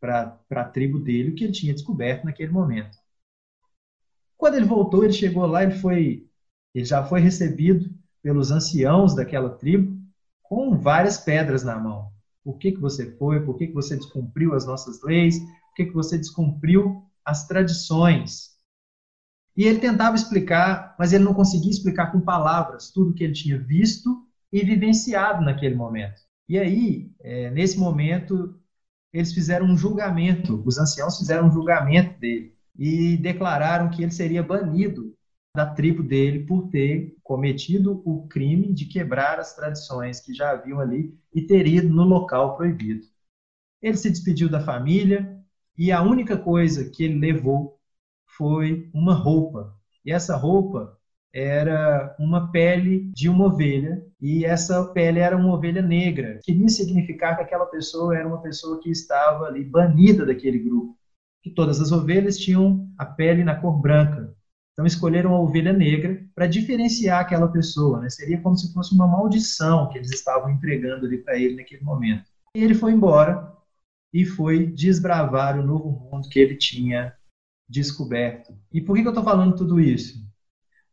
para 0.00 0.38
a 0.50 0.64
tribo 0.64 0.98
dele 0.98 1.30
o 1.30 1.34
que 1.34 1.44
ele 1.44 1.52
tinha 1.52 1.72
descoberto 1.72 2.24
naquele 2.24 2.52
momento. 2.52 2.96
Quando 4.36 4.54
ele 4.54 4.66
voltou, 4.66 5.02
ele 5.02 5.12
chegou 5.12 5.46
lá, 5.46 5.62
ele 5.62 5.78
foi, 5.78 6.28
ele 6.74 6.84
já 6.84 7.04
foi 7.04 7.20
recebido 7.20 7.90
pelos 8.22 8.50
anciãos 8.50 9.14
daquela 9.14 9.50
tribo 9.50 9.98
com 10.42 10.76
várias 10.76 11.18
pedras 11.18 11.62
na 11.62 11.78
mão. 11.78 12.12
Por 12.42 12.58
que, 12.58 12.72
que 12.72 12.80
você 12.80 13.16
foi? 13.16 13.44
Por 13.44 13.56
que, 13.56 13.68
que 13.68 13.72
você 13.72 13.96
descumpriu 13.96 14.54
as 14.54 14.66
nossas 14.66 15.02
leis? 15.02 15.38
Por 15.38 15.74
que, 15.76 15.86
que 15.86 15.94
você 15.94 16.18
descumpriu 16.18 17.02
as 17.24 17.46
tradições? 17.46 18.54
E 19.56 19.64
ele 19.64 19.78
tentava 19.78 20.16
explicar, 20.16 20.94
mas 20.98 21.12
ele 21.12 21.24
não 21.24 21.32
conseguia 21.32 21.70
explicar 21.70 22.12
com 22.12 22.20
palavras 22.20 22.90
tudo 22.90 23.14
que 23.14 23.24
ele 23.24 23.32
tinha 23.32 23.58
visto 23.58 24.23
e 24.54 24.64
vivenciado 24.64 25.44
naquele 25.44 25.74
momento. 25.74 26.22
E 26.48 26.56
aí, 26.56 27.10
é, 27.20 27.50
nesse 27.50 27.76
momento, 27.76 28.54
eles 29.12 29.32
fizeram 29.32 29.66
um 29.66 29.76
julgamento, 29.76 30.62
os 30.64 30.78
anciãos 30.78 31.18
fizeram 31.18 31.48
um 31.48 31.50
julgamento 31.50 32.20
dele 32.20 32.56
e 32.78 33.16
declararam 33.16 33.90
que 33.90 34.00
ele 34.04 34.12
seria 34.12 34.44
banido 34.44 35.12
da 35.56 35.66
tribo 35.66 36.04
dele 36.04 36.46
por 36.46 36.68
ter 36.68 37.16
cometido 37.20 38.00
o 38.04 38.28
crime 38.28 38.72
de 38.72 38.84
quebrar 38.84 39.40
as 39.40 39.56
tradições 39.56 40.20
que 40.20 40.32
já 40.32 40.52
haviam 40.52 40.78
ali 40.78 41.18
e 41.34 41.42
ter 41.42 41.66
ido 41.66 41.88
no 41.88 42.04
local 42.04 42.56
proibido. 42.56 43.04
Ele 43.82 43.96
se 43.96 44.08
despediu 44.08 44.48
da 44.48 44.60
família 44.60 45.36
e 45.76 45.90
a 45.90 46.00
única 46.00 46.36
coisa 46.36 46.88
que 46.90 47.02
ele 47.02 47.18
levou 47.18 47.76
foi 48.24 48.88
uma 48.94 49.14
roupa. 49.14 49.76
E 50.04 50.12
essa 50.12 50.36
roupa 50.36 50.96
era 51.34 52.14
uma 52.16 52.52
pele 52.52 53.10
de 53.12 53.28
uma 53.28 53.46
ovelha 53.46 54.00
e 54.20 54.44
essa 54.44 54.84
pele 54.92 55.18
era 55.18 55.36
uma 55.36 55.52
ovelha 55.52 55.82
negra. 55.82 56.38
Queria 56.44 56.68
significar 56.68 57.36
que 57.36 57.42
aquela 57.42 57.66
pessoa 57.66 58.16
era 58.16 58.26
uma 58.26 58.40
pessoa 58.40 58.80
que 58.80 58.88
estava 58.88 59.46
ali 59.46 59.64
banida 59.64 60.24
daquele 60.24 60.60
grupo. 60.60 60.96
Que 61.42 61.50
todas 61.50 61.80
as 61.80 61.90
ovelhas 61.90 62.38
tinham 62.38 62.88
a 62.96 63.04
pele 63.04 63.42
na 63.42 63.56
cor 63.56 63.80
branca. 63.80 64.32
Então 64.72 64.86
escolheram 64.86 65.34
a 65.34 65.40
ovelha 65.40 65.72
negra 65.72 66.24
para 66.36 66.46
diferenciar 66.46 67.20
aquela 67.20 67.48
pessoa. 67.48 68.00
Né? 68.00 68.08
Seria 68.10 68.40
como 68.40 68.56
se 68.56 68.72
fosse 68.72 68.94
uma 68.94 69.06
maldição 69.06 69.88
que 69.88 69.98
eles 69.98 70.12
estavam 70.12 70.50
entregando 70.50 71.04
ali 71.04 71.18
para 71.18 71.36
ele 71.36 71.56
naquele 71.56 71.82
momento. 71.82 72.30
E 72.54 72.62
ele 72.62 72.74
foi 72.74 72.92
embora 72.92 73.52
e 74.12 74.24
foi 74.24 74.66
desbravar 74.66 75.58
o 75.58 75.66
novo 75.66 75.90
mundo 75.90 76.28
que 76.28 76.38
ele 76.38 76.54
tinha 76.54 77.12
descoberto. 77.68 78.56
E 78.72 78.80
por 78.80 78.94
que, 78.94 79.02
que 79.02 79.08
eu 79.08 79.12
estou 79.12 79.24
falando 79.24 79.56
tudo 79.56 79.80
isso? 79.80 80.23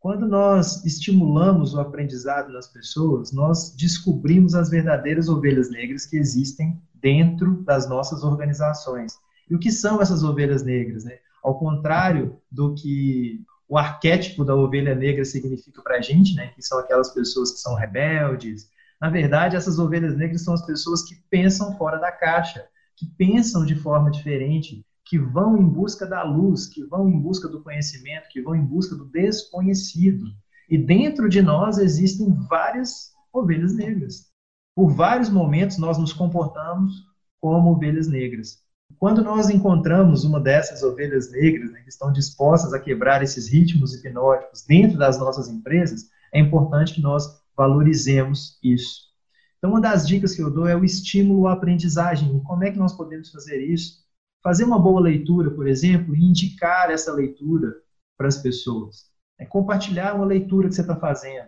Quando 0.02 0.28
nós 0.28 0.84
estimulamos 0.84 1.76
o 1.76 1.80
aprendizado 1.80 2.52
nas 2.52 2.68
pessoas, 2.68 3.32
nós 3.32 3.76
descobrimos 3.76 4.56
as 4.56 4.68
verdadeiras 4.68 5.30
ovelhas 5.30 5.70
negras 5.70 6.08
que 6.08 6.18
existem 6.18 6.82
dentro 6.96 7.64
das 7.64 7.88
nossas 7.88 8.24
organizações. 8.24 9.14
E 9.48 9.54
o 9.54 9.60
que 9.60 9.72
são 9.72 10.02
essas 10.02 10.24
ovelhas 10.24 10.64
negras? 10.64 11.06
Né? 11.06 11.20
Ao 11.44 11.60
contrário 11.60 12.42
do 12.52 12.74
que 12.74 13.46
o 13.70 13.78
arquétipo 13.78 14.44
da 14.44 14.56
ovelha 14.56 14.96
negra 14.96 15.24
significa 15.24 15.84
para 15.84 15.98
a 15.98 16.02
gente, 16.02 16.34
né? 16.34 16.48
que 16.48 16.64
são 16.64 16.80
aquelas 16.80 17.14
pessoas 17.14 17.52
que 17.52 17.60
são 17.60 17.76
rebeldes, 17.76 18.72
na 19.00 19.08
verdade, 19.08 19.56
essas 19.56 19.78
ovelhas 19.78 20.18
negras 20.18 20.44
são 20.44 20.56
as 20.56 20.66
pessoas 20.66 21.04
que 21.04 21.14
pensam 21.30 21.78
fora 21.78 22.00
da 22.00 22.12
caixa, 22.12 22.68
que 22.96 23.06
pensam 23.06 23.64
de 23.64 23.76
forma 23.76 24.10
diferente, 24.10 24.84
que 25.06 25.18
vão 25.18 25.58
em 25.58 25.68
busca 25.68 26.06
da 26.06 26.24
luz, 26.24 26.68
que 26.68 26.84
vão 26.86 27.10
em 27.10 27.20
busca 27.20 27.48
do 27.48 27.62
conhecimento, 27.62 28.30
que 28.30 28.42
vão 28.42 28.56
em 28.56 28.66
busca 28.66 28.96
do 28.96 29.06
desconhecido. 29.06 30.26
E 30.70 30.78
dentro 30.78 31.28
de 31.28 31.42
nós 31.42 31.78
existem 31.78 32.34
várias 32.50 33.12
ovelhas 33.34 33.74
negras. 33.74 34.28
Por 34.76 34.90
vários 34.90 35.30
momentos 35.30 35.78
nós 35.78 35.98
nos 35.98 36.14
comportamos 36.14 36.94
como 37.40 37.72
ovelhas 37.72 38.08
negras. 38.08 38.60
Quando 38.98 39.24
nós 39.24 39.50
encontramos 39.50 40.24
uma 40.24 40.40
dessas 40.40 40.84
ovelhas 40.84 41.32
negras, 41.32 41.72
né, 41.72 41.82
que 41.82 41.90
estão 41.90 42.12
dispostas 42.12 42.74
a 42.74 42.80
quebrar 42.80 43.24
esses 43.24 43.48
ritmos 43.48 43.94
hipnóticos 43.94 44.64
dentro 44.66 44.98
das 44.98 45.20
nossas 45.20 45.50
empresas, 45.50 46.10
é 46.34 46.40
importante 46.40 46.94
que 46.94 47.02
nós 47.02 47.42
valorizemos 47.56 48.58
isso. 48.64 49.12
Então, 49.58 49.72
uma 49.72 49.82
das 49.82 50.08
dicas 50.08 50.34
que 50.34 50.42
eu 50.42 50.50
dou 50.50 50.68
é 50.68 50.76
o 50.76 50.84
estímulo 50.84 51.48
à 51.48 51.54
aprendizagem. 51.54 52.36
E 52.36 52.42
como 52.42 52.64
é 52.64 52.72
que 52.72 52.80
nós 52.80 52.94
podemos 52.94 53.30
fazer 53.30 53.62
isso? 53.64 54.02
Fazer 54.44 54.64
uma 54.64 54.80
boa 54.80 55.02
leitura, 55.02 55.52
por 55.52 55.68
exemplo, 55.68 56.16
e 56.16 56.24
indicar 56.24 56.90
essa 56.90 57.14
leitura 57.14 57.76
para 58.18 58.28
as 58.28 58.38
pessoas. 58.38 59.10
É 59.40 59.46
compartilhar 59.46 60.16
uma 60.16 60.26
leitura 60.26 60.68
que 60.68 60.76
você 60.76 60.82
está 60.82 60.96
fazendo. 60.96 61.48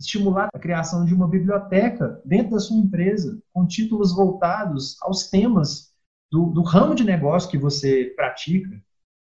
Estimular 0.00 0.48
a 0.54 0.58
criação 0.58 1.04
de 1.04 1.12
uma 1.12 1.28
biblioteca 1.28 2.22
dentro 2.24 2.52
da 2.52 2.60
sua 2.60 2.76
empresa, 2.76 3.38
com 3.52 3.66
títulos 3.66 4.14
voltados 4.14 4.96
aos 5.02 5.28
temas 5.28 5.92
do, 6.30 6.46
do 6.46 6.62
ramo 6.62 6.94
de 6.94 7.04
negócio 7.04 7.50
que 7.50 7.58
você 7.58 8.12
pratica. 8.14 8.80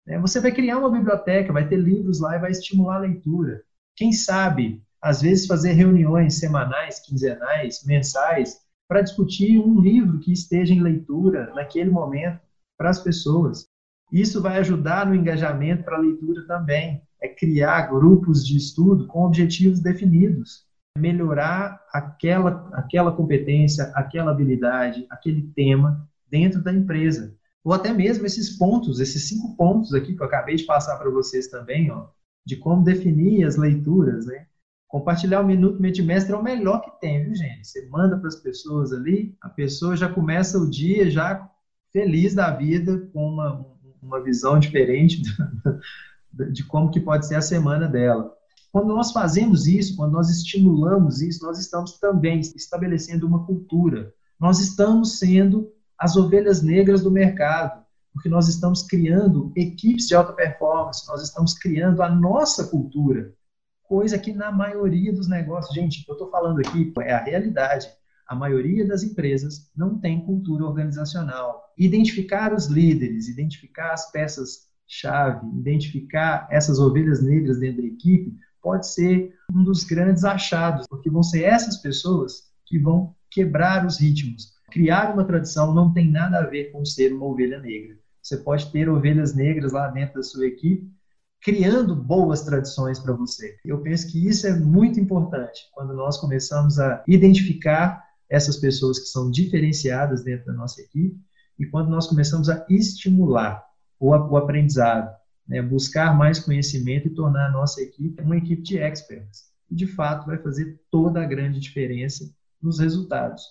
É, 0.06 0.18
você 0.18 0.40
vai 0.40 0.50
criar 0.50 0.78
uma 0.78 0.90
biblioteca, 0.90 1.52
vai 1.52 1.68
ter 1.68 1.76
livros 1.76 2.20
lá 2.20 2.36
e 2.36 2.40
vai 2.40 2.50
estimular 2.50 2.96
a 2.96 3.00
leitura. 3.00 3.62
Quem 3.94 4.12
sabe, 4.12 4.82
às 5.00 5.20
vezes, 5.20 5.46
fazer 5.46 5.72
reuniões 5.72 6.38
semanais, 6.38 7.00
quinzenais, 7.00 7.84
mensais, 7.84 8.60
para 8.88 9.02
discutir 9.02 9.58
um 9.58 9.80
livro 9.80 10.18
que 10.18 10.32
esteja 10.32 10.74
em 10.74 10.82
leitura 10.82 11.52
naquele 11.54 11.90
momento 11.90 12.40
para 12.76 12.90
as 12.90 12.98
pessoas. 12.98 13.66
Isso 14.12 14.42
vai 14.42 14.58
ajudar 14.58 15.06
no 15.06 15.14
engajamento 15.14 15.84
para 15.84 15.96
a 15.96 16.00
leitura 16.00 16.46
também. 16.46 17.02
É 17.20 17.28
criar 17.28 17.90
grupos 17.90 18.46
de 18.46 18.56
estudo 18.56 19.06
com 19.06 19.24
objetivos 19.24 19.80
definidos. 19.80 20.66
Melhorar 20.98 21.80
aquela, 21.92 22.68
aquela 22.74 23.12
competência, 23.12 23.90
aquela 23.94 24.32
habilidade, 24.32 25.06
aquele 25.08 25.50
tema 25.54 26.06
dentro 26.30 26.62
da 26.62 26.72
empresa. 26.72 27.34
Ou 27.64 27.72
até 27.72 27.92
mesmo 27.92 28.26
esses 28.26 28.58
pontos, 28.58 29.00
esses 29.00 29.28
cinco 29.28 29.56
pontos 29.56 29.94
aqui 29.94 30.14
que 30.14 30.22
eu 30.22 30.26
acabei 30.26 30.56
de 30.56 30.64
passar 30.64 30.96
para 30.96 31.10
vocês 31.10 31.48
também, 31.48 31.90
ó, 31.90 32.08
de 32.44 32.56
como 32.56 32.82
definir 32.82 33.44
as 33.44 33.56
leituras, 33.56 34.26
né? 34.26 34.46
Compartilhar 34.88 35.40
o 35.40 35.46
Minuto 35.46 35.80
Medimestre 35.80 36.34
é 36.34 36.36
o 36.36 36.42
melhor 36.42 36.82
que 36.82 37.00
tem, 37.00 37.24
viu, 37.24 37.34
gente? 37.34 37.66
Você 37.66 37.88
manda 37.88 38.18
para 38.18 38.28
as 38.28 38.36
pessoas 38.36 38.92
ali, 38.92 39.34
a 39.40 39.48
pessoa 39.48 39.96
já 39.96 40.06
começa 40.06 40.58
o 40.58 40.68
dia 40.68 41.10
já 41.10 41.48
feliz 41.92 42.34
da 42.34 42.50
vida, 42.50 43.08
com 43.12 43.28
uma, 43.28 43.66
uma 44.02 44.22
visão 44.22 44.58
diferente 44.58 45.22
de 46.50 46.64
como 46.64 46.90
que 46.90 47.00
pode 47.00 47.26
ser 47.26 47.34
a 47.34 47.42
semana 47.42 47.86
dela. 47.86 48.32
Quando 48.72 48.88
nós 48.88 49.12
fazemos 49.12 49.66
isso, 49.66 49.96
quando 49.96 50.12
nós 50.12 50.30
estimulamos 50.30 51.20
isso, 51.20 51.44
nós 51.44 51.58
estamos 51.58 51.98
também 51.98 52.40
estabelecendo 52.40 53.26
uma 53.26 53.44
cultura. 53.44 54.14
Nós 54.40 54.60
estamos 54.60 55.18
sendo 55.18 55.70
as 55.98 56.16
ovelhas 56.16 56.62
negras 56.62 57.02
do 57.02 57.10
mercado, 57.10 57.84
porque 58.12 58.28
nós 58.28 58.48
estamos 58.48 58.82
criando 58.82 59.52
equipes 59.54 60.06
de 60.06 60.14
alta 60.14 60.32
performance, 60.32 61.06
nós 61.06 61.22
estamos 61.22 61.54
criando 61.54 62.02
a 62.02 62.08
nossa 62.08 62.66
cultura, 62.66 63.32
coisa 63.84 64.18
que 64.18 64.32
na 64.32 64.50
maioria 64.50 65.12
dos 65.12 65.28
negócios, 65.28 65.74
gente, 65.74 66.04
que 66.04 66.10
eu 66.10 66.14
estou 66.14 66.30
falando 66.30 66.60
aqui 66.60 66.92
é 67.00 67.12
a 67.12 67.22
realidade 67.22 67.88
a 68.32 68.34
maioria 68.34 68.88
das 68.88 69.02
empresas 69.02 69.70
não 69.76 69.98
tem 69.98 70.24
cultura 70.24 70.64
organizacional. 70.64 71.70
Identificar 71.76 72.54
os 72.54 72.66
líderes, 72.66 73.28
identificar 73.28 73.92
as 73.92 74.10
peças-chave, 74.10 75.46
identificar 75.58 76.48
essas 76.50 76.78
ovelhas 76.78 77.22
negras 77.22 77.58
dentro 77.58 77.82
da 77.82 77.88
equipe, 77.88 78.34
pode 78.62 78.88
ser 78.88 79.34
um 79.54 79.62
dos 79.62 79.84
grandes 79.84 80.24
achados, 80.24 80.86
porque 80.88 81.10
vão 81.10 81.22
ser 81.22 81.42
essas 81.42 81.76
pessoas 81.76 82.44
que 82.64 82.78
vão 82.78 83.14
quebrar 83.30 83.84
os 83.84 84.00
ritmos. 84.00 84.54
Criar 84.70 85.12
uma 85.12 85.24
tradição 85.24 85.74
não 85.74 85.92
tem 85.92 86.10
nada 86.10 86.38
a 86.38 86.46
ver 86.46 86.72
com 86.72 86.86
ser 86.86 87.12
uma 87.12 87.26
ovelha 87.26 87.60
negra. 87.60 87.98
Você 88.22 88.38
pode 88.38 88.72
ter 88.72 88.88
ovelhas 88.88 89.34
negras 89.34 89.72
lá 89.72 89.88
dentro 89.88 90.14
da 90.14 90.22
sua 90.22 90.46
equipe, 90.46 90.90
criando 91.42 91.94
boas 91.94 92.42
tradições 92.42 92.98
para 92.98 93.12
você. 93.12 93.56
Eu 93.62 93.82
penso 93.82 94.10
que 94.10 94.26
isso 94.26 94.46
é 94.46 94.58
muito 94.58 94.98
importante 94.98 95.60
quando 95.74 95.92
nós 95.92 96.16
começamos 96.16 96.78
a 96.78 97.04
identificar 97.06 98.02
essas 98.32 98.56
pessoas 98.56 98.98
que 98.98 99.04
são 99.04 99.30
diferenciadas 99.30 100.24
dentro 100.24 100.46
da 100.46 100.54
nossa 100.54 100.80
equipe 100.80 101.20
e 101.58 101.66
quando 101.66 101.90
nós 101.90 102.06
começamos 102.06 102.48
a 102.48 102.64
estimular 102.70 103.62
o, 104.00 104.14
aprendizado, 104.14 105.14
né, 105.46 105.60
buscar 105.60 106.16
mais 106.16 106.40
conhecimento 106.40 107.08
e 107.08 107.14
tornar 107.14 107.48
a 107.48 107.52
nossa 107.52 107.82
equipe 107.82 108.22
uma 108.22 108.38
equipe 108.38 108.62
de 108.62 108.78
experts. 108.78 109.52
E, 109.70 109.74
de 109.74 109.86
fato, 109.86 110.26
vai 110.26 110.38
fazer 110.38 110.80
toda 110.90 111.22
a 111.22 111.26
grande 111.26 111.60
diferença 111.60 112.24
nos 112.60 112.78
resultados. 112.78 113.42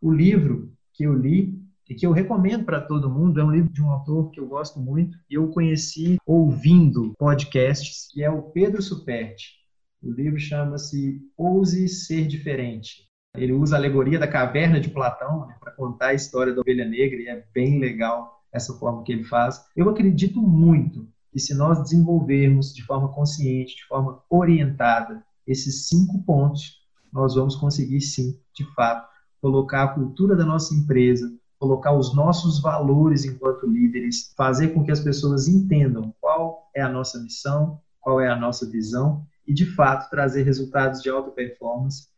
O 0.00 0.10
livro 0.10 0.72
que 0.94 1.04
eu 1.04 1.12
li 1.12 1.60
e 1.86 1.94
que 1.94 2.06
eu 2.06 2.12
recomendo 2.12 2.64
para 2.64 2.80
todo 2.80 3.10
mundo 3.10 3.38
é 3.38 3.44
um 3.44 3.50
livro 3.50 3.70
de 3.70 3.82
um 3.82 3.90
autor 3.90 4.30
que 4.30 4.40
eu 4.40 4.48
gosto 4.48 4.80
muito 4.80 5.18
e 5.28 5.34
eu 5.34 5.48
conheci 5.48 6.16
ouvindo 6.24 7.12
podcasts, 7.18 8.08
que 8.10 8.22
é 8.22 8.30
o 8.30 8.50
Pedro 8.50 8.80
Superti. 8.80 9.60
O 10.02 10.10
livro 10.10 10.40
chama-se 10.40 11.20
Ouse 11.36 11.86
Ser 11.86 12.26
Diferente. 12.26 13.09
Ele 13.36 13.52
usa 13.52 13.76
a 13.76 13.78
alegoria 13.78 14.18
da 14.18 14.26
caverna 14.26 14.80
de 14.80 14.90
Platão 14.90 15.46
né, 15.46 15.56
para 15.60 15.72
contar 15.72 16.08
a 16.08 16.14
história 16.14 16.52
da 16.52 16.60
ovelha 16.60 16.84
negra 16.84 17.20
e 17.20 17.28
é 17.28 17.44
bem 17.54 17.78
legal 17.78 18.42
essa 18.52 18.74
forma 18.74 19.04
que 19.04 19.12
ele 19.12 19.24
faz. 19.24 19.64
Eu 19.76 19.88
acredito 19.88 20.40
muito 20.42 21.08
que 21.32 21.38
se 21.38 21.54
nós 21.54 21.80
desenvolvermos 21.80 22.74
de 22.74 22.84
forma 22.84 23.08
consciente, 23.08 23.76
de 23.76 23.86
forma 23.86 24.20
orientada, 24.28 25.24
esses 25.46 25.88
cinco 25.88 26.22
pontos, 26.24 26.80
nós 27.12 27.34
vamos 27.34 27.54
conseguir 27.54 28.00
sim, 28.00 28.38
de 28.54 28.64
fato, 28.74 29.08
colocar 29.40 29.84
a 29.84 29.88
cultura 29.88 30.34
da 30.34 30.44
nossa 30.44 30.74
empresa, 30.74 31.32
colocar 31.58 31.92
os 31.92 32.14
nossos 32.14 32.60
valores 32.60 33.24
enquanto 33.24 33.66
líderes, 33.66 34.32
fazer 34.36 34.68
com 34.68 34.82
que 34.82 34.90
as 34.90 35.00
pessoas 35.00 35.46
entendam 35.46 36.12
qual 36.20 36.68
é 36.74 36.82
a 36.82 36.88
nossa 36.88 37.20
missão, 37.20 37.80
qual 38.00 38.20
é 38.20 38.28
a 38.28 38.36
nossa 38.36 38.68
visão 38.68 39.24
e, 39.46 39.54
de 39.54 39.66
fato, 39.66 40.10
trazer 40.10 40.42
resultados 40.42 41.00
de 41.00 41.10
alta 41.10 41.30
performance 41.30 42.08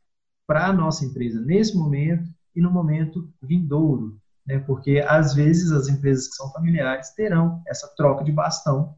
para 0.46 0.66
a 0.66 0.72
nossa 0.72 1.04
empresa 1.04 1.40
nesse 1.40 1.76
momento 1.76 2.28
e 2.54 2.60
no 2.60 2.70
momento 2.70 3.28
vindouro, 3.42 4.18
né? 4.46 4.58
porque 4.58 5.04
às 5.06 5.34
vezes 5.34 5.72
as 5.72 5.88
empresas 5.88 6.28
que 6.28 6.34
são 6.34 6.52
familiares 6.52 7.10
terão 7.14 7.62
essa 7.66 7.88
troca 7.96 8.24
de 8.24 8.32
bastão 8.32 8.94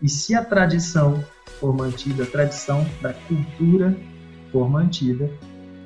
e 0.00 0.08
se 0.08 0.34
a 0.34 0.44
tradição 0.44 1.24
for 1.58 1.74
mantida, 1.74 2.22
a 2.22 2.26
tradição 2.26 2.84
da 3.02 3.12
cultura 3.12 3.96
for 4.52 4.68
mantida, 4.68 5.28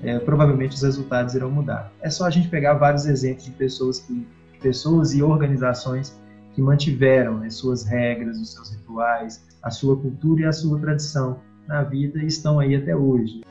é, 0.03 0.19
provavelmente 0.19 0.75
os 0.75 0.83
resultados 0.83 1.35
irão 1.35 1.51
mudar. 1.51 1.91
É 2.01 2.11
só 2.11 2.27
a 2.27 2.31
gente 2.31 2.49
pegar 2.49 2.75
vários 2.75 3.07
exemplos 3.07 3.45
de 3.45 3.53
pessoas 3.53 4.01
que 4.01 4.27
pessoas 4.61 5.13
e 5.13 5.23
organizações 5.23 6.17
que 6.55 6.63
mantiveram 6.63 7.43
as 7.43 7.55
suas 7.55 7.85
regras, 7.85 8.39
os 8.39 8.53
seus 8.53 8.71
rituais, 8.71 9.45
a 9.63 9.71
sua 9.71 9.97
cultura 9.97 10.43
e 10.43 10.45
a 10.45 10.53
sua 10.53 10.79
tradição 10.79 11.41
na 11.67 11.83
vida 11.83 12.23
e 12.23 12.27
estão 12.27 12.61
aí 12.61 12.77
até 12.77 12.95
hoje. 12.95 13.43